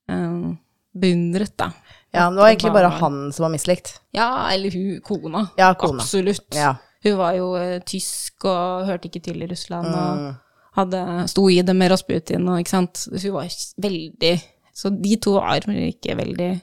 um, 0.09 0.59
beundret, 0.95 1.57
da. 1.57 1.73
Ja, 2.15 2.29
det 2.31 2.39
var 2.39 2.49
egentlig 2.51 2.73
bare 2.73 2.91
han 3.01 3.33
som 3.33 3.43
var 3.45 3.51
mislikt. 3.53 3.99
Ja, 4.17 4.49
eller 4.53 4.71
hun, 4.71 5.01
kona. 5.05 5.49
Ja, 5.59 5.75
kona. 5.75 6.01
Absolutt. 6.03 6.47
Ja. 6.55 6.77
Hun 7.05 7.17
var 7.19 7.35
jo 7.37 7.51
uh, 7.57 7.79
tysk 7.85 8.45
og 8.49 8.87
hørte 8.89 9.09
ikke 9.11 9.23
til 9.23 9.43
i 9.43 9.49
Russland, 9.51 9.87
og 9.89 10.19
Mm. 10.19 10.37
hadde, 10.77 11.29
sto 11.29 11.49
i 11.51 11.63
det 11.63 11.75
med 11.77 11.91
Rasputin, 11.91 12.49
og 12.49 12.61
ikke 12.61 12.69
sant. 12.75 12.95
Så 12.95 13.23
hun 13.23 13.33
var 13.33 13.49
veldig 13.81 14.43
Så 14.77 14.91
de 15.03 15.17
to 15.17 15.33
var 15.33 15.57
ikke 15.61 16.17
veldig 16.17 16.61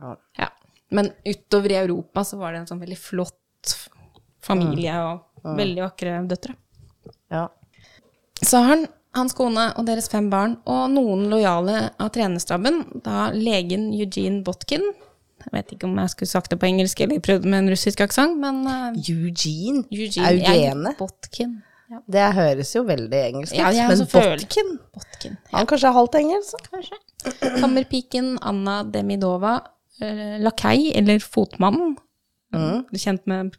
Ja. 0.00 0.16
Ja. 0.38 0.48
Men 0.90 1.10
utover 1.26 1.70
i 1.70 1.74
Europa 1.86 2.20
så 2.20 2.36
var 2.38 2.52
det 2.52 2.60
en 2.60 2.66
sånn 2.66 2.80
veldig 2.80 2.98
flott 2.98 3.88
familie 4.44 4.94
og 5.02 5.56
veldig 5.58 5.82
vakre 5.86 6.18
døtre. 6.30 6.54
ja. 7.32 7.46
Så 8.44 8.58
han, 8.66 8.86
hans 9.14 9.32
kone 9.38 9.68
og 9.78 9.86
deres 9.86 10.08
fem 10.10 10.26
barn, 10.28 10.56
og 10.68 10.88
noen 10.92 11.28
lojale 11.30 11.90
av 12.02 12.10
trenerstaben, 12.12 12.80
da 13.04 13.28
legen 13.32 13.86
Eugene 13.94 14.42
Botkin 14.44 14.82
Jeg 15.44 15.52
vet 15.52 15.72
ikke 15.76 15.86
om 15.86 15.96
jeg 16.00 16.10
skulle 16.12 16.30
sagt 16.30 16.50
det 16.52 16.58
på 16.60 16.66
engelsk 16.66 17.00
eller 17.04 17.20
prøvd 17.24 17.44
med 17.46 17.58
en 17.62 17.70
russisk 17.72 18.00
aksent, 18.04 18.36
men 18.40 18.62
eh, 18.66 18.98
Eugene. 19.12 19.84
Eugene 19.92 20.32
Eugene. 20.32 20.92
Botkin. 20.98 21.54
Ja, 21.92 21.98
Det 22.08 22.26
høres 22.38 22.70
jo 22.74 22.82
veldig 22.88 23.20
engelsk 23.30 23.52
ut. 23.54 23.58
Ja, 23.60 23.88
men 23.90 24.04
Botkin 24.12 24.70
Botkin. 24.94 25.36
Ja, 25.50 25.58
Han 25.58 25.66
kanskje 25.70 25.88
er 25.90 25.98
halvt 25.98 26.16
engelsk? 26.20 26.70
kanskje. 26.72 27.00
Kammerpiken 27.60 28.38
Anna 28.42 28.82
Demidova, 28.84 29.58
eh, 30.00 30.38
lakei, 30.42 30.92
eller 30.96 31.20
fotmannen, 31.20 31.96
kjent 32.94 33.26
med 33.30 33.54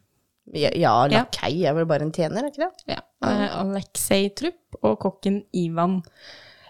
Ja, 0.53 0.69
ja 0.77 0.91
lakei 1.09 1.63
er 1.65 1.73
vel 1.73 1.87
bare 1.89 2.05
en 2.05 2.11
tjener, 2.13 2.43
er 2.45 2.51
ikke 2.53 2.67
det? 2.67 2.95
ja, 2.95 3.01
Uh, 3.25 3.47
Aleksej 3.63 4.27
Trupp 4.37 4.75
og 4.85 4.99
kokken 5.01 5.39
Ivan. 5.57 5.95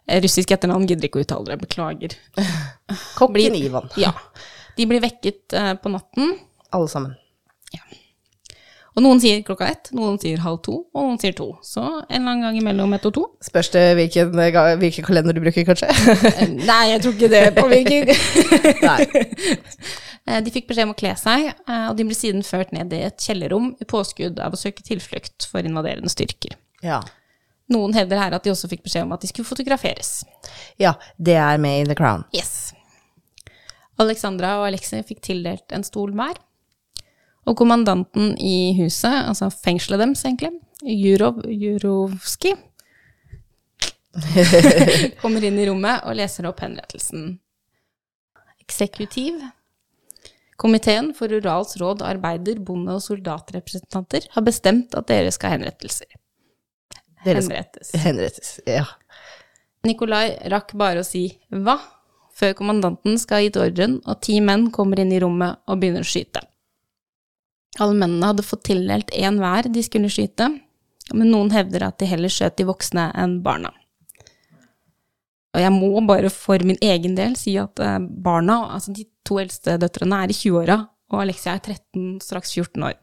Eh, 0.07 0.21
Russisk 0.23 0.53
etternavn 0.55 0.85
gidder 0.87 1.09
ikke 1.09 1.19
å 1.19 1.25
uttale 1.25 1.49
det, 1.49 1.57
beklager. 1.65 2.13
Kokken 3.17 3.33
Blir- 3.35 3.57
Ivan. 3.59 3.89
Ja. 3.99 4.13
De 4.77 4.85
blir 4.87 5.01
vekket 5.03 5.51
uh, 5.57 5.73
på 5.81 5.91
natten, 5.91 6.37
Alle 6.71 6.87
sammen. 6.87 7.17
Ja. 7.75 7.81
og 8.95 9.03
noen 9.03 9.19
sier 9.19 9.41
klokka 9.43 9.67
ett, 9.67 9.89
noen 9.91 10.15
sier 10.21 10.39
halv 10.45 10.61
to, 10.63 10.77
og 10.95 11.09
noen 11.09 11.19
sier 11.19 11.35
to. 11.35 11.49
Så 11.65 11.81
en 11.83 12.21
eller 12.21 12.29
annen 12.37 12.45
gang 12.47 12.61
imellom 12.61 12.95
ett 12.95 13.09
og 13.09 13.15
to. 13.17 13.25
Spørs 13.43 13.73
det 13.75 13.83
hvilken, 13.99 14.31
hvilken 14.79 15.03
kalender 15.09 15.35
du 15.35 15.41
bruker, 15.43 15.67
kanskje? 15.67 15.91
Eh, 15.91 16.55
Nei, 16.63 16.81
jeg 16.93 17.03
tror 17.03 17.17
ikke 17.17 17.31
det 17.35 17.43
påvirker. 17.59 18.15
Nei. 18.87 19.01
Eh, 20.27 20.41
De 20.43 20.51
fikk 20.51 20.67
beskjed 20.69 20.87
om 20.89 20.93
å 20.95 20.97
kle 20.97 21.11
seg, 21.19 21.51
eh, 21.67 21.87
og 21.89 21.97
de 21.97 22.03
ble 22.07 22.15
siden 22.17 22.43
ført 22.43 22.71
ned 22.73 22.93
i 22.93 23.03
et 23.07 23.17
kjellerrom 23.21 23.75
i 23.81 23.85
påskudd 23.85 24.39
av 24.41 24.53
å 24.53 24.59
søke 24.59 24.81
tilflukt 24.85 25.45
for 25.51 25.61
invaderende 25.61 26.09
styrker. 26.09 26.55
Ja. 26.81 27.01
Noen 27.69 27.93
hevder 27.97 28.17
her 28.21 28.33
at 28.37 28.43
de 28.45 28.51
også 28.53 28.69
fikk 28.69 28.83
beskjed 28.85 29.05
om 29.07 29.13
at 29.15 29.21
de 29.21 29.27
skulle 29.27 29.45
fotograferes. 29.49 30.23
ja, 30.77 30.93
det 31.17 31.35
er 31.35 31.57
med 31.57 31.81
i 31.81 31.85
The 31.89 31.95
Crown. 31.95 32.25
Yes. 32.33 32.73
Alexandra 33.97 34.57
og 34.59 34.67
Alexei 34.67 35.01
fikk 35.07 35.21
tildelt 35.21 35.71
en 35.71 35.83
stol 35.83 36.11
hver. 36.13 36.35
Og 37.45 37.55
kommandanten 37.57 38.33
i 38.41 38.73
huset, 38.79 39.13
altså 39.29 39.51
fengselet 39.53 40.01
deres 40.01 40.23
egentlig, 40.25 40.51
Jurov 40.83 41.43
Jurovskij, 41.45 42.57
kommer 45.21 45.43
inn 45.43 45.57
i 45.59 45.65
rommet 45.69 46.03
og 46.07 46.15
leser 46.17 46.47
opp 46.49 46.59
henrettelsen. 46.63 47.37
Eksekutiv. 48.65 49.41
Komiteen 50.55 51.11
for 51.15 51.31
Urals 51.35 51.75
råd 51.81 52.03
arbeider, 52.05 52.61
bonde- 52.63 52.95
og 52.95 53.03
soldatrepresentanter 53.03 54.29
har 54.31 54.45
bestemt 54.45 54.95
at 54.95 55.07
dere 55.11 55.33
skal 55.35 55.57
henrettelser. 55.57 56.07
Dere 57.25 57.41
skal 57.41 57.57
Henrettes. 57.57 57.91
henrettes. 58.05 58.49
Ja. 58.69 58.85
Nikolai 59.85 60.37
rakk 60.51 60.73
bare 60.77 61.01
å 61.01 61.05
si 61.05 61.27
hva, 61.49 61.79
før 62.35 62.53
kommandanten 62.57 63.19
skal 63.19 63.39
ha 63.39 63.45
gitt 63.47 63.59
ordren, 63.59 63.99
og 64.05 64.21
ti 64.21 64.39
menn 64.41 64.69
kommer 64.71 64.99
inn 65.01 65.11
i 65.11 65.19
rommet 65.23 65.59
og 65.67 65.79
begynner 65.81 66.05
å 66.05 66.09
skyte. 66.09 66.43
Alle 67.79 67.97
mennene 67.97 68.31
hadde 68.31 68.45
fått 68.45 68.63
tildelt 68.69 69.11
én 69.11 69.39
hver 69.41 69.67
de 69.71 69.83
skulle 69.83 70.11
skyte, 70.11 70.47
men 71.13 71.31
noen 71.31 71.51
hevder 71.51 71.89
at 71.89 71.99
de 71.99 72.07
heller 72.09 72.31
skjøt 72.31 72.55
de 72.57 72.67
voksne 72.69 73.09
enn 73.19 73.41
barna. 73.45 73.73
Og 75.55 75.63
jeg 75.63 75.71
må 75.71 76.03
bare 76.07 76.29
for 76.33 76.61
min 76.67 76.79
egen 76.83 77.15
del 77.17 77.35
si 77.39 77.55
at 77.61 77.79
eh, 77.79 77.99
barna, 78.03 78.61
altså 78.75 78.93
de 78.95 79.07
to 79.25 79.39
eldste 79.41 79.77
døtrene, 79.81 80.23
er 80.25 80.33
i 80.33 80.37
20-åra, 80.37 80.79
og 81.13 81.21
Alexia 81.23 81.55
er 81.55 81.63
13, 81.63 82.17
straks 82.23 82.51
14 82.57 82.89
år. 82.89 82.97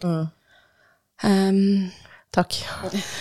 Mm. 0.00 0.28
Um, 1.20 1.90
Takk. 2.32 2.54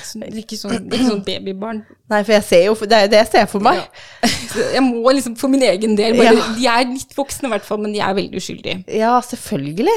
så 0.06 0.20
det 0.22 0.28
er 0.30 0.38
ikke 0.44 0.58
sånn, 0.60 0.86
ikke 0.86 1.08
sånn 1.08 1.24
babybarn. 1.26 1.82
Nei, 2.12 2.20
for 2.22 2.36
jeg 2.36 2.46
ser 2.46 2.62
jo 2.68 2.76
Det 2.78 2.94
er 2.96 3.08
jo 3.08 3.12
det 3.12 3.22
jeg 3.24 3.30
ser 3.32 3.48
for 3.50 3.66
meg. 3.66 3.82
Ja. 3.82 4.30
Jeg 4.76 4.82
må 4.82 5.12
liksom 5.14 5.36
for 5.38 5.52
min 5.52 5.62
egen 5.66 5.96
del 5.98 6.16
bare, 6.18 6.34
Ja. 6.38 6.46
De 6.58 6.66
er 6.70 6.88
litt 6.90 7.12
voksne 7.18 7.50
i 7.50 7.54
hvert 7.54 7.66
fall, 7.66 7.82
men 7.84 7.94
de 7.94 8.02
er 8.02 8.16
veldig 8.18 8.40
uskyldige. 8.42 8.80
Ja, 8.98 9.12
selvfølgelig. 9.26 9.94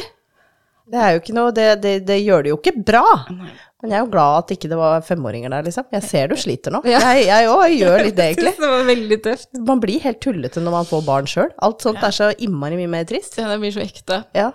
Det 0.92 1.00
er 1.00 1.14
jo 1.14 1.20
ikke 1.22 1.34
noe 1.36 1.52
Det, 1.56 1.66
det, 1.80 1.92
det 2.08 2.18
gjør 2.20 2.44
det 2.44 2.52
jo 2.52 2.58
ikke 2.60 2.74
bra. 2.92 3.04
Men 3.30 3.90
jeg 3.90 3.96
er 3.98 4.04
jo 4.04 4.10
glad 4.12 4.42
at 4.42 4.52
ikke 4.54 4.68
det 4.70 4.78
var 4.78 5.06
femåringer 5.06 5.50
der, 5.50 5.64
liksom. 5.66 5.88
Jeg 5.90 6.04
ser 6.06 6.28
du 6.30 6.36
sliter 6.38 6.74
nå. 6.74 6.82
Jeg 6.86 7.48
òg 7.50 7.64
gjør 7.74 8.04
litt 8.06 8.18
det, 8.18 8.26
egentlig. 8.34 8.52
Det 8.60 8.70
var 8.74 8.84
veldig 8.90 9.18
tøft. 9.24 9.50
Man 9.72 9.82
blir 9.82 10.04
helt 10.04 10.20
tullete 10.22 10.62
når 10.62 10.76
man 10.76 10.90
får 10.92 11.02
barn 11.08 11.30
sjøl. 11.30 11.50
Alt 11.66 11.82
sånt 11.88 12.04
er 12.04 12.14
så 12.14 12.30
innmari 12.36 12.78
mye 12.78 12.92
mer 12.92 13.08
trist. 13.08 13.40
Ja, 13.40 13.48
det 13.50 13.58
blir 13.64 13.74
så 13.74 13.82
ekte. 13.82 14.22
Ja. 14.38 14.52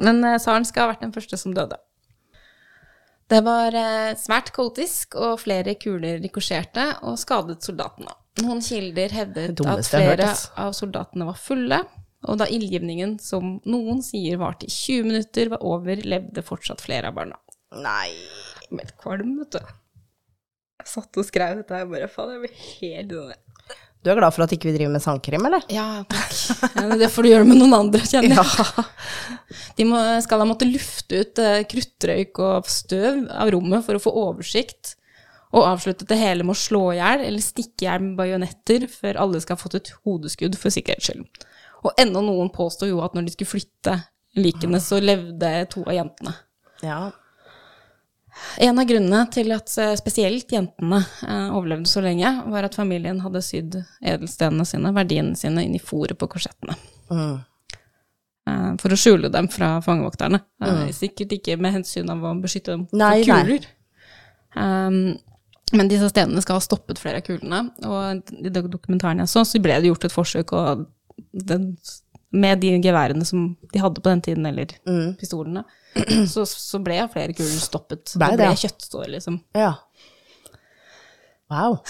Men 0.00 0.24
Saren 0.24 0.42
tsaren 0.42 0.68
skal 0.70 0.86
ha 0.86 0.92
vært 0.94 1.06
den 1.06 1.14
første 1.14 1.38
som 1.38 1.54
døde. 1.54 1.78
Det 3.30 3.44
var 3.46 3.74
eh, 3.78 4.16
svært 4.18 4.50
kaotisk, 4.56 5.14
og 5.14 5.38
flere 5.44 5.76
kuler 5.78 6.18
rikosjerte 6.22 6.88
og 7.06 7.18
skadet 7.20 7.60
soldatene. 7.62 8.16
Noen 8.42 8.62
kilder 8.64 9.12
hevdet 9.14 9.60
at 9.70 9.86
flere 9.86 10.32
av 10.58 10.74
soldatene 10.74 11.28
var 11.28 11.38
fulle, 11.38 11.78
og 12.28 12.40
da 12.40 12.48
ildgivningen, 12.52 13.16
som 13.22 13.58
noen 13.68 14.02
sier 14.04 14.40
varte 14.40 14.68
i 14.68 14.72
20 14.72 15.06
minutter, 15.08 15.52
var 15.54 15.62
over, 15.64 16.02
levde 16.04 16.44
fortsatt 16.44 16.82
flere 16.84 17.08
av 17.08 17.16
barna. 17.16 17.38
Nei. 17.80 18.10
Helt 18.68 18.96
kvalm, 19.00 19.38
vet 19.40 19.56
du. 19.56 19.70
Jeg 20.80 20.90
satt 20.90 21.20
og 21.20 21.28
skrev 21.28 21.60
dette 21.60 21.76
her, 21.76 21.88
bare 21.88 22.10
faen, 22.10 22.34
jeg 22.36 22.44
blir 22.44 22.60
helt 22.80 23.14
sånn 23.16 23.80
Du 24.00 24.10
er 24.10 24.20
glad 24.20 24.32
for 24.32 24.44
at 24.44 24.52
ikke 24.56 24.70
vi 24.70 24.76
driver 24.76 24.94
med 24.94 25.04
sandkrim, 25.04 25.48
eller? 25.48 25.64
Ja, 25.72 26.02
takk. 26.08 26.94
Det 27.00 27.10
får 27.12 27.24
du 27.26 27.30
gjøre 27.32 27.48
med 27.48 27.60
noen 27.60 27.76
andre, 27.82 28.04
kjenner 28.08 28.40
jeg. 28.40 28.86
De 29.80 29.88
må, 29.88 30.00
skal 30.24 30.42
ha 30.42 30.48
måttet 30.48 30.70
lufte 30.70 31.20
ut 31.20 31.40
eh, 31.42 31.62
kruttrøyk 31.68 32.40
og 32.44 32.68
støv 32.70 33.26
av 33.32 33.52
rommet 33.54 33.84
for 33.86 33.96
å 33.96 34.02
få 34.02 34.12
oversikt, 34.28 34.94
og 35.50 35.66
avslutte 35.66 36.06
det 36.06 36.20
hele 36.20 36.44
med 36.46 36.54
å 36.54 36.60
slå 36.60 36.82
i 36.92 37.00
hjel 37.00 37.24
eller 37.26 37.42
stikke 37.42 37.82
i 37.82 37.88
hjel 37.88 38.04
med 38.04 38.18
bajonetter 38.20 38.84
før 38.92 39.18
alle 39.24 39.40
skal 39.42 39.56
ha 39.56 39.62
fått 39.64 39.80
et 39.80 39.92
hodeskudd 40.04 40.58
for 40.60 40.72
sikkerhets 40.72 41.10
skyld. 41.10 41.26
Og 41.86 41.96
enda 42.00 42.22
noen 42.24 42.50
påstår 42.52 42.90
jo 42.90 43.00
at 43.04 43.16
når 43.16 43.26
de 43.26 43.34
skulle 43.34 43.54
flytte 43.54 43.96
likene, 44.38 44.80
så 44.82 45.00
levde 45.02 45.50
to 45.72 45.82
av 45.86 45.96
jentene. 45.96 46.34
Ja. 46.84 47.00
En 48.62 48.78
av 48.78 48.86
grunnene 48.88 49.24
til 49.34 49.50
at 49.54 49.72
eh, 49.80 49.94
spesielt 49.98 50.52
jentene 50.52 51.00
eh, 51.26 51.48
overlevde 51.56 51.90
så 51.90 52.02
lenge, 52.04 52.30
var 52.52 52.66
at 52.66 52.76
familien 52.78 53.20
hadde 53.24 53.42
sydd 53.44 53.78
edelstenene 54.00 54.66
sine, 54.68 54.92
verdiene 54.96 55.38
sine, 55.38 55.64
inn 55.66 55.76
i 55.76 55.82
fòret 55.82 56.18
på 56.20 56.28
korsettene. 56.30 56.76
Mm. 57.10 57.40
eh, 58.50 58.70
For 58.82 58.94
å 58.94 59.00
skjule 59.00 59.32
dem 59.32 59.50
fra 59.52 59.74
fangevokterne. 59.84 60.42
Mm. 60.62 60.86
Sikkert 60.96 61.34
ikke 61.36 61.58
med 61.60 61.80
hensyn 61.80 62.12
av 62.12 62.22
å 62.24 62.36
beskytte 62.40 62.76
dem 62.76 62.86
Nei, 62.96 63.18
for 63.24 63.34
kuler. 63.34 63.68
Um, 64.50 65.18
men 65.76 65.90
disse 65.90 66.08
stenene 66.10 66.42
skal 66.42 66.58
ha 66.58 66.64
stoppet 66.64 66.98
flere 66.98 67.20
av 67.20 67.26
kulene, 67.26 67.60
og 67.86 68.32
i 68.34 68.50
dokumentaren 68.50 69.22
jeg 69.22 69.30
så, 69.30 69.44
så 69.46 69.60
ble 69.62 69.76
det 69.78 69.90
gjort 69.90 70.06
et 70.08 70.14
forsøk, 70.14 70.54
og 70.58 70.86
den, 71.32 71.76
med 72.30 72.60
de 72.62 72.74
geværene 72.82 73.24
som 73.26 73.56
de 73.72 73.80
hadde 73.82 74.00
på 74.00 74.10
den 74.10 74.20
tiden, 74.22 74.46
eller 74.46 74.72
Mm. 74.86 75.14
pistolene, 75.20 75.64
så, 76.32 76.44
så 76.46 76.78
ble 76.82 77.00
flere 77.12 77.34
kuler 77.34 77.60
stoppet. 77.62 78.12
Ble 78.18 78.32
det 78.36 78.46
ble 78.46 78.56
kjøttstår, 78.64 79.08
liksom. 79.16 79.40
ja. 79.58 79.74
Wow. 81.50 81.80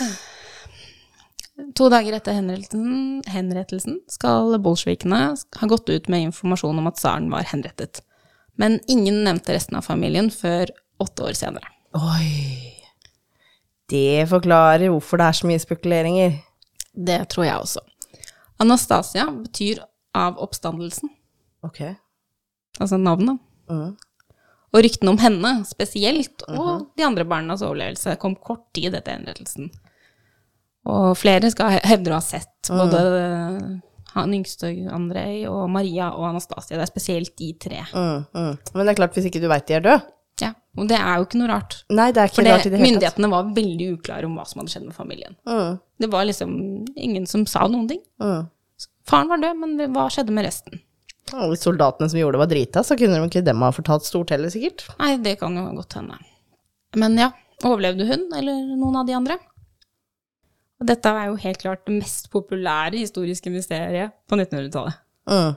To 1.76 1.90
dager 1.92 2.14
etter 2.16 2.32
henrettelsen, 2.32 3.20
henrettelsen 3.28 3.98
skal 4.08 4.54
bolsjevikene 4.64 5.18
ha 5.60 5.66
gått 5.68 5.90
ut 5.92 6.06
med 6.08 6.30
informasjon 6.30 6.78
om 6.80 6.88
at 6.88 6.96
tsaren 6.96 7.26
var 7.32 7.44
henrettet. 7.50 8.00
Men 8.56 8.78
ingen 8.88 9.18
nevnte 9.26 9.52
resten 9.52 9.76
av 9.76 9.84
familien 9.84 10.30
før 10.32 10.72
åtte 11.04 11.26
år 11.28 11.36
senere. 11.36 11.68
Oi. 12.00 12.72
Det 13.92 14.24
forklarer 14.30 14.88
hvorfor 14.88 15.20
det 15.20 15.26
er 15.28 15.36
så 15.36 15.50
mye 15.50 15.60
spekuleringer. 15.60 16.38
Det 16.96 17.18
tror 17.32 17.44
jeg 17.50 17.60
også. 17.60 17.84
Anastasia 18.60 19.26
betyr 19.32 19.80
av 20.14 20.38
oppstandelsen, 20.42 21.08
Ok. 21.64 21.80
altså 22.80 22.98
navnet. 23.00 23.38
Mm. 23.70 23.96
Og 24.72 24.82
ryktene 24.84 25.10
om 25.10 25.18
henne 25.18 25.52
spesielt, 25.66 26.42
og 26.48 26.90
de 26.96 27.02
andre 27.06 27.24
barnas 27.26 27.62
overlevelse, 27.66 28.16
kom 28.22 28.36
kort 28.36 28.68
tid 28.76 28.94
etter 28.94 29.16
henrettelsen. 29.16 29.70
Og 30.86 31.16
flere 31.18 31.50
skal 31.52 31.70
he- 31.74 31.86
hevder 31.90 32.12
å 32.14 32.20
ha 32.20 32.24
sett 32.24 32.70
både 32.70 33.00
han 34.14 34.32
yngste 34.34 34.70
Andrej 34.90 35.44
og 35.50 35.68
Maria 35.70 36.10
og 36.14 36.28
Anastasia. 36.30 36.76
Det 36.78 36.82
er 36.86 36.90
spesielt 36.92 37.34
de 37.38 37.52
tre. 37.60 37.82
Mm, 37.92 38.24
mm. 38.34 38.54
Men 38.74 38.86
det 38.86 38.92
er 38.94 38.98
klart, 39.02 39.14
hvis 39.14 39.26
ikke 39.30 39.40
du 39.42 39.48
veit 39.50 39.66
de 39.68 39.74
er 39.74 39.84
døde 39.84 40.02
og 40.78 40.86
det 40.88 40.98
er 41.00 41.16
jo 41.18 41.24
ikke 41.26 41.38
noe 41.40 41.48
rart. 41.50 41.78
Nei, 41.90 42.10
det 42.14 42.20
er 42.22 42.28
ikke 42.30 42.38
Fordi 42.40 42.50
rart 42.52 42.66
i 42.66 42.70
det 42.70 42.78
hele 42.78 42.84
tatt. 42.84 42.92
myndighetene 42.92 43.30
var 43.32 43.48
veldig 43.56 43.88
uklare 43.96 44.28
om 44.28 44.36
hva 44.38 44.44
som 44.46 44.60
hadde 44.60 44.70
skjedd 44.74 44.86
med 44.86 44.94
familien. 44.94 45.34
Mm, 45.48 45.80
Det 46.00 46.10
var 46.12 46.24
liksom 46.28 46.52
ingen 46.96 47.26
som 47.26 47.46
sa 47.46 47.66
noen 47.66 47.88
ting. 47.90 48.02
mm. 48.22 48.48
Faren 49.10 49.28
var 49.28 49.40
død, 49.42 49.56
men 49.58 49.92
hva 49.92 50.06
skjedde 50.12 50.30
med 50.30 50.44
resten? 50.46 50.80
Hvis 51.30 51.62
soldatene 51.66 52.08
som 52.10 52.18
gjorde 52.20 52.36
det, 52.36 52.42
var 52.44 52.50
drita, 52.50 52.82
så 52.86 52.96
kunne 52.98 53.18
de 53.18 53.26
ikke 53.28 53.42
dem 53.44 53.62
ha 53.62 53.70
fortalt 53.74 54.04
stort 54.06 54.30
heller, 54.30 54.50
sikkert. 54.50 54.84
Nei, 54.98 55.16
det 55.22 55.38
kan 55.40 55.56
jo 55.56 55.64
godt 55.74 55.96
hende. 55.98 56.18
Men 56.98 57.16
ja, 57.18 57.30
overlevde 57.66 58.06
hun, 58.06 58.28
eller 58.36 58.60
noen 58.76 58.96
av 59.00 59.06
de 59.06 59.14
andre? 59.18 59.36
Og 60.80 60.86
dette 60.88 61.10
er 61.12 61.26
jo 61.28 61.36
helt 61.42 61.58
klart 61.60 61.82
det 61.86 61.98
mest 61.98 62.30
populære 62.32 62.98
historiske 63.02 63.50
mysteriet 63.52 64.14
på 64.30 64.38
1900-tallet. 64.38 64.96
Mm. 65.28 65.56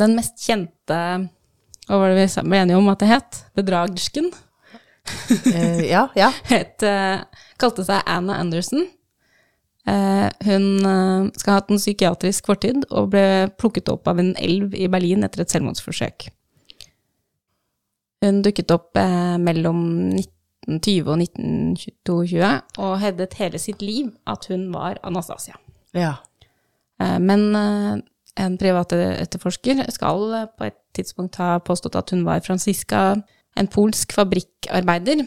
Den 0.00 0.14
mest 0.16 0.38
kjente, 0.46 1.00
hva 1.88 1.98
var 1.98 2.12
det 2.12 2.22
vi 2.22 2.46
ble 2.46 2.62
enige 2.62 2.78
om 2.78 2.88
at 2.92 3.02
det 3.02 3.10
het? 3.10 3.42
Bedragersken. 3.58 4.30
Uh, 5.46 5.90
ja, 5.90 6.08
ja. 6.14 6.30
Het, 6.52 6.82
uh, 6.86 7.22
kalte 7.60 7.84
seg 7.86 8.02
Anna 8.06 8.38
Anderson. 8.40 8.86
Uh, 9.88 10.28
hun 10.44 10.66
skal 11.34 11.54
ha 11.54 11.56
hatt 11.56 11.70
en 11.72 11.80
psykiatrisk 11.80 12.46
fortid 12.46 12.84
og 12.90 13.10
ble 13.14 13.48
plukket 13.58 13.88
opp 13.90 14.10
av 14.10 14.20
en 14.22 14.34
elv 14.38 14.76
i 14.76 14.90
Berlin 14.92 15.24
etter 15.26 15.42
et 15.42 15.54
selvmordsforsøk. 15.54 16.28
Hun 18.20 18.42
dukket 18.44 18.70
opp 18.74 18.98
mellom 19.40 19.78
1920 20.12 21.06
og 21.08 21.22
1922 21.24 22.50
og 22.84 22.98
hevdet 23.00 23.38
hele 23.40 23.58
sitt 23.58 23.80
liv 23.80 24.10
at 24.28 24.44
hun 24.52 24.68
var 24.74 25.00
Anastasia. 25.08 25.56
ja. 25.96 26.18
Men 27.00 27.48
en 28.38 28.56
privat 28.60 28.92
etterforsker 28.94 29.82
skal 29.94 30.24
eh, 30.36 30.48
på 30.56 30.68
et 30.68 30.78
tidspunkt 30.96 31.40
ha 31.40 31.58
påstått 31.64 31.98
at 31.98 32.12
hun 32.14 32.24
var 32.26 32.42
Franziska, 32.44 33.22
en 33.58 33.70
polsk 33.70 34.14
fabrikkarbeider. 34.14 35.24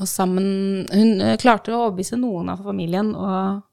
Og 0.00 0.08
sammen 0.08 0.86
Hun 0.92 1.20
eh, 1.20 1.36
klarte 1.40 1.74
å 1.74 1.86
overbevise 1.86 2.18
noen 2.20 2.52
av 2.52 2.62
familien 2.64 3.12
og, 3.14 3.66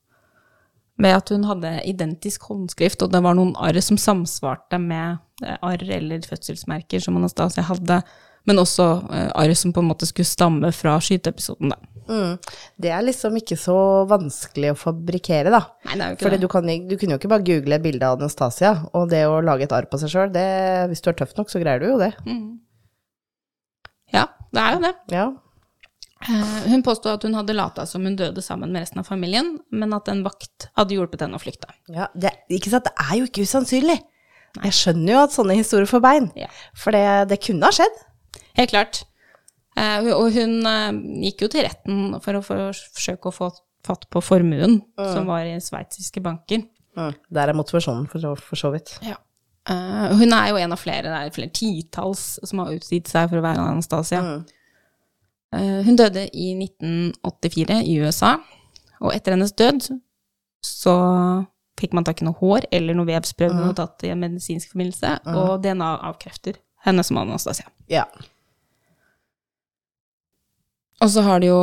med 0.97 1.13
at 1.13 1.30
hun 1.30 1.45
hadde 1.45 1.75
identisk 1.86 2.49
håndskrift, 2.49 3.03
og 3.05 3.13
det 3.13 3.21
var 3.23 3.38
noen 3.38 3.53
arr 3.61 3.80
som 3.86 3.99
samsvarte 4.01 4.80
med 4.82 5.19
eh, 5.45 5.57
arr 5.61 5.86
eller 5.99 6.25
fødselsmerker 6.25 7.03
som 7.03 7.19
Anastasia 7.19 7.67
hadde, 7.69 8.01
men 8.47 8.61
også 8.63 8.87
eh, 9.11 9.29
arr 9.35 9.53
som 9.59 9.73
på 9.75 9.83
en 9.83 9.89
måte 9.91 10.07
skulle 10.09 10.27
stamme 10.29 10.71
fra 10.75 10.97
skyteepisoden. 11.03 11.73
da. 11.75 11.77
Mm. 12.07 12.37
Det 12.79 12.91
er 12.95 13.01
liksom 13.03 13.35
ikke 13.35 13.57
så 13.59 13.75
vanskelig 14.07 14.69
å 14.71 14.77
fabrikkere, 14.79 15.51
da. 15.51 15.59
Nei, 15.89 15.97
det 15.99 16.03
er 16.05 16.11
jo 16.13 16.15
ikke 16.15 16.23
Fordi 16.25 16.37
det. 16.37 16.45
du, 16.45 16.47
kan, 16.53 16.69
du 16.87 16.93
kunne 16.95 17.17
jo 17.17 17.19
ikke 17.19 17.31
bare 17.33 17.43
google 17.49 17.79
bilde 17.83 18.07
av 18.07 18.15
Anastasia, 18.21 18.71
og 18.95 19.09
det 19.11 19.25
å 19.27 19.41
lage 19.43 19.67
et 19.67 19.75
arr 19.75 19.89
på 19.91 19.99
seg 19.99 20.13
sjøl, 20.13 20.31
hvis 20.87 21.03
du 21.03 21.09
er 21.11 21.17
tøff 21.19 21.35
nok, 21.35 21.51
så 21.51 21.59
greier 21.59 21.83
du 21.83 21.89
jo 21.91 21.97
det. 21.99 22.13
Ja, 24.15 24.23
det 24.55 24.63
er 24.63 24.77
jo 24.77 24.81
det. 24.85 24.93
Ja. 25.11 25.25
Eh, 26.27 26.71
Hun 26.71 26.81
påstod 26.85 27.11
at 27.17 27.25
hun 27.27 27.35
hadde 27.37 27.53
lata 27.57 27.83
som 27.85 28.05
hun 28.07 28.15
døde 28.17 28.41
sammen 28.41 28.71
med 28.73 28.85
resten 28.85 29.03
av 29.03 29.09
familien, 29.09 29.57
men 29.71 29.93
at 29.93 30.07
en 30.09 30.23
vakt 30.25 30.69
hadde 30.79 30.95
hjulpet 30.95 31.21
henne 31.25 31.37
å 31.37 31.43
flykte. 31.43 31.69
ja 31.93 32.07
det, 32.15 32.31
ikke 32.49 32.71
sant? 32.73 32.87
det 32.87 32.95
er 33.03 33.17
jo 33.19 33.27
ikke 33.27 33.43
usannsynlig. 33.45 33.99
Jeg 34.63 34.73
skjønner 34.73 35.11
jo 35.13 35.19
at 35.27 35.35
sånne 35.35 35.57
historier 35.59 35.85
får 35.91 36.01
bein, 36.01 36.31
Ja. 36.39 36.47
for 36.73 36.95
det, 36.95 37.03
det 37.29 37.41
kunne 37.43 37.67
ha 37.67 37.75
skjedd. 37.75 37.99
Helt 38.58 38.74
klart. 38.74 39.03
Eh, 39.78 40.10
Og 40.16 40.32
hun 40.34 40.60
eh, 40.66 40.99
gikk 41.28 41.45
jo 41.45 41.51
til 41.53 41.68
retten 41.68 42.18
for 42.24 42.39
å 42.39 42.43
forsøke 42.45 43.30
å 43.30 43.36
få 43.36 43.51
fatt 43.88 44.08
på 44.12 44.20
formuen 44.26 44.82
som 44.97 45.30
var 45.30 45.45
i 45.47 45.53
sveitsiske 45.64 46.20
banker. 46.26 46.66
Mm. 46.97 47.14
Der 47.32 47.51
er 47.51 47.55
motivasjonen, 47.55 48.08
for 48.12 48.20
så, 48.20 48.34
for 48.41 48.60
så 48.60 48.72
vidt. 48.74 48.95
Ja. 49.05 49.16
Uh, 49.68 50.14
hun 50.18 50.32
er 50.32 50.49
jo 50.49 50.60
en 50.60 50.72
av 50.72 50.80
flere, 50.80 51.10
det 51.12 51.18
er 51.28 51.34
flere 51.36 51.51
titalls 51.55 52.38
som 52.47 52.62
har 52.64 52.72
utgitt 52.72 53.10
seg 53.12 53.28
for 53.30 53.39
å 53.39 53.43
være 53.43 53.64
Anastasia. 53.64 54.22
Eh, 55.55 55.82
hun 55.88 55.99
døde 55.99 56.26
i 56.32 56.49
1984 56.55 57.82
i 57.88 57.97
USA, 58.03 58.38
og 58.99 59.12
etter 59.14 59.36
hennes 59.36 59.53
død 59.55 59.89
så 60.66 60.95
fikk 61.80 61.93
man 61.93 62.08
tak 62.08 62.24
i 62.24 62.28
noe 62.28 62.39
hår 62.39 62.66
eller 62.74 62.97
noe 62.97 63.08
vevsprøve 63.08 63.60
hun 63.60 63.76
tatt 63.78 64.03
i 64.08 64.12
en 64.12 64.24
medisinsk 64.24 64.72
forbindelse, 64.74 65.14
og 65.36 65.62
DNA 65.64 65.91
avkrefter 66.10 66.58
henne 66.88 67.03
som 67.05 67.20
Anastasia. 67.22 67.68
Ja. 67.91 68.08
Og 71.01 71.09
så 71.13 71.21
har 71.25 71.39
de 71.43 71.47
jo 71.51 71.59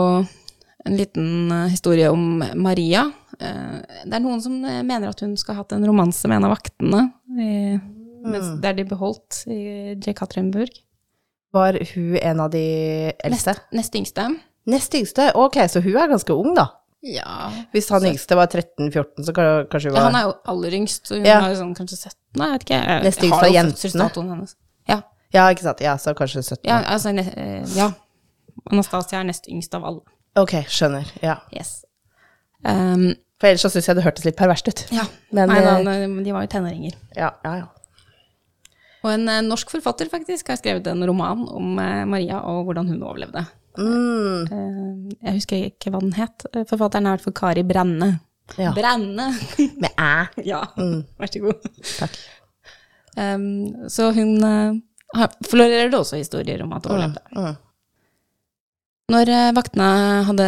en 0.85 0.97
liten 0.99 1.51
eh, 1.53 1.69
historie 1.73 2.11
om 2.13 2.43
Maria. 2.61 3.07
Eh, 3.41 3.81
det 4.05 4.15
er 4.19 4.23
noen 4.23 4.41
som 4.45 4.57
eh, 4.69 4.83
mener 4.87 5.11
at 5.11 5.21
hun 5.25 5.35
skal 5.41 5.57
ha 5.57 5.63
hatt 5.65 5.73
en 5.77 5.87
romanse 5.89 6.29
med 6.31 6.39
en 6.41 6.49
av 6.51 6.57
vaktene, 6.59 7.05
i, 7.41 7.53
Mm. 8.25 8.61
der 8.63 8.73
de 8.73 8.85
beholdt 8.89 9.43
i 9.53 9.93
Jekaterinburg. 10.01 10.71
Var 11.53 11.77
hun 11.91 12.15
en 12.17 12.39
av 12.41 12.49
de 12.55 13.13
eldste? 13.21 13.53
Nest, 13.53 13.67
nest 13.77 13.99
yngste. 14.01 14.25
Nest 14.67 14.95
yngste? 14.97 15.27
Ok, 15.37 15.59
så 15.69 15.83
hun 15.85 15.93
er 16.01 16.09
ganske 16.09 16.33
ung, 16.33 16.55
da. 16.57 16.71
Ja. 17.05 17.51
Hvis 17.75 17.91
han 17.93 18.07
yngste 18.09 18.39
var 18.39 18.49
13-14, 18.49 19.27
så 19.29 19.35
kanskje 19.37 19.91
hun 19.91 19.99
var 19.99 20.01
ja. 20.01 20.07
Han 20.09 20.17
er 20.17 20.25
jo 20.31 20.33
aller 20.55 20.79
yngst, 20.81 21.05
så 21.05 21.19
hun 21.19 21.27
Ja. 21.29 21.43
er 21.45 21.55
sånn 21.61 21.75
kanskje 21.77 21.99
17, 22.01 22.17
Nei, 22.41 22.47
jeg 22.49 22.53
vet 22.55 22.65
ikke. 22.65 22.81
Jeg, 22.81 23.03
Nest 23.05 23.27
yngst 23.29 23.45
av 23.45 23.53
jentene. 23.53 24.49
Ja. 24.89 24.99
Ja, 25.35 25.45
ikke 25.53 25.67
sant. 25.69 25.81
Ja, 25.85 25.97
så 26.01 26.15
kanskje 26.17 26.41
17. 26.43 26.65
Ja, 26.65 26.81
altså, 26.97 27.13
ja. 27.77 27.91
Anastasia 28.73 29.21
er 29.21 29.29
nest 29.29 29.49
yngst 29.51 29.75
av 29.77 29.85
alle. 29.85 30.03
Ok, 30.41 30.57
skjønner. 30.73 31.09
Ja. 31.23 31.39
Yes. 31.55 31.83
Um, 32.65 33.13
For 33.41 33.51
ellers 33.51 33.65
så 33.67 33.71
syns 33.71 33.91
jeg 33.91 33.99
det 33.99 34.05
hørtes 34.07 34.25
litt 34.27 34.39
perverst 34.39 34.69
ut. 34.71 34.87
ja. 34.95 35.05
Men, 35.35 35.51
Nei, 35.51 35.61
da, 35.65 35.75
eh, 35.93 36.07
de 36.25 36.33
var 36.35 36.47
jo 36.47 36.53
tenåringer. 36.55 36.95
Ja, 37.19 37.33
ja, 37.45 37.55
ja. 37.65 37.67
Og 39.05 39.11
en 39.13 39.29
eh, 39.29 39.43
norsk 39.45 39.75
forfatter 39.75 40.09
faktisk 40.09 40.49
har 40.49 40.61
skrevet 40.61 40.87
en 40.89 41.05
roman 41.07 41.45
om 41.51 41.75
eh, 41.83 42.05
Maria 42.09 42.41
og 42.49 42.65
hvordan 42.69 42.89
hun 42.89 43.03
overlevde. 43.03 43.45
Mm, 43.75 45.11
jeg 45.19 45.35
husker 45.35 45.65
ikke 45.67 45.91
hva 45.91 45.99
den 46.01 46.15
het. 46.15 46.47
Forfatteren 46.71 47.09
er 47.09 47.17
i 47.17 47.19
hvert 47.19 47.25
fall 47.27 47.37
Kari 47.41 47.65
Brenne. 47.67 48.13
Ja. 48.61 48.71
Brenne! 48.77 49.33
med 49.83 49.91
æ. 49.99 50.13
ja, 50.53 50.63
vær 51.19 51.33
så 51.33 51.43
god. 51.43 51.69
Takk. 51.99 52.19
Um, 53.19 53.89
så 53.91 54.09
hun 54.15 54.43
uh, 54.43 55.27
florerer 55.47 55.91
det 55.91 55.99
også 55.99 56.19
historier 56.19 56.63
om 56.65 56.73
at 56.77 56.87
hun 56.87 56.95
overlevde. 56.95 57.23
Mm. 57.35 57.57
Når 59.13 59.29
eh, 59.29 59.51
vaktene 59.57 59.89
hadde, 60.31 60.47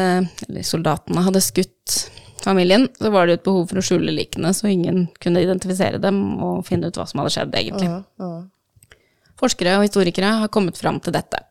eller 0.49 0.65
soldatene 0.65 1.25
hadde 1.27 1.43
skutt 1.45 1.97
familien, 2.41 2.87
så 2.97 3.11
var 3.13 3.27
det 3.27 3.35
jo 3.35 3.41
et 3.41 3.49
behov 3.49 3.67
for 3.71 3.81
å 3.81 3.85
skjule 3.85 4.15
likene, 4.15 4.53
så 4.57 4.71
ingen 4.71 5.07
kunne 5.21 5.43
identifisere 5.45 6.01
dem 6.01 6.21
og 6.45 6.63
finne 6.69 6.89
ut 6.89 6.97
hva 6.97 7.05
som 7.09 7.21
hadde 7.21 7.35
skjedd, 7.35 7.57
egentlig. 7.59 7.91
Ja, 7.91 7.99
ja. 8.23 8.97
Forskere 9.37 9.75
og 9.77 9.85
historikere 9.85 10.31
har 10.41 10.53
kommet 10.53 10.79
fram 10.81 11.03
til 11.05 11.13
dette. 11.13 11.43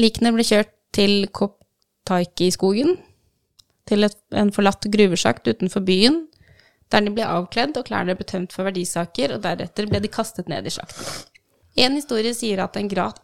Likene 0.00 0.32
ble 0.32 0.46
kjørt 0.46 0.72
til 0.96 1.26
Koptaiki-skogen, 1.36 2.96
til 3.86 4.08
et, 4.08 4.16
en 4.32 4.52
forlatt 4.54 4.88
gruvesjakt 4.90 5.46
utenfor 5.46 5.84
byen, 5.84 6.22
der 6.92 7.04
de 7.04 7.12
ble 7.12 7.26
avkledd 7.26 7.76
og 7.76 7.88
klærne 7.88 8.16
ble 8.16 8.26
tømt 8.28 8.54
for 8.54 8.66
verdisaker, 8.66 9.34
og 9.36 9.44
deretter 9.44 9.88
ble 9.90 10.00
de 10.00 10.10
kastet 10.12 10.48
ned 10.48 10.66
i 10.66 10.72
sjakten. 10.72 11.04
En 11.76 11.98
historie 11.98 12.32
sier 12.32 12.62
at 12.64 12.78
en, 12.80 12.88
grat... 12.88 13.20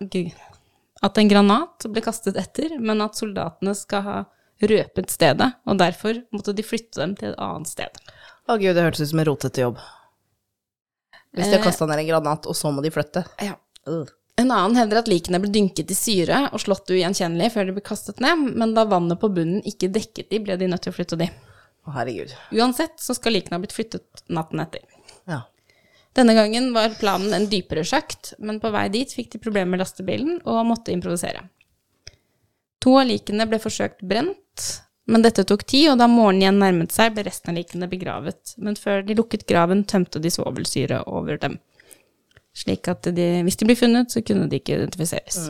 at 1.02 1.18
en 1.18 1.28
granat 1.30 1.86
ble 1.90 2.02
kastet 2.04 2.36
etter, 2.38 2.76
men 2.78 3.02
at 3.04 3.18
soldatene 3.18 3.74
skal 3.74 4.02
ha 4.06 4.18
røpet 4.62 5.10
stedet, 5.10 5.48
og 5.66 5.78
derfor 5.80 6.20
måtte 6.34 6.54
de 6.54 6.62
flytte 6.62 7.00
dem 7.02 7.16
til 7.18 7.32
et 7.32 7.40
annet 7.42 7.66
sted. 7.70 7.98
Å 8.46 8.56
gud, 8.60 8.74
det 8.76 8.84
hørtes 8.86 9.02
ut 9.02 9.10
som 9.10 9.22
en 9.22 9.26
rotete 9.26 9.64
jobb. 9.64 9.80
Hvis 11.32 11.48
de 11.48 11.56
har 11.56 11.62
Eh. 11.62 11.64
kasta 11.64 11.86
ned 11.86 11.98
en 11.98 12.06
granat, 12.10 12.46
og 12.46 12.54
så 12.54 12.70
må 12.74 12.82
de 12.84 12.90
flytte. 12.94 13.24
Ja. 13.40 13.54
En 14.38 14.50
annen 14.50 14.76
hevder 14.76 14.98
at 15.02 15.08
likene 15.08 15.40
ble 15.40 15.50
dynket 15.52 15.90
i 15.90 15.94
syre 15.96 16.48
og 16.52 16.60
slått 16.60 16.88
ugjenkjennelig 16.90 17.50
før 17.52 17.66
de 17.66 17.72
ble 17.72 17.82
kastet 17.84 18.20
ned, 18.20 18.54
men 18.56 18.74
da 18.74 18.84
vannet 18.84 19.18
på 19.20 19.28
bunnen 19.32 19.62
ikke 19.68 19.90
dekket 19.92 20.30
de, 20.30 20.38
ble 20.44 20.56
de 20.56 20.68
nødt 20.70 20.82
til 20.82 20.92
å 20.92 20.96
flytte 20.96 21.18
de. 21.18 21.28
Å, 21.86 21.92
herregud. 21.96 22.32
Uansett 22.52 23.00
så 23.02 23.14
skal 23.14 23.32
likene 23.34 23.58
ha 23.58 23.62
blitt 23.64 23.74
flyttet 23.74 24.22
natten 24.28 24.60
etter. 24.62 24.80
Denne 26.12 26.34
gangen 26.36 26.70
var 26.74 26.92
planen 27.00 27.32
en 27.32 27.48
dypere 27.48 27.84
sjakt, 27.88 28.34
men 28.38 28.60
på 28.60 28.70
vei 28.74 28.86
dit 28.92 29.12
fikk 29.12 29.32
de 29.32 29.40
problemer 29.40 29.72
med 29.72 29.80
lastebilen 29.80 30.40
og 30.44 30.66
måtte 30.68 30.92
improvisere. 30.92 31.46
To 32.82 32.98
av 33.00 33.08
likene 33.08 33.46
ble 33.48 33.60
forsøkt 33.62 34.02
brent, 34.04 34.66
men 35.10 35.24
dette 35.24 35.44
tok 35.48 35.64
tid, 35.66 35.88
og 35.92 35.98
da 35.98 36.08
morgenen 36.10 36.44
igjen 36.44 36.60
nærmet 36.62 36.94
seg, 36.94 37.14
ble 37.14 37.24
resten 37.26 37.52
av 37.52 37.58
likene 37.58 37.88
begravet. 37.90 38.54
Men 38.62 38.76
før 38.78 39.02
de 39.06 39.16
lukket 39.18 39.46
graven, 39.48 39.84
tømte 39.88 40.20
de 40.22 40.30
svovelsyre 40.30 41.02
over 41.10 41.40
dem. 41.42 41.58
Slik 42.52 42.90
at 42.92 43.08
de, 43.16 43.28
hvis 43.46 43.58
de 43.58 43.68
ble 43.68 43.78
funnet, 43.78 44.12
så 44.12 44.22
kunne 44.26 44.50
de 44.50 44.60
ikke 44.60 44.76
identifiseres. 44.76 45.46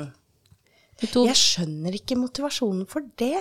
Jeg 1.03 1.39
skjønner 1.39 1.97
ikke 1.97 2.19
motivasjonen 2.21 2.87
for 2.91 3.05
det. 3.19 3.41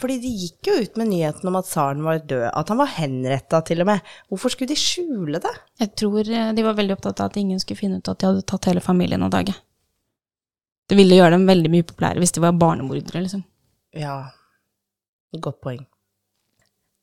Fordi 0.00 0.16
de 0.22 0.30
gikk 0.30 0.68
jo 0.68 0.76
ut 0.82 0.96
med 0.98 1.10
nyheten 1.10 1.50
om 1.50 1.58
at 1.58 1.68
tsaren 1.68 2.02
var 2.06 2.20
død, 2.22 2.46
at 2.50 2.70
han 2.70 2.80
var 2.80 2.92
henretta 2.96 3.60
til 3.66 3.82
og 3.84 3.88
med. 3.90 4.12
Hvorfor 4.30 4.54
skulle 4.54 4.70
de 4.70 4.78
skjule 4.78 5.40
det? 5.42 5.52
Jeg 5.82 5.92
tror 6.00 6.30
eh, 6.30 6.50
de 6.54 6.66
var 6.66 6.78
veldig 6.78 6.96
opptatt 6.96 7.22
av 7.22 7.30
at 7.30 7.38
ingen 7.40 7.62
skulle 7.62 7.78
finne 7.78 7.98
ut 7.98 8.10
at 8.10 8.20
de 8.20 8.30
hadde 8.30 8.46
tatt 8.50 8.70
hele 8.70 8.82
familien 8.84 9.22
av 9.26 9.32
dage. 9.34 9.54
Det 10.90 10.98
ville 10.98 11.18
gjøre 11.18 11.36
dem 11.36 11.46
veldig 11.48 11.72
mye 11.72 11.86
populære 11.86 12.22
hvis 12.22 12.34
de 12.36 12.42
var 12.44 12.58
barnemordere, 12.60 13.22
liksom. 13.24 13.44
Ja, 13.94 14.18
godt 15.40 15.60
poeng. 15.64 15.84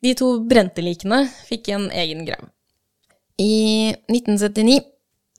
De 0.02 0.14
to 0.18 0.34
brente 0.50 0.84
likene 0.84 1.24
fikk 1.48 1.72
en 1.76 1.88
egen 2.04 2.26
grav. 2.28 2.48
I 3.42 3.94
1979 4.12 4.82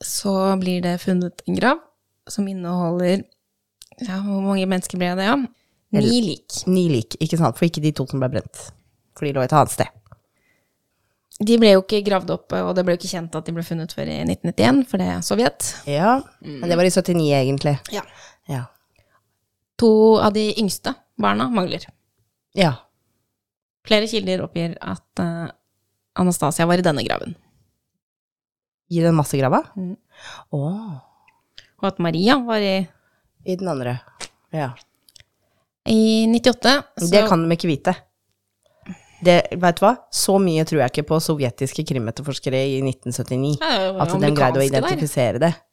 så 0.03 0.33
blir 0.59 0.81
det 0.83 0.97
funnet 1.03 1.43
en 1.47 1.59
grav 1.59 1.79
som 2.27 2.47
inneholder 2.47 3.23
ja, 4.01 4.19
Hvor 4.23 4.41
mange 4.45 4.65
mennesker 4.69 4.99
ble 5.01 5.11
det, 5.19 5.27
ja? 5.27 5.35
Ni 5.93 6.21
lik. 6.25 6.63
Ni 6.65 6.87
lik, 6.89 7.17
ikke 7.21 7.37
sant? 7.37 7.57
For 7.59 7.67
ikke 7.67 7.83
de 7.83 7.91
to 7.93 8.07
som 8.09 8.23
ble 8.23 8.31
brent. 8.33 8.63
For 9.13 9.27
de 9.27 9.35
lå 9.35 9.43
et 9.45 9.53
annet 9.53 9.73
sted. 9.73 9.99
De 11.43 11.57
ble 11.61 11.73
jo 11.73 11.81
ikke 11.81 12.03
gravd 12.05 12.31
opp, 12.33 12.53
og 12.55 12.71
det 12.77 12.83
ble 12.85 12.95
jo 12.95 13.01
ikke 13.01 13.11
kjent 13.11 13.35
at 13.37 13.47
de 13.47 13.53
ble 13.55 13.65
funnet 13.65 13.93
før 13.93 14.09
i 14.09 14.19
1991, 14.21 14.83
for 14.89 15.01
det 15.01 15.07
er 15.09 15.23
Sovjet. 15.25 15.69
Ja, 15.89 16.15
men 16.45 16.69
det 16.69 16.77
var 16.77 16.87
i 16.87 16.93
79 16.93 17.25
egentlig. 17.39 17.75
Ja. 17.93 18.03
Ja. 18.49 18.65
To 19.81 19.91
av 20.21 20.35
de 20.35 20.51
yngste 20.61 20.93
barna 21.19 21.49
mangler. 21.51 21.87
Ja. 22.57 22.75
Flere 23.87 24.07
kilder 24.07 24.45
oppgir 24.45 24.77
at 24.79 25.23
uh, 25.23 25.49
Anastasia 26.21 26.67
var 26.69 26.79
i 26.79 26.85
denne 26.85 27.03
graven, 27.05 27.33
I 28.93 29.01
den 29.01 29.17
massegrava? 29.17 29.63
Mm. 29.75 29.97
Oh. 30.53 31.01
og 31.81 31.87
at 31.89 31.97
Maria 31.99 32.37
var 32.45 32.61
i 32.61 32.83
i 33.45 33.55
den 33.59 33.67
andre. 33.67 33.97
Ja. 34.53 34.71
I 35.89 36.27
98 36.31 36.73
så 36.97 37.11
Det 37.11 37.27
kan 37.27 37.43
de 37.43 37.57
ikke 37.57 37.67
vite. 37.67 37.95
Det, 39.23 39.37
vet 39.55 39.77
du 39.79 39.85
hva? 39.85 39.93
Så 40.11 40.35
mye 40.41 40.65
tror 40.67 40.81
jeg 40.83 40.91
ikke 40.91 41.05
på 41.13 41.19
sovjetiske 41.23 41.85
krimetterforskere 41.87 42.59
i 42.73 42.79
1979. 42.83 43.53
Ja, 43.61 43.93
At 44.03 44.11
de 44.19 44.31
greide 44.35 44.59
å 44.59 44.65
identifisere 44.65 45.39
der. 45.39 45.53
det. 45.53 45.69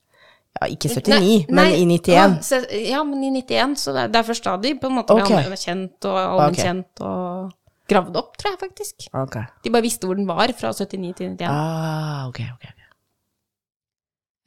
Ja, 0.60 0.66
ikke 0.66 0.90
79, 0.90 1.14
Nei, 1.14 1.36
men 1.46 1.60
nei, 1.60 1.78
i 1.78 1.84
91. 1.86 2.50
Ja, 2.50 2.60
ja, 2.96 3.02
men 3.06 3.22
i 3.22 3.30
91, 3.38 3.76
så 3.78 3.94
det 3.94 4.08
er, 4.18 4.26
først 4.26 4.46
da 4.46 4.56
de 4.58 4.74
på 4.78 4.90
en 4.90 4.96
måte 4.98 5.14
ble 5.14 5.58
kjent 5.58 6.08
og 6.10 6.18
allmennkjent 6.18 7.02
og 7.06 7.52
gravd 7.90 8.18
opp, 8.18 8.34
tror 8.38 8.54
jeg 8.54 8.60
faktisk. 8.60 9.06
Okay. 9.14 9.46
De 9.64 9.72
bare 9.74 9.86
visste 9.86 10.10
hvor 10.10 10.18
den 10.18 10.26
var 10.30 10.50
fra 10.58 10.72
79 10.74 11.14
til 11.18 11.30
91. 11.38 11.46
Ah, 11.50 12.26
ok, 12.30 12.42
ok. 12.54 12.79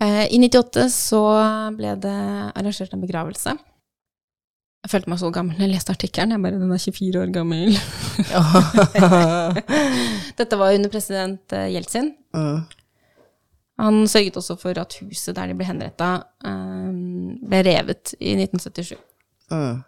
Eh, 0.04 0.26
I 0.36 0.40
98 0.40 0.88
så 0.92 1.22
ble 1.78 1.94
det 2.04 2.18
arrangert 2.54 2.94
en 2.96 3.04
begravelse. 3.04 3.56
Jeg 4.84 4.92
følte 4.92 5.12
meg 5.14 5.20
så 5.22 5.30
gammel 5.32 5.56
da 5.56 5.64
jeg 5.64 5.72
leste 5.72 5.94
artikkelen. 5.96 6.34
Jeg 6.36 6.44
bare, 6.44 6.60
den 6.60 6.74
er 6.76 6.82
24 6.84 7.22
år 7.22 7.30
gammel. 7.32 7.78
Dette 10.40 10.60
var 10.60 10.76
under 10.76 10.92
president 10.92 11.56
eh, 11.56 11.70
Jeltsin. 11.76 12.16
mm. 12.36 12.64
Han 13.82 14.04
sørget 14.08 14.36
også 14.38 14.54
for 14.62 14.78
at 14.78 14.94
huset 15.02 15.34
der 15.34 15.50
de 15.50 15.56
ble 15.58 15.66
henretta, 15.66 16.08
ble 16.46 17.62
revet 17.66 18.12
i 18.20 18.36
1977. 18.38 19.00
Mm. 19.50 19.80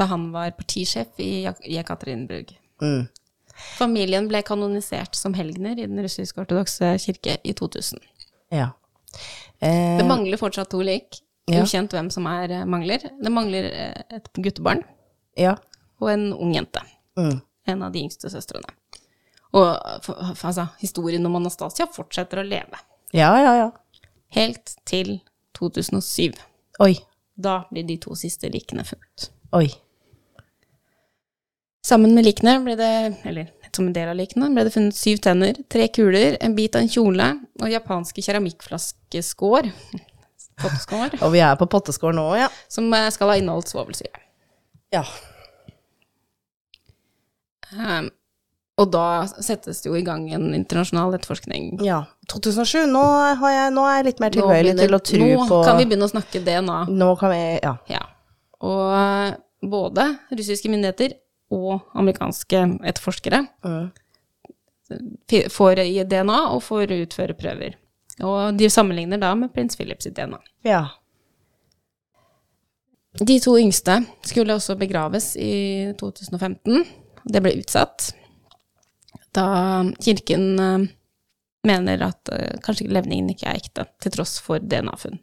Da 0.00 0.06
han 0.08 0.24
var 0.32 0.54
partisjef 0.56 1.20
i 1.20 1.44
Jekaterinburg. 1.68 2.54
Mm. 2.80 3.02
Familien 3.76 4.28
ble 4.30 4.40
kanonisert 4.46 5.18
som 5.20 5.36
helgener 5.36 5.76
i 5.76 5.84
den 5.84 6.00
russisk-ortodokse 6.00 6.94
kirke 7.04 7.36
i 7.44 7.52
2000. 7.52 8.00
Ja. 8.56 8.70
Eh, 9.60 9.98
Det 9.98 10.06
mangler 10.08 10.40
fortsatt 10.40 10.70
to 10.70 10.80
lik. 10.86 11.20
Ja. 11.50 11.64
Ukjent 11.64 11.92
hvem 11.92 12.10
som 12.14 12.26
er 12.30 12.50
eh, 12.60 12.64
mangler. 12.68 13.02
Det 13.22 13.32
mangler 13.32 13.66
eh, 13.70 14.02
et 14.16 14.28
guttebarn 14.38 14.84
ja. 15.36 15.56
og 16.00 16.12
en 16.12 16.28
ung 16.32 16.54
jente. 16.54 16.82
Mm. 17.18 17.40
En 17.66 17.82
av 17.82 17.92
de 17.92 18.04
yngste 18.04 18.30
søstrene. 18.30 18.70
Og 19.52 19.66
altså, 19.66 20.68
historien 20.78 21.26
om 21.26 21.36
Anastasia 21.40 21.88
fortsetter 21.90 22.38
å 22.40 22.46
leve. 22.46 22.78
ja, 23.12 23.32
ja, 23.42 23.54
ja. 23.64 23.70
Helt 24.30 24.76
til 24.86 25.16
2007. 25.58 26.36
Oi, 26.80 26.94
Da 27.34 27.64
blir 27.70 27.82
de 27.88 27.96
to 27.98 28.14
siste 28.14 28.48
likene 28.48 28.84
funnet. 28.86 29.30
oi. 29.52 29.66
Sammen 31.82 32.14
med 32.14 32.24
likene 32.28 32.58
ble 32.62 32.76
det, 32.78 32.90
eller 33.26 33.48
som 33.80 33.88
en 33.88 33.96
del 33.96 34.12
av 34.12 34.18
likene, 34.18 34.50
ble 34.52 34.66
det 34.66 34.74
funnet 34.74 34.96
syv 34.96 35.22
tenner, 35.24 35.58
tre 35.72 35.88
kuler, 35.94 36.36
en 36.44 36.54
bit 36.58 36.76
av 36.76 36.84
en 36.84 36.92
kjole 36.92 37.32
og 37.62 37.72
japanske 37.72 38.24
keramikkflaskeskår, 38.28 39.72
potteskår, 40.60 41.18
Og 41.24 41.34
vi 41.34 41.42
er 41.44 41.56
på 41.56 41.68
potteskår 41.72 42.16
nå, 42.16 42.28
ja. 42.42 42.50
som 42.68 42.90
eh, 42.92 43.08
skal 43.14 43.32
ha 43.32 43.40
inneholdt 43.40 43.72
svovelsyre. 43.72 44.24
Ja. 44.92 45.04
Um, 47.70 48.10
og 48.80 48.88
da 48.90 49.04
settes 49.44 49.82
det 49.82 49.90
jo 49.90 49.96
i 49.98 50.04
gang 50.04 50.24
en 50.34 50.50
internasjonal 50.56 51.14
etterforskning. 51.18 51.76
ja. 51.84 52.04
2007, 52.30 52.84
nå, 52.86 53.02
har 53.40 53.50
jeg, 53.50 53.70
nå 53.74 53.84
er 53.88 53.96
jeg 53.96 54.06
litt 54.06 54.20
mer 54.22 54.34
tilbøyelig 54.34 54.74
til 54.78 54.94
å 54.94 55.00
tro 55.02 55.24
nå 55.26 55.46
på 55.48 55.56
kan 55.66 55.80
vi 55.80 55.86
begynne 55.90 56.06
å 56.06 56.12
snakke 56.12 56.42
DNA. 56.46 56.76
Nå 56.94 57.08
kan 57.18 57.32
vi 57.32 57.40
Ja. 57.58 57.72
Ja. 57.90 58.04
Og 58.60 58.92
eh, 58.94 59.32
både 59.66 60.04
russiske 60.30 60.70
myndigheter, 60.70 61.16
og 61.50 61.80
amerikanske 61.98 62.62
etterforskere 62.86 63.46
Mm. 63.64 63.90
får 65.50 65.78
i 65.84 66.04
DNA 66.04 66.38
og 66.54 66.62
får 66.66 66.90
utføre 66.96 67.34
prøver. 67.38 67.74
Og 68.26 68.56
de 68.58 68.68
sammenligner 68.70 69.20
da 69.20 69.34
med 69.34 69.52
prins 69.54 69.76
Philips 69.76 70.06
DNA. 70.10 70.38
Ja. 70.66 70.88
De 73.20 73.40
to 73.42 73.56
yngste 73.58 74.00
skulle 74.26 74.54
også 74.54 74.76
begraves 74.78 75.36
i 75.36 75.92
2015. 75.98 76.84
Det 77.24 77.42
ble 77.42 77.56
utsatt 77.60 78.12
da 79.34 79.46
kirken 80.02 80.46
eh, 80.58 80.86
mener 81.66 82.02
at 82.02 82.30
eh, 82.34 82.56
kanskje 82.64 82.88
levningen 82.90 83.30
ikke 83.30 83.46
er 83.50 83.60
ekte, 83.60 83.86
til 84.02 84.14
tross 84.14 84.38
for 84.42 84.58
DNA-funn. 84.62 85.20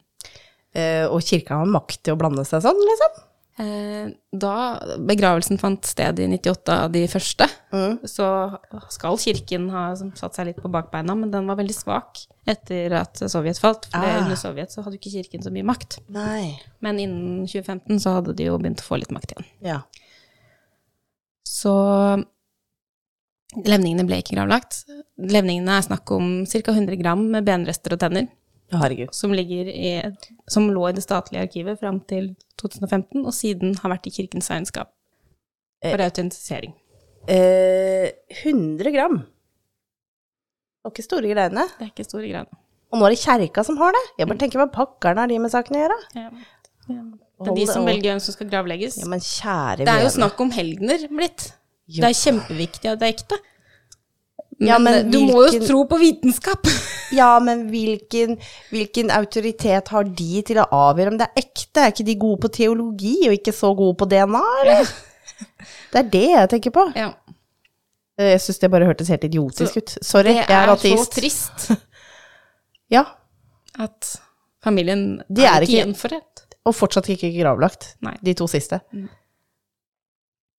Eh, 0.77 1.05
og 1.07 1.23
kirka 1.27 1.59
har 1.59 1.71
makt 1.71 2.03
til 2.05 2.15
å 2.15 2.19
blande 2.19 2.45
seg 2.47 2.63
sånn, 2.63 2.79
liksom? 2.91 3.23
Eh, 3.59 4.09
Da 4.37 4.77
begravelsen 5.01 5.57
fant 5.57 5.83
sted 5.89 6.19
i 6.19 6.27
98 6.29 6.69
av 6.73 6.91
de 6.91 7.07
første, 7.07 7.47
Mm. 7.73 7.99
så 8.05 8.59
skal 8.89 9.17
kirken 9.17 9.69
ha 9.71 9.95
satt 9.95 10.35
seg 10.35 10.45
litt 10.45 10.57
på 10.61 10.69
bakbeina, 10.71 11.15
men 11.17 11.31
den 11.31 11.47
var 11.47 11.55
veldig 11.57 11.73
svak 11.75 12.21
etter 12.47 12.93
at 12.93 13.15
Sovjet 13.15 13.57
falt. 13.59 13.87
For 13.91 13.97
Ah. 13.97 14.19
under 14.21 14.35
Sovjet 14.35 14.69
så 14.71 14.83
hadde 14.83 14.99
ikke 14.99 15.11
kirken 15.11 15.41
så 15.43 15.51
mye 15.51 15.65
makt. 15.65 15.97
Nei. 16.09 16.59
Men 16.81 16.97
innen 16.99 17.47
2015 17.47 17.97
så 17.99 18.13
hadde 18.21 18.35
de 18.35 18.45
jo 18.45 18.57
begynt 18.59 18.79
å 18.79 18.87
få 18.87 18.99
litt 18.99 19.09
makt 19.11 19.33
igjen. 19.33 19.45
Ja. 19.61 19.81
Så 21.45 22.23
levningene 23.65 24.05
ble 24.07 24.19
ikke 24.21 24.35
gravlagt. 24.35 24.83
Levningene 25.19 25.77
er 25.79 25.81
snakk 25.87 26.11
om 26.15 26.45
ca. 26.45 26.71
100 26.73 26.95
gram 27.01 27.29
med 27.31 27.45
benrester 27.47 27.93
og 27.93 27.99
tenner, 27.99 28.27
Herregud. 28.71 29.13
som, 29.15 29.33
i, 29.33 29.91
som 30.51 30.67
lå 30.73 30.89
i 30.89 30.95
det 30.97 31.03
statlige 31.05 31.45
arkivet 31.47 31.79
fram 31.79 32.01
til 32.09 32.33
2015, 32.59 33.23
og 33.23 33.33
siden 33.33 33.77
har 33.79 33.93
vært 33.93 34.09
i 34.09 34.13
kirkens 34.17 34.49
regnskap 34.51 34.91
for 35.83 36.03
autentisering. 36.03 36.73
Eh, 37.27 38.11
100 38.43 38.91
gram. 38.95 39.19
Det 39.19 40.87
var 40.87 40.95
ikke 40.95 41.05
store 41.05 41.33
greiene. 41.33 41.67
Det 41.77 41.85
er 41.85 41.91
ikke 41.91 42.07
store 42.07 42.27
greiene. 42.27 42.59
Og 42.87 42.99
nå 42.99 43.07
er 43.07 43.15
det 43.15 43.19
kjerka 43.19 43.63
som 43.67 43.79
har 43.81 43.95
det. 43.95 44.03
Jeg 44.21 44.29
bare 44.29 44.39
tenker 44.39 44.61
hva 44.61 44.69
pakkerne 44.71 45.23
har 45.23 45.31
de 45.31 45.39
med 45.43 45.51
saken 45.51 45.75
å 45.75 45.81
gjøre? 45.83 45.97
Ja. 46.15 46.29
Det 46.87 47.51
er 47.51 47.57
de 47.59 47.65
som 47.69 47.85
velger 47.85 48.13
hvem 48.13 48.21
som 48.23 48.33
skal 48.33 48.49
gravlegges. 48.49 49.01
Ja, 49.01 49.09
men 49.11 49.21
kjære 49.21 49.83
Det 49.85 49.91
er 49.93 50.05
jo 50.05 50.13
snakk 50.15 50.39
om 50.41 50.53
helgener 50.55 51.03
blitt. 51.11 51.51
Jo. 51.87 52.01
Det 52.01 52.09
er 52.09 52.17
kjempeviktig 52.19 52.91
at 52.91 53.01
det 53.01 53.09
er 53.09 53.15
ekte. 53.15 53.39
Men, 54.59 54.67
Ja, 54.67 54.77
men 54.81 55.11
du 55.11 55.19
må 55.21 55.43
jo 55.45 55.59
tro 55.67 55.83
på 55.89 55.99
vitenskap. 56.01 56.65
Ja, 57.15 57.37
men 57.39 57.69
hvilken, 57.71 58.33
hvilken 58.69 59.11
autoritet 59.15 59.87
har 59.93 60.03
de 60.03 60.41
til 60.43 60.57
å 60.59 60.65
avgjøre 60.75 61.13
om 61.13 61.17
det 61.21 61.27
er 61.29 61.39
ekte? 61.43 61.79
Er 61.85 61.93
ikke 61.93 62.03
de 62.09 62.15
gode 62.19 62.41
på 62.43 62.49
teologi 62.57 63.13
og 63.29 63.35
ikke 63.37 63.53
så 63.55 63.69
gode 63.79 63.95
på 64.01 64.07
DNA, 64.11 64.41
eller? 64.63 64.89
Det 65.93 66.01
er 66.01 66.09
det 66.17 66.23
jeg 66.33 66.49
tenker 66.51 66.73
på. 66.75 66.83
Ja. 66.99 67.13
Jeg 68.19 68.41
syns 68.43 68.59
det 68.59 68.71
bare 68.73 68.89
hørtes 68.89 69.07
helt 69.13 69.23
idiotisk 69.23 69.77
Så 69.77 69.79
ut. 69.85 69.93
Sorry, 70.03 70.33
Det 70.33 70.49
jeg 70.49 70.57
er 70.57 70.73
er 70.73 70.81
så 70.97 71.05
trist 71.13 71.67
Ja, 72.97 73.03
at 73.79 74.11
familien 74.65 75.21
De 75.29 75.45
er 75.45 75.53
er 75.61 75.67
ikke- 75.67 75.77
gjenforent. 75.85 76.43
og 76.65 76.75
fortsatt 76.75 77.07
ikke 77.13 77.29
gravlagt. 77.39 77.93
Nei. 78.03 78.17
De 78.25 78.33
to 78.33 78.47
siste. 78.51 78.81
Mm. 78.91 79.07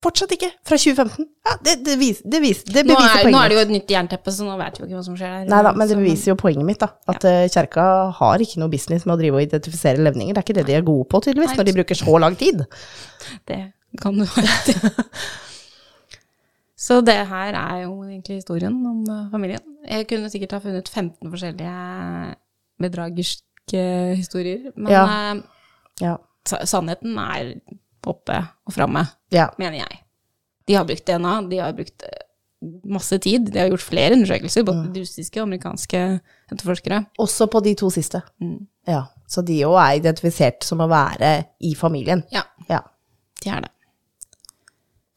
Fortsatt 0.05 0.31
ikke! 0.37 0.53
Fra 0.63 0.77
2015. 0.79 1.25
Ja, 1.49 1.55
det, 1.67 1.73
det, 1.87 1.95
vis, 1.99 2.21
det, 2.23 2.39
vis, 2.45 2.61
det 2.69 2.85
Nå 2.87 2.93
beviser 2.95 3.09
er, 3.09 3.23
poenget 3.25 3.35
nå 3.35 3.39
er 3.43 3.49
det 3.51 3.57
jo 3.57 3.63
et 3.65 3.73
nytt 3.75 3.89
jernteppe, 3.91 4.31
så 4.37 4.45
nå 4.47 4.55
vet 4.61 4.77
vi 4.79 4.85
jo 4.85 4.87
ikke 4.87 4.99
hva 5.01 5.07
som 5.09 5.17
skjer 5.19 5.33
der. 5.35 5.49
Nei 5.51 5.59
da, 5.67 5.73
men 5.75 5.91
det 5.91 5.97
beviser 5.99 6.31
jo 6.31 6.37
poenget 6.39 6.69
mitt, 6.69 6.79
da. 6.85 6.93
At 7.11 7.27
ja. 7.27 7.33
kjerka 7.51 7.87
har 8.21 8.45
ikke 8.45 8.61
noe 8.63 8.71
business 8.71 9.09
med 9.09 9.17
å 9.17 9.19
drive 9.19 9.41
og 9.41 9.47
identifisere 9.49 9.99
levninger. 10.07 10.37
Det 10.37 10.39
er 10.43 10.47
ikke 10.47 10.57
det 10.61 10.67
de 10.71 10.77
er 10.79 10.87
gode 10.87 11.09
på, 11.11 11.23
tydeligvis, 11.27 11.51
Nei. 11.57 11.59
når 11.59 11.71
de 11.71 11.77
bruker 11.81 11.99
så 11.99 12.15
lang 12.23 12.39
tid. 12.39 12.63
Det 13.51 13.59
kan 13.99 14.23
du 14.23 14.23
ha 14.29 14.47
rett 14.47 14.71
i. 14.71 14.79
Så 16.79 17.01
det 17.03 17.19
her 17.27 17.57
er 17.59 17.81
jo 17.89 17.97
egentlig 18.07 18.39
historien 18.39 18.77
om 18.87 19.01
eh, 19.11 19.25
familien. 19.33 19.65
Jeg 19.83 20.07
kunne 20.13 20.31
sikkert 20.31 20.55
ha 20.55 20.61
funnet 20.63 20.87
15 20.87 21.27
forskjellige 21.33 22.37
bedragerske 22.87 23.83
historier, 24.15 24.71
men 24.77 24.93
Ja. 24.93 25.05
eh, 25.35 25.43
Ja. 26.07 26.17
sannheten 26.47 27.19
er 27.19 27.61
oppe 28.07 28.39
og 28.67 28.73
framme, 28.73 29.09
ja. 29.35 29.49
mener 29.59 29.79
jeg. 29.83 30.01
De 30.69 30.75
har 30.77 30.85
brukt 30.89 31.07
DNA, 31.07 31.35
de 31.51 31.59
har 31.63 31.73
brukt 31.77 32.03
eh, 32.05 32.25
masse 32.85 33.19
tid, 33.25 33.47
de 33.53 33.59
har 33.63 33.69
gjort 33.71 33.85
flere 33.87 34.13
undersøkelser, 34.17 34.65
både 34.67 35.01
russiske 35.01 35.41
og 35.41 35.47
amerikanske 35.49 36.03
etterforskere. 36.53 37.05
Også 37.23 37.47
på 37.53 37.63
de 37.65 37.75
to 37.79 37.91
siste. 37.95 38.21
Mm. 38.43 38.67
Ja. 38.89 39.05
Så 39.29 39.43
de 39.45 39.61
òg 39.69 39.77
er 39.83 39.99
identifisert 40.01 40.65
som 40.65 40.81
å 40.81 40.89
være 40.91 41.33
i 41.61 41.75
familien. 41.77 42.25
Ja, 42.33 42.43
Ja. 42.69 42.81
de 43.45 43.51
er 43.51 43.61
det. 43.61 43.71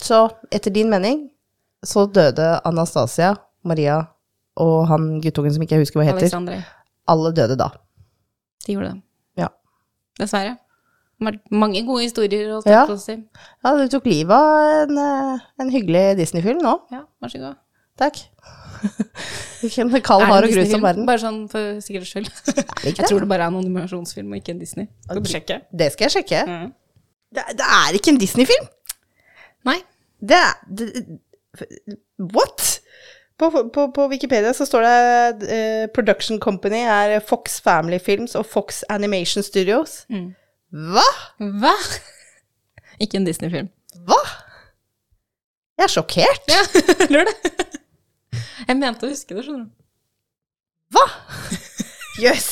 Så 0.02 0.30
etter 0.52 0.72
din 0.74 0.90
mening 0.90 1.30
så 1.86 2.06
døde 2.12 2.60
Anastasia, 2.66 3.36
Maria 3.64 4.00
og 4.62 4.88
han 4.90 5.22
guttungen 5.22 5.54
som 5.54 5.64
ikke 5.64 5.78
jeg 5.78 5.86
husker 5.86 6.00
hva 6.02 6.06
heter. 6.10 6.26
Alexandre, 6.28 6.64
Alle 7.08 7.32
døde 7.34 7.56
da. 7.58 7.70
de 8.66 8.74
gjorde 8.76 8.92
det. 8.94 9.02
Ja. 9.38 9.48
Dessverre. 10.20 10.58
Mange 11.22 11.84
gode 11.86 12.06
historier 12.08 12.50
å 12.56 12.62
Ja. 12.66 12.86
på 12.90 12.98
seg. 12.98 13.24
Ja, 13.64 13.76
du 13.78 13.88
tok 13.94 14.08
livet 14.10 14.34
av 14.34 14.90
en, 14.90 14.98
eh, 14.98 15.44
en 15.62 15.70
hyggelig 15.70 16.18
Disney-film 16.18 16.62
nå. 16.64 16.80
Ja, 16.92 17.04
vær 17.22 17.30
så 17.30 17.40
god. 17.44 17.60
Takk. 18.02 18.18
Hvilken 19.62 19.92
kald, 20.02 20.26
hard 20.26 20.48
en 20.48 20.50
og 20.50 20.56
grusom 20.56 20.82
verden. 20.82 21.06
Bare 21.06 21.22
sånn 21.22 21.42
for 21.52 21.78
sikkerhets 21.86 22.12
skyld. 22.16 22.30
Jeg 22.88 23.06
tror 23.06 23.22
det 23.22 23.30
bare 23.30 23.46
er 23.46 23.54
en 23.54 23.60
animasjonsfilm 23.62 24.34
og 24.34 24.42
ikke 24.42 24.56
en 24.56 24.62
Disney. 24.64 24.90
Skal 25.06 25.22
du 25.22 25.30
sjekke? 25.30 25.62
Det 25.70 25.92
skal 25.94 26.10
jeg 26.10 26.16
sjekke. 26.18 26.42
Mm. 26.50 26.70
Det, 27.32 27.44
det 27.60 27.68
er 27.78 27.98
ikke 28.00 28.16
en 28.16 28.22
Disney-film! 28.22 28.70
Nei. 29.70 29.78
Det 30.22 30.38
er 30.38 31.20
What? 32.34 32.82
På, 33.38 33.50
på, 33.74 33.88
på 33.94 34.08
Wikipedia 34.12 34.54
så 34.54 34.66
står 34.66 34.86
det 34.86 35.50
uh, 35.50 35.86
Production 35.96 36.40
Company 36.40 36.84
er 36.86 37.20
Fox 37.26 37.62
Family 37.62 37.98
Films 38.00 38.36
og 38.38 38.46
Fox 38.46 38.84
Animation 38.90 39.44
Studios. 39.44 40.06
Mm. 40.10 40.32
Hva? 40.72 41.04
Hva? 41.62 41.74
Ikke 43.04 43.20
en 43.20 43.26
Disney-film. 43.28 43.70
Hva? 44.08 44.20
Jeg 45.80 45.88
er 45.88 45.94
sjokkert. 45.96 46.52
Ja, 46.52 46.62
Lurer 47.14 47.32
det? 47.32 47.54
Jeg 48.68 48.78
mente 48.78 49.08
å 49.08 49.12
huske 49.12 49.36
det, 49.36 49.44
skjønner 49.46 49.66
du. 49.66 49.72
Hva? 50.94 51.06
Jøss. 52.22 52.52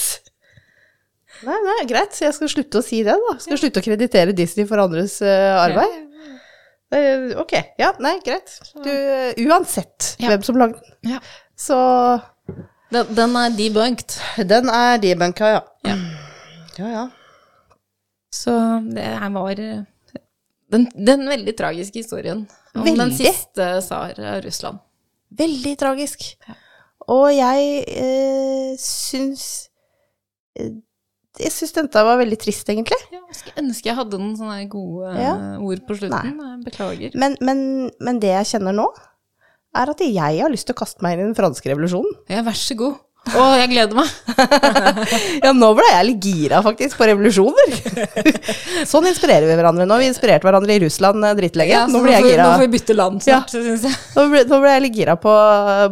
Nei, 1.46 1.56
nei, 1.64 1.78
greit. 1.88 2.18
Jeg 2.20 2.34
skal 2.36 2.50
slutte 2.52 2.82
å 2.82 2.84
si 2.84 3.02
det, 3.06 3.14
da. 3.16 3.36
Skal 3.40 3.60
slutte 3.62 3.80
å 3.80 3.86
kreditere 3.86 4.34
Disney 4.36 4.66
for 4.68 4.82
andres 4.82 5.20
uh, 5.24 5.60
arbeid. 5.62 5.94
Eh, 6.96 7.30
ok. 7.40 7.54
Ja, 7.80 7.92
nei, 8.02 8.16
greit. 8.26 8.56
Du, 8.74 8.90
eh, 8.90 9.38
uansett 9.46 10.16
Ja. 10.20 10.32
hvem 10.34 10.44
som 10.48 10.58
lagde 10.60 10.82
den, 10.82 11.14
Ja. 11.14 11.20
så 11.56 11.78
Den, 12.90 13.14
den 13.14 13.36
er 13.38 13.54
debunked. 13.54 14.16
Den 14.50 14.72
er 14.74 14.98
debunka, 14.98 15.52
ja. 15.54 15.62
Ja. 15.86 15.96
Ja, 16.80 16.88
ja. 16.96 17.04
Så 18.34 18.54
det 18.94 19.06
her 19.22 19.32
var 19.34 19.60
eh, 19.60 19.82
den, 20.70 20.86
den 20.94 21.26
veldig 21.30 21.56
tragiske 21.58 22.04
historien 22.04 22.44
om 22.78 22.86
den 22.86 23.14
siste 23.18 23.72
tsar 23.82 24.14
av 24.20 24.44
Russland. 24.46 24.82
Veldig 25.40 25.74
tragisk. 25.82 26.26
Og 27.10 27.30
jeg 27.34 27.84
eh, 27.90 28.76
syns 28.82 29.44
eh, 30.58 30.72
Jeg 31.40 31.54
syns 31.56 31.74
dette 31.78 32.02
var 32.06 32.18
veldig 32.20 32.38
trist, 32.42 32.70
egentlig. 32.70 32.98
Ja, 33.14 33.22
skulle 33.34 33.64
ønske 33.64 33.90
jeg 33.90 33.98
hadde 33.98 34.18
noen 34.20 34.36
sånne 34.38 34.64
gode 34.70 35.14
Ja. 35.18 35.34
eh, 35.56 35.62
ord 35.64 35.84
på 35.88 35.98
slutten. 35.98 36.34
Jeg 36.36 36.64
Beklager. 36.66 37.16
Men, 37.18 37.38
men, 37.42 37.62
men 38.04 38.20
det 38.22 38.34
jeg 38.36 38.50
kjenner 38.56 38.76
nå, 38.76 38.88
er 39.78 39.92
at 39.94 40.02
jeg 40.02 40.42
har 40.42 40.50
lyst 40.52 40.68
til 40.70 40.76
å 40.76 40.82
kaste 40.82 41.06
meg 41.06 41.16
inn 41.16 41.24
i 41.24 41.30
den 41.30 41.38
franske 41.38 41.70
revolusjonen. 41.72 42.18
Ja, 42.30 42.42
vær 42.46 42.58
så 42.58 42.78
god. 42.78 42.98
Å, 43.30 43.44
jeg 43.60 43.70
gleder 43.74 43.98
meg. 43.98 44.10
Ja, 45.44 45.52
nå 45.56 45.70
ble 45.78 45.86
jeg 45.86 46.06
litt 46.08 46.26
gira, 46.26 46.62
faktisk, 46.66 46.98
på 46.98 47.06
revolusjoner. 47.10 47.74
sånn 48.92 49.08
inspirerer 49.10 49.46
vi 49.46 49.58
hverandre. 49.60 49.86
Nå 49.90 49.98
vi 50.02 50.08
inspirert 50.10 50.46
hverandre 50.46 50.76
i 50.76 50.82
Russland 50.86 51.26
eh, 51.28 51.36
drittlenge. 51.38 51.74
Ja, 51.74 51.84
nå, 51.90 52.02
nå 52.02 52.10
Nå 52.10 52.46
får 52.48 52.64
vi 52.64 52.70
bytte 52.74 52.96
land 52.98 53.24
snart, 53.24 53.52
synes 53.54 53.86
jeg. 53.86 53.98
Nå 54.16 54.26
ble, 54.32 54.44
nå 54.50 54.60
ble 54.64 54.72
jeg 54.74 54.84
litt 54.88 55.00
gira 55.02 55.16
på, 55.22 55.34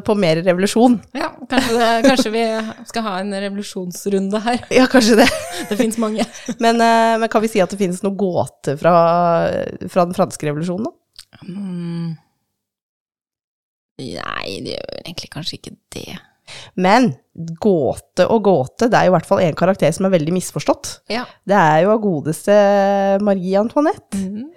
på 0.07 0.15
mer 0.19 0.41
revolusjon. 0.45 0.97
Ja, 1.17 1.29
kanskje, 1.51 1.75
det, 1.77 1.89
kanskje 2.07 2.31
vi 2.33 2.45
skal 2.89 3.05
ha 3.05 3.17
en 3.21 3.35
revolusjonsrunde 3.45 4.41
her. 4.47 4.63
Ja, 4.73 4.87
kanskje 4.91 5.19
det. 5.21 5.27
Det 5.69 5.75
fins 5.79 5.97
mange. 5.99 6.23
Men, 6.63 6.79
eh, 6.81 7.17
men 7.19 7.29
kan 7.31 7.43
vi 7.43 7.49
si 7.51 7.61
at 7.63 7.71
det 7.73 7.79
finnes 7.79 7.99
noen 8.05 8.17
gåte 8.19 8.77
fra, 8.79 8.93
fra 9.91 10.07
den 10.07 10.15
franske 10.17 10.47
revolusjonen, 10.47 10.87
da? 10.87 11.43
Mm. 11.47 12.15
Nei, 13.97 14.57
det 14.63 14.75
gjør 14.77 14.97
egentlig 15.03 15.31
kanskje 15.33 15.57
ikke 15.59 15.75
det. 15.93 16.17
Men 16.75 17.11
gåte 17.61 18.25
og 18.27 18.43
gåte, 18.47 18.87
det 18.89 18.97
er 18.99 19.07
jo 19.07 19.13
i 19.13 19.15
hvert 19.17 19.29
fall 19.29 19.43
en 19.45 19.57
karakter 19.57 19.91
som 19.95 20.07
er 20.07 20.15
veldig 20.15 20.35
misforstått. 20.35 20.93
Ja. 21.13 21.25
Det 21.47 21.57
er 21.57 21.83
jo 21.85 21.93
av 21.93 22.01
godeste 22.03 22.55
Marie 23.25 23.59
Antoinette. 23.59 24.21
Mhm. 24.21 24.47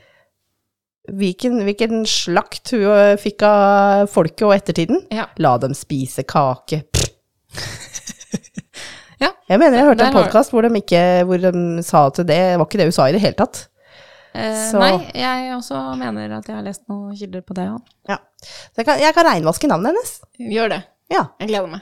Hvilken, 1.10 1.56
hvilken 1.66 2.04
slakt 2.06 2.70
hun 2.70 2.84
eh, 2.92 3.16
fikk 3.18 3.42
av 3.42 4.04
folket 4.12 4.44
og 4.46 4.52
ettertiden. 4.54 5.00
Ja. 5.10 5.24
La 5.42 5.56
dem 5.58 5.74
spise 5.74 6.22
kake. 6.28 6.84
Ja. 9.20 9.34
Jeg 9.50 9.60
mener 9.60 9.76
jeg 9.76 9.84
hørte 9.90 10.06
en 10.06 10.16
podkast 10.16 10.54
hvor, 10.54 10.64
hvor 10.64 11.42
de 11.42 11.82
sa 11.84 12.06
til 12.16 12.24
det, 12.24 12.38
det 12.40 12.56
var 12.56 12.64
ikke 12.64 12.78
det 12.80 12.86
hun 12.88 12.94
sa 12.96 13.08
i 13.10 13.12
det 13.12 13.20
hele 13.20 13.36
tatt. 13.36 13.66
Eh, 14.32 14.70
Nei, 14.78 14.94
jeg 15.18 15.50
også 15.56 15.80
mener 15.98 16.36
at 16.38 16.46
jeg 16.48 16.56
har 16.56 16.64
lest 16.64 16.86
noen 16.88 17.12
kilder 17.18 17.42
på 17.44 17.56
det. 17.58 17.66
Ja. 17.66 17.76
Ja. 18.14 18.18
Så 18.70 18.80
jeg 18.80 18.88
kan, 18.88 19.02
jeg 19.02 19.16
kan 19.16 19.28
regnvaske 19.28 19.68
navnet 19.68 19.92
hennes. 19.92 20.14
Gjør 20.54 20.72
det. 20.72 20.80
Ja. 21.10 21.24
Jeg 21.40 21.48
gleder 21.50 21.68
meg. 21.72 21.80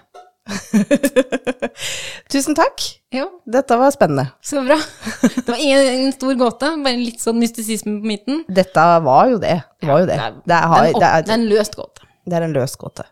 Tusen 2.33 2.57
takk. 2.57 2.81
Jo, 3.12 3.26
Dette 3.49 3.76
var 3.81 3.91
spennende. 3.93 4.26
så 4.45 4.62
bra. 4.64 4.76
Det 5.22 5.47
var 5.49 5.61
ingen, 5.61 5.87
ingen 5.95 6.12
stor 6.12 6.35
gåte, 6.41 6.70
bare 6.85 6.97
litt 7.01 7.20
sånn 7.24 7.39
mystisisme 7.41 7.99
på 8.03 8.11
midten. 8.11 8.43
Dette 8.49 8.85
var 9.05 9.31
jo 9.33 9.39
det. 9.43 9.59
Det 9.81 9.89
var 9.89 10.03
jo 10.05 10.09
det. 10.11 10.18
Det 10.18 10.26
er, 10.26 10.37
Det 10.45 10.57
er, 10.59 10.66
har- 10.72 10.85
det 10.85 10.91
er, 10.91 10.93
en, 10.93 11.24
det 11.24 11.33
er, 11.33 11.39
en 11.39 11.47
løst 11.53 11.76
gåte, 11.79 12.09
det 12.29 12.37
er 12.41 12.47
en 12.49 12.57
løs 12.57 12.76
gåte. 12.81 13.07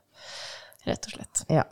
rett 0.87 1.09
og 1.09 1.17
slett. 1.17 1.45
Ja. 1.51 1.65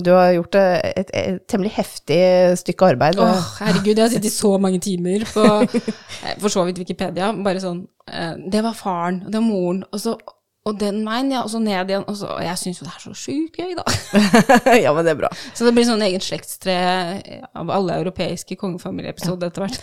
Du 0.00 0.12
har 0.14 0.30
gjort 0.32 0.54
et, 0.56 0.92
et, 1.02 1.10
et 1.18 1.40
temmelig 1.50 1.72
heftig 1.74 2.20
stykke 2.60 2.92
arbeid. 2.94 3.18
Åh, 3.20 3.48
herregud, 3.60 3.96
jeg 3.98 4.04
har 4.06 4.12
sittet 4.14 4.32
så 4.32 4.54
mange 4.62 4.78
timer 4.80 5.26
på 5.28 5.44
eh, 6.24 6.36
for 6.40 6.48
så 6.48 6.64
vidt 6.68 6.78
Wikipedia. 6.80 7.32
Bare 7.44 7.60
sånn 7.60 7.82
eh, 8.08 8.36
Det 8.48 8.62
var 8.64 8.76
faren, 8.78 9.20
og 9.26 9.32
det 9.34 9.40
var 9.42 9.48
moren, 9.48 9.82
og 9.90 10.00
så 10.00 10.14
og 10.68 10.76
den 10.76 10.98
veien, 11.06 11.30
ja, 11.32 11.40
og 11.40 11.48
så 11.48 11.58
ned 11.62 11.88
igjen. 11.88 12.02
Og, 12.04 12.16
så, 12.20 12.28
og 12.34 12.42
jeg 12.44 12.58
syns 12.60 12.80
jo 12.82 12.84
det 12.84 12.92
er 12.92 13.04
så 13.06 13.14
sjukt 13.16 13.56
gøy, 13.56 13.70
da. 13.78 13.84
ja, 14.84 14.92
men 14.92 15.06
det 15.06 15.14
er 15.14 15.20
bra. 15.22 15.30
Så 15.56 15.64
det 15.64 15.72
blir 15.76 15.86
sånn 15.88 16.04
eget 16.04 16.26
slektstre 16.26 16.74
av 17.56 17.72
alle 17.72 17.96
europeiske 18.02 18.58
kongefamilieepisoder 18.60 19.48
etter 19.48 19.64
hvert. 19.64 19.78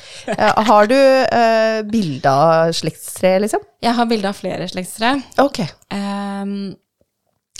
Har 0.69 0.89
du 0.91 0.97
uh, 0.97 1.79
bilde 1.89 2.29
av 2.29 2.75
slektstre, 2.77 3.39
liksom? 3.47 3.65
Jeg 3.81 3.97
har 3.97 4.09
bilde 4.11 4.29
av 4.29 4.37
flere 4.37 4.69
slektstre. 4.69 5.15
Ok. 5.41 5.63
Ehm, 5.97 6.75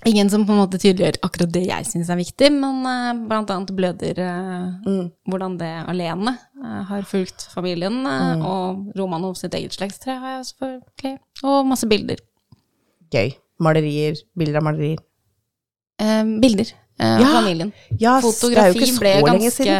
ingen 0.06 0.30
som 0.30 0.46
på 0.46 0.54
en 0.54 0.62
måte 0.62 0.78
tydeliggjør 0.78 1.18
akkurat 1.26 1.52
det 1.58 1.66
jeg 1.66 1.90
syns 1.90 2.14
er 2.14 2.22
viktig, 2.22 2.52
men 2.54 2.86
eh, 2.86 3.12
blant 3.28 3.50
annet 3.54 3.74
bløder 3.76 4.22
eh, 4.24 4.98
hvordan 5.28 5.58
det 5.58 5.74
alene 5.90 6.38
har 6.94 7.06
fulgt 7.10 7.50
familien. 7.54 8.04
eh, 8.06 8.46
Og 8.46 8.94
Romanov 8.98 9.36
sitt 9.42 9.58
eget 9.58 9.74
slektstre 9.78 10.20
har 10.22 10.38
jeg 10.38 10.50
selvfølgelig. 10.54 11.18
Og 11.50 11.62
masse 11.74 11.90
bilder. 11.90 12.22
Gøy. 13.14 13.32
Malerier. 13.64 14.20
Bilder 14.38 14.60
av 14.60 14.68
malerier. 14.68 15.00
Eh, 16.00 16.24
bilder 16.42 16.68
eh, 17.00 17.22
Ja, 17.24 17.30
familien. 17.40 17.72
Ja, 17.98 18.20
Fotografi 18.22 18.92
ble 19.00 19.16
ganske. 19.26 19.78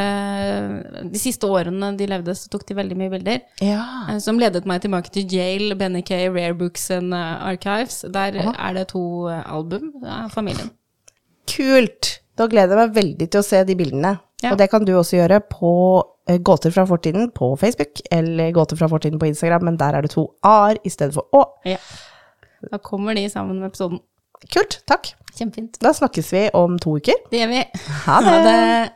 De 1.12 1.20
siste 1.22 1.46
årene 1.50 1.92
de 2.00 2.08
levde, 2.10 2.34
så 2.38 2.50
tok 2.50 2.66
de 2.70 2.78
veldig 2.78 2.98
mye 2.98 3.12
bilder. 3.14 3.44
Ja. 3.62 3.84
eh, 4.10 4.18
Som 4.24 4.40
ledet 4.42 4.66
meg 4.70 4.82
tilbake 4.86 5.14
til 5.14 5.28
Jail, 5.30 5.76
Benny 5.78 6.02
K, 6.08 6.24
Rare 6.34 6.56
Books 6.58 6.90
and 6.96 7.14
eh, 7.14 7.48
Archives. 7.52 8.02
Der 8.14 8.40
er 8.42 8.74
det 8.80 8.88
to 8.94 9.04
eh, 9.30 9.44
album 9.46 9.92
av 10.06 10.32
familien. 10.34 10.72
Kult! 11.48 12.18
Da 12.38 12.46
gleder 12.50 12.76
jeg 12.78 12.88
meg 12.90 12.98
veldig 12.98 13.28
til 13.34 13.42
å 13.42 13.46
se 13.46 13.64
de 13.66 13.76
bildene. 13.80 14.18
Ja. 14.44 14.52
Og 14.54 14.60
det 14.60 14.68
kan 14.70 14.84
du 14.86 14.92
også 14.94 15.18
gjøre 15.18 15.40
på 15.50 15.70
eh, 16.30 16.38
Gåter 16.46 16.74
fra 16.76 16.84
fortiden 16.86 17.32
på 17.34 17.56
Facebook, 17.58 18.02
eller 18.14 18.52
Gåter 18.54 18.78
fra 18.78 18.90
fortiden 18.92 19.18
på 19.22 19.30
Instagram, 19.32 19.66
men 19.72 19.80
der 19.80 19.98
er 19.98 20.06
det 20.06 20.12
to 20.14 20.28
a-er 20.46 20.78
i 20.86 20.92
stedet 20.94 21.16
for 21.18 21.26
å. 21.34 21.42
Ja. 21.66 21.80
Da 22.72 22.78
kommer 22.82 23.14
de 23.18 23.28
sammen 23.30 23.60
med 23.62 23.70
episoden. 23.72 24.02
Kult, 24.54 24.80
takk. 24.90 25.12
Kjempefint. 25.38 25.78
Da 25.82 25.94
snakkes 25.94 26.32
vi 26.34 26.44
om 26.58 26.78
to 26.82 26.98
uker. 26.98 27.18
Det 27.32 27.42
gjør 27.42 27.52
vi. 27.54 27.64
Ha 28.06 28.20
det. 28.26 28.34
Ha 28.34 28.38
det. 28.46 28.94